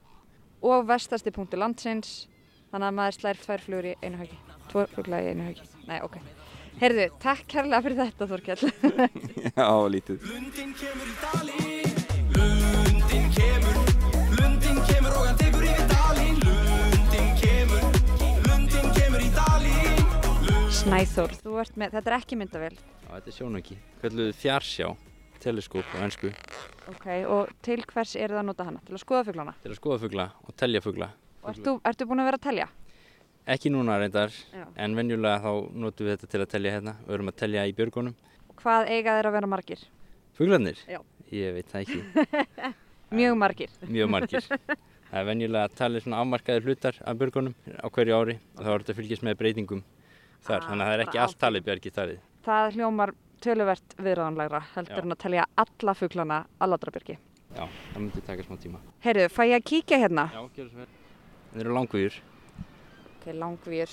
og 0.64 0.88
vestasti 0.88 1.30
punktu 1.34 1.60
landsins 1.60 2.24
þannig 2.72 2.88
að 2.88 2.96
maður 2.98 3.18
slær 3.20 3.40
tvær 3.44 3.62
flugur 3.62 3.90
í 3.92 3.94
einu 4.02 4.18
höggi 4.22 4.40
tvo 4.72 4.86
fugla 4.96 5.22
í 5.22 5.30
einu 5.30 5.46
höggi 5.50 5.68
Nei, 5.86 6.00
ok 6.02 6.18
Heyrðu, 6.80 7.06
takk 7.22 7.46
kærlega 7.52 7.84
fyrir 7.84 8.00
þetta 8.02 8.30
Þorkell 8.32 8.62
Já, 9.60 9.68
lítið. 9.94 10.26
Snæþór, 20.84 21.32
þú 21.40 21.54
ert 21.62 21.76
með, 21.80 21.94
þetta 21.96 22.10
er 22.10 22.14
ekki 22.18 22.36
myndavél 22.36 22.74
Já, 22.76 23.06
þetta 23.08 23.30
er 23.30 23.34
sjónauki. 23.38 23.76
Kalluðu 24.02 24.32
fjarsjá, 24.36 24.88
teleskóp 25.40 25.94
á 25.96 26.04
ennsku. 26.04 26.28
Ok, 26.92 27.06
og 27.24 27.52
til 27.64 27.78
hvers 27.88 28.12
er 28.20 28.34
það 28.34 28.40
að 28.42 28.46
nota 28.50 28.66
hana? 28.68 28.82
Til 28.84 28.96
að 28.98 29.00
skoða 29.00 29.22
fuglana? 29.30 29.54
Til 29.62 29.72
að 29.72 29.78
skoða 29.78 29.98
fugla 30.02 30.26
og 30.44 30.56
telja 30.60 30.82
fugla. 30.84 31.08
Og 31.40 31.48
ertu, 31.54 31.74
ertu 31.88 32.08
búin 32.10 32.20
að 32.20 32.28
vera 32.28 32.40
að 32.40 32.44
telja? 32.50 32.66
Ekki 33.54 33.72
núna 33.72 33.96
reyndar, 34.00 34.36
Já. 34.52 34.66
en 34.84 34.98
venjulega 35.00 35.40
þá 35.40 35.50
notum 35.86 36.08
við 36.10 36.14
þetta 36.18 36.30
til 36.34 36.42
að 36.44 36.52
telja 36.52 36.74
hérna. 36.76 36.96
Við 37.06 37.16
erum 37.16 37.32
að 37.32 37.38
telja 37.40 37.64
í 37.64 37.74
björgunum. 37.80 38.14
Hvað 38.60 38.92
eiga 38.92 39.16
þeir 39.16 39.30
að 39.30 39.36
vera 39.38 39.52
margir? 39.54 39.88
Fuglarnir? 40.36 40.84
Já. 40.84 41.00
Ég 41.32 41.56
veit 41.56 41.72
það 41.72 41.86
ekki. 41.86 42.44
Mjög 43.24 43.40
margir 43.40 43.74
Mjög 43.88 44.12
margir. 44.12 44.46
Það 44.50 45.18
er 45.20 45.28
venjulega 45.32 45.68
að 45.68 45.76
tala 45.80 46.00
svona 46.04 46.20
afmarkaðir 46.24 46.68
hlutar 46.68 46.96
af 47.04 47.18
björgunum 47.20 47.54
á 47.80 47.86
hverju 47.88 48.16
ári 48.16 48.38
og 48.56 48.64
þá 48.64 48.70
er 48.72 48.84
þetta 48.84 48.96
fylgjast 48.98 49.24
með 49.28 49.36
breytingum 49.40 49.84
þar. 50.44 50.66
Þannig 50.68 50.84
að 50.84 50.90
það 50.90 50.96
er 50.98 51.04
ekki 51.06 51.20
allt 51.24 51.38
talið 51.44 51.66
björgið 51.68 51.96
talið. 51.98 52.18
Það 52.44 52.74
hljómar 52.78 53.12
töluvert 53.44 53.94
viðræðanlegra 54.00 54.60
heldur 54.74 54.98
Já. 55.00 55.04
en 55.04 55.14
að 55.16 55.22
telja 55.24 55.46
alla 55.64 55.94
fuglana 55.98 56.38
að 56.60 56.70
Látrabjörgi 56.74 57.16
Já, 57.54 57.64
það 57.92 57.98
myndi 58.00 58.22
taka 58.26 58.44
smá 58.46 58.56
tíma. 58.62 58.78
Heyrðu, 59.04 59.26
fæ 59.30 59.42
ég 59.46 59.56
að 59.60 59.66
kíkja 59.70 59.98
hérna? 60.02 60.24
Já, 60.32 60.40
gjör 60.58 60.70
svo 60.70 60.80
vel. 60.82 60.88
Það 61.52 61.60
eru 61.64 61.74
langvíur. 61.76 62.16
Ok, 63.14 63.26
langvíur 63.38 63.92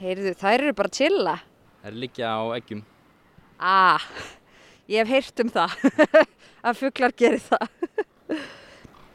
Heyrðu, 0.00 0.32
þær 0.40 0.54
eru 0.64 0.72
bara 0.74 0.90
chilla 0.96 1.36
Það 1.82 1.90
er 1.92 1.98
liggja 2.02 2.32
á 2.34 2.42
eggjum. 2.56 2.80
Ah, 3.60 4.02
ég 4.90 5.04
hef 5.04 5.12
heyrt 5.14 5.44
um 5.44 5.52
það 5.54 5.76
að 6.66 6.80
fuglar 6.80 7.14
gerir 7.16 7.44
það 7.44 7.68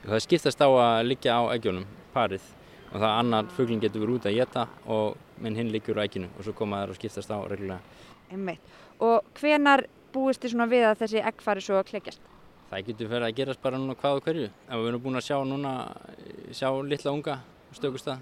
Það 0.05 0.23
skiptast 0.25 0.61
á 0.63 0.69
að 0.69 1.01
liggja 1.09 1.35
á 1.35 1.43
eggjunum, 1.57 1.83
parið, 2.13 2.45
og 2.89 2.97
það 2.97 3.11
annar 3.11 3.49
fuglinn 3.55 3.81
getur 3.83 4.03
verið 4.03 4.19
út 4.19 4.27
að 4.29 4.37
geta 4.39 4.65
og 4.89 5.43
minn 5.43 5.57
hinn 5.57 5.71
liggur 5.73 5.99
á 6.01 6.05
ekkinu 6.05 6.29
og 6.35 6.45
svo 6.45 6.55
koma 6.57 6.81
þær 6.83 6.93
og 6.95 6.99
skiptast 6.99 7.31
á 7.31 7.37
reglulega. 7.49 7.79
Einmitt. 8.31 8.73
Og 8.99 9.23
hvenar 9.39 9.85
búist 10.13 10.41
þið 10.43 10.55
svona 10.55 10.69
við 10.69 10.87
að 10.89 11.03
þessi 11.03 11.21
egg 11.21 11.45
fari 11.45 11.63
svo 11.63 11.77
að 11.79 11.87
klekjast? 11.93 12.25
Það 12.69 12.89
getur 12.89 13.09
fyrir 13.09 13.25
að 13.25 13.37
gerast 13.37 13.61
bara 13.61 13.79
núna 13.81 13.95
hvað 13.97 14.19
og 14.19 14.27
hverju. 14.27 14.49
En 14.69 14.81
við 14.81 14.91
erum 14.91 15.05
búin 15.05 15.17
að 15.17 15.25
sjá 15.25 15.37
núna, 15.45 15.71
sjá 16.53 16.69
litla 16.85 17.13
unga 17.15 17.39
stökustað 17.73 18.19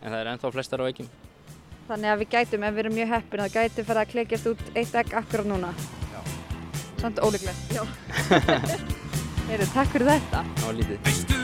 en 0.00 0.12
það 0.12 0.20
er 0.20 0.30
ennþá 0.34 0.52
flestar 0.54 0.84
á 0.84 0.88
ekkjum. 0.88 1.10
Þannig 1.90 2.12
að 2.12 2.22
við 2.22 2.30
gætum, 2.36 2.64
ef 2.64 2.76
við 2.76 2.84
erum 2.84 2.96
mjög 3.00 3.12
heppin, 3.16 3.42
að 3.44 3.56
gæti 3.58 3.84
fyrir 3.88 4.02
að 4.04 4.12
klekjast 4.14 4.48
út 4.52 4.62
eitt 4.72 4.94
egg 5.02 5.16
akkurat 5.20 5.50
núna. 5.50 5.74
Já. 6.14 6.20
Samt 7.02 7.20
ólíklegt. 7.24 7.74
Já. 7.74 7.84
Heyrðu, 9.50 9.68
takk 9.74 9.92
fyrir 9.96 10.14
þetta. 10.14 11.39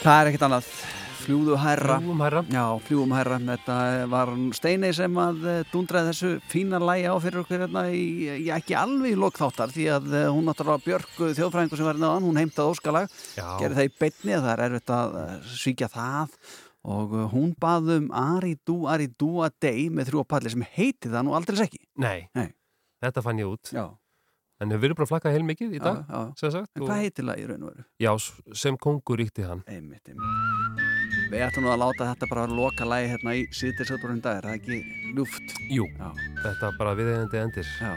Það 0.00 0.16
er 0.16 0.28
ekkert 0.30 0.44
annað 0.46 0.68
fljúðu 1.20 1.56
hærra 1.60 1.96
Fljúgum 2.00 2.22
hærra. 2.24 2.40
Já, 2.48 2.62
fljúgum 2.86 3.10
hærra 3.12 3.36
Þetta 3.44 3.74
var 4.08 4.30
Steinei 4.56 4.94
sem 4.96 5.18
að 5.20 5.42
eh, 5.50 5.58
dundraði 5.72 6.14
þessu 6.14 6.30
fína 6.48 6.80
lægi 6.80 7.10
á 7.12 7.14
fyrir 7.20 7.42
okkur 7.42 7.64
hérna 7.66 7.82
í, 7.92 8.06
ekki 8.56 8.76
alveg 8.80 9.12
í 9.12 9.18
lokþáttar 9.20 9.74
því 9.74 9.86
að 9.98 10.08
eh, 10.16 10.24
hún 10.32 10.48
náttúrulega 10.48 10.84
Björk 10.86 11.12
þjóðfræðingur 11.20 11.82
sem 11.82 11.88
var 11.90 11.98
hérna 12.00 12.14
hún 12.24 12.40
heimtaði 12.40 12.72
óskalag 12.72 13.12
gerði 13.60 13.76
það 13.82 13.90
í 13.90 13.94
beinni 14.00 14.38
það 14.40 14.50
er 14.54 14.64
erfitt 14.70 14.94
að 14.96 15.18
eh, 15.20 15.36
svíkja 15.60 15.90
það 15.92 16.34
og 16.96 17.14
eh, 17.20 17.28
hún 17.34 17.52
baðum 17.60 18.08
Ari 18.16 18.56
Dú, 18.64 18.78
Ari 18.88 19.10
Dú 19.20 19.30
a 19.44 19.50
Day 19.60 19.90
með 19.92 20.10
þrjú 20.14 20.24
á 20.24 20.30
palli 20.32 20.54
sem 20.56 20.64
heiti 20.78 21.12
það 21.12 21.28
nú 21.28 21.36
aldrei 21.36 21.60
ekki 21.66 21.84
Nei. 22.00 22.24
Nei. 22.32 22.48
þetta 23.04 23.24
fann 23.28 23.44
ég 23.44 23.52
út. 23.52 23.74
Já. 23.76 23.84
En 24.60 24.68
hefur 24.68 24.82
verið 24.84 24.96
bara 24.98 25.06
að 25.06 25.12
flakka 25.14 25.30
heil 25.32 25.44
mikið 25.48 25.76
í 25.78 25.80
dag, 25.80 26.02
Já, 26.04 26.12
já. 26.12 26.32
sem 26.36 26.50
sagt. 26.52 26.68
En 26.76 26.82
hvað 26.84 26.98
heitir 27.00 27.24
það 27.24 27.38
í 27.40 27.44
raun 27.48 27.62
og 27.64 27.70
veru? 27.72 27.84
Já, 28.04 28.10
sem 28.60 28.76
kongur 28.76 29.16
ríkti 29.22 29.46
hann. 29.48 29.62
Einmitt, 29.72 30.10
einmitt. 30.10 30.82
Við 31.30 31.44
ætlum 31.46 31.64
nú 31.64 31.70
að 31.72 31.80
láta 31.84 32.08
þetta 32.10 32.28
bara 32.28 32.44
loka 32.50 32.84
lægi 32.90 33.08
hérna 33.14 33.34
í 33.38 33.46
síðdeirsöldurinn 33.56 34.20
dag, 34.24 34.40
er 34.42 34.48
það 34.50 34.58
ekki 34.58 34.78
ljúft? 35.16 35.54
Jú, 35.72 35.86
Já. 35.96 36.10
þetta 36.44 36.70
bara 36.76 36.92
viðeigandi 36.98 37.40
endir. 37.40 37.70
Já, 37.80 37.92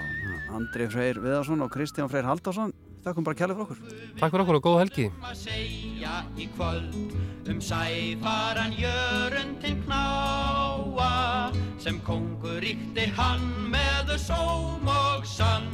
Andri 0.54 0.88
Freyr 0.94 1.20
Viðarsson 1.20 1.66
og 1.66 1.72
Kristján 1.74 2.12
Freyr 2.14 2.30
Halldórsson, 2.30 2.72
þakkum 3.04 3.26
bara 3.28 3.40
kjærlega 3.42 3.58
fyrir 3.58 3.66
okkur. 3.68 4.00
Takk 4.22 4.32
fyrir 4.36 4.46
okkur 4.46 4.60
og 4.60 4.66
góða 4.70 4.84
helgi. 4.86 5.08
að 5.20 5.36
segja 5.44 6.16
í 6.38 6.48
kvöld 6.56 7.50
um 7.52 7.60
sæfaran 7.60 8.78
jörundin 8.80 9.82
knáa 9.84 11.52
sem 11.82 12.00
kongur 12.08 12.62
ríkti 12.64 13.10
hann 13.18 13.50
með 13.74 14.16
sóm 14.22 14.88
og 14.88 15.26
sann 15.28 15.68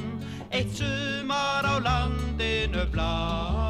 eitt 0.51 0.69
sumar 0.77 1.65
á 1.65 1.75
landinu 1.79 2.83
bláa. 2.91 3.67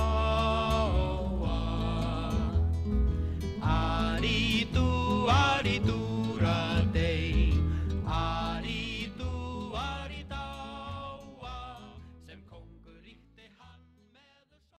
Ari-dú, 3.62 4.88
ari-dú 5.28 6.09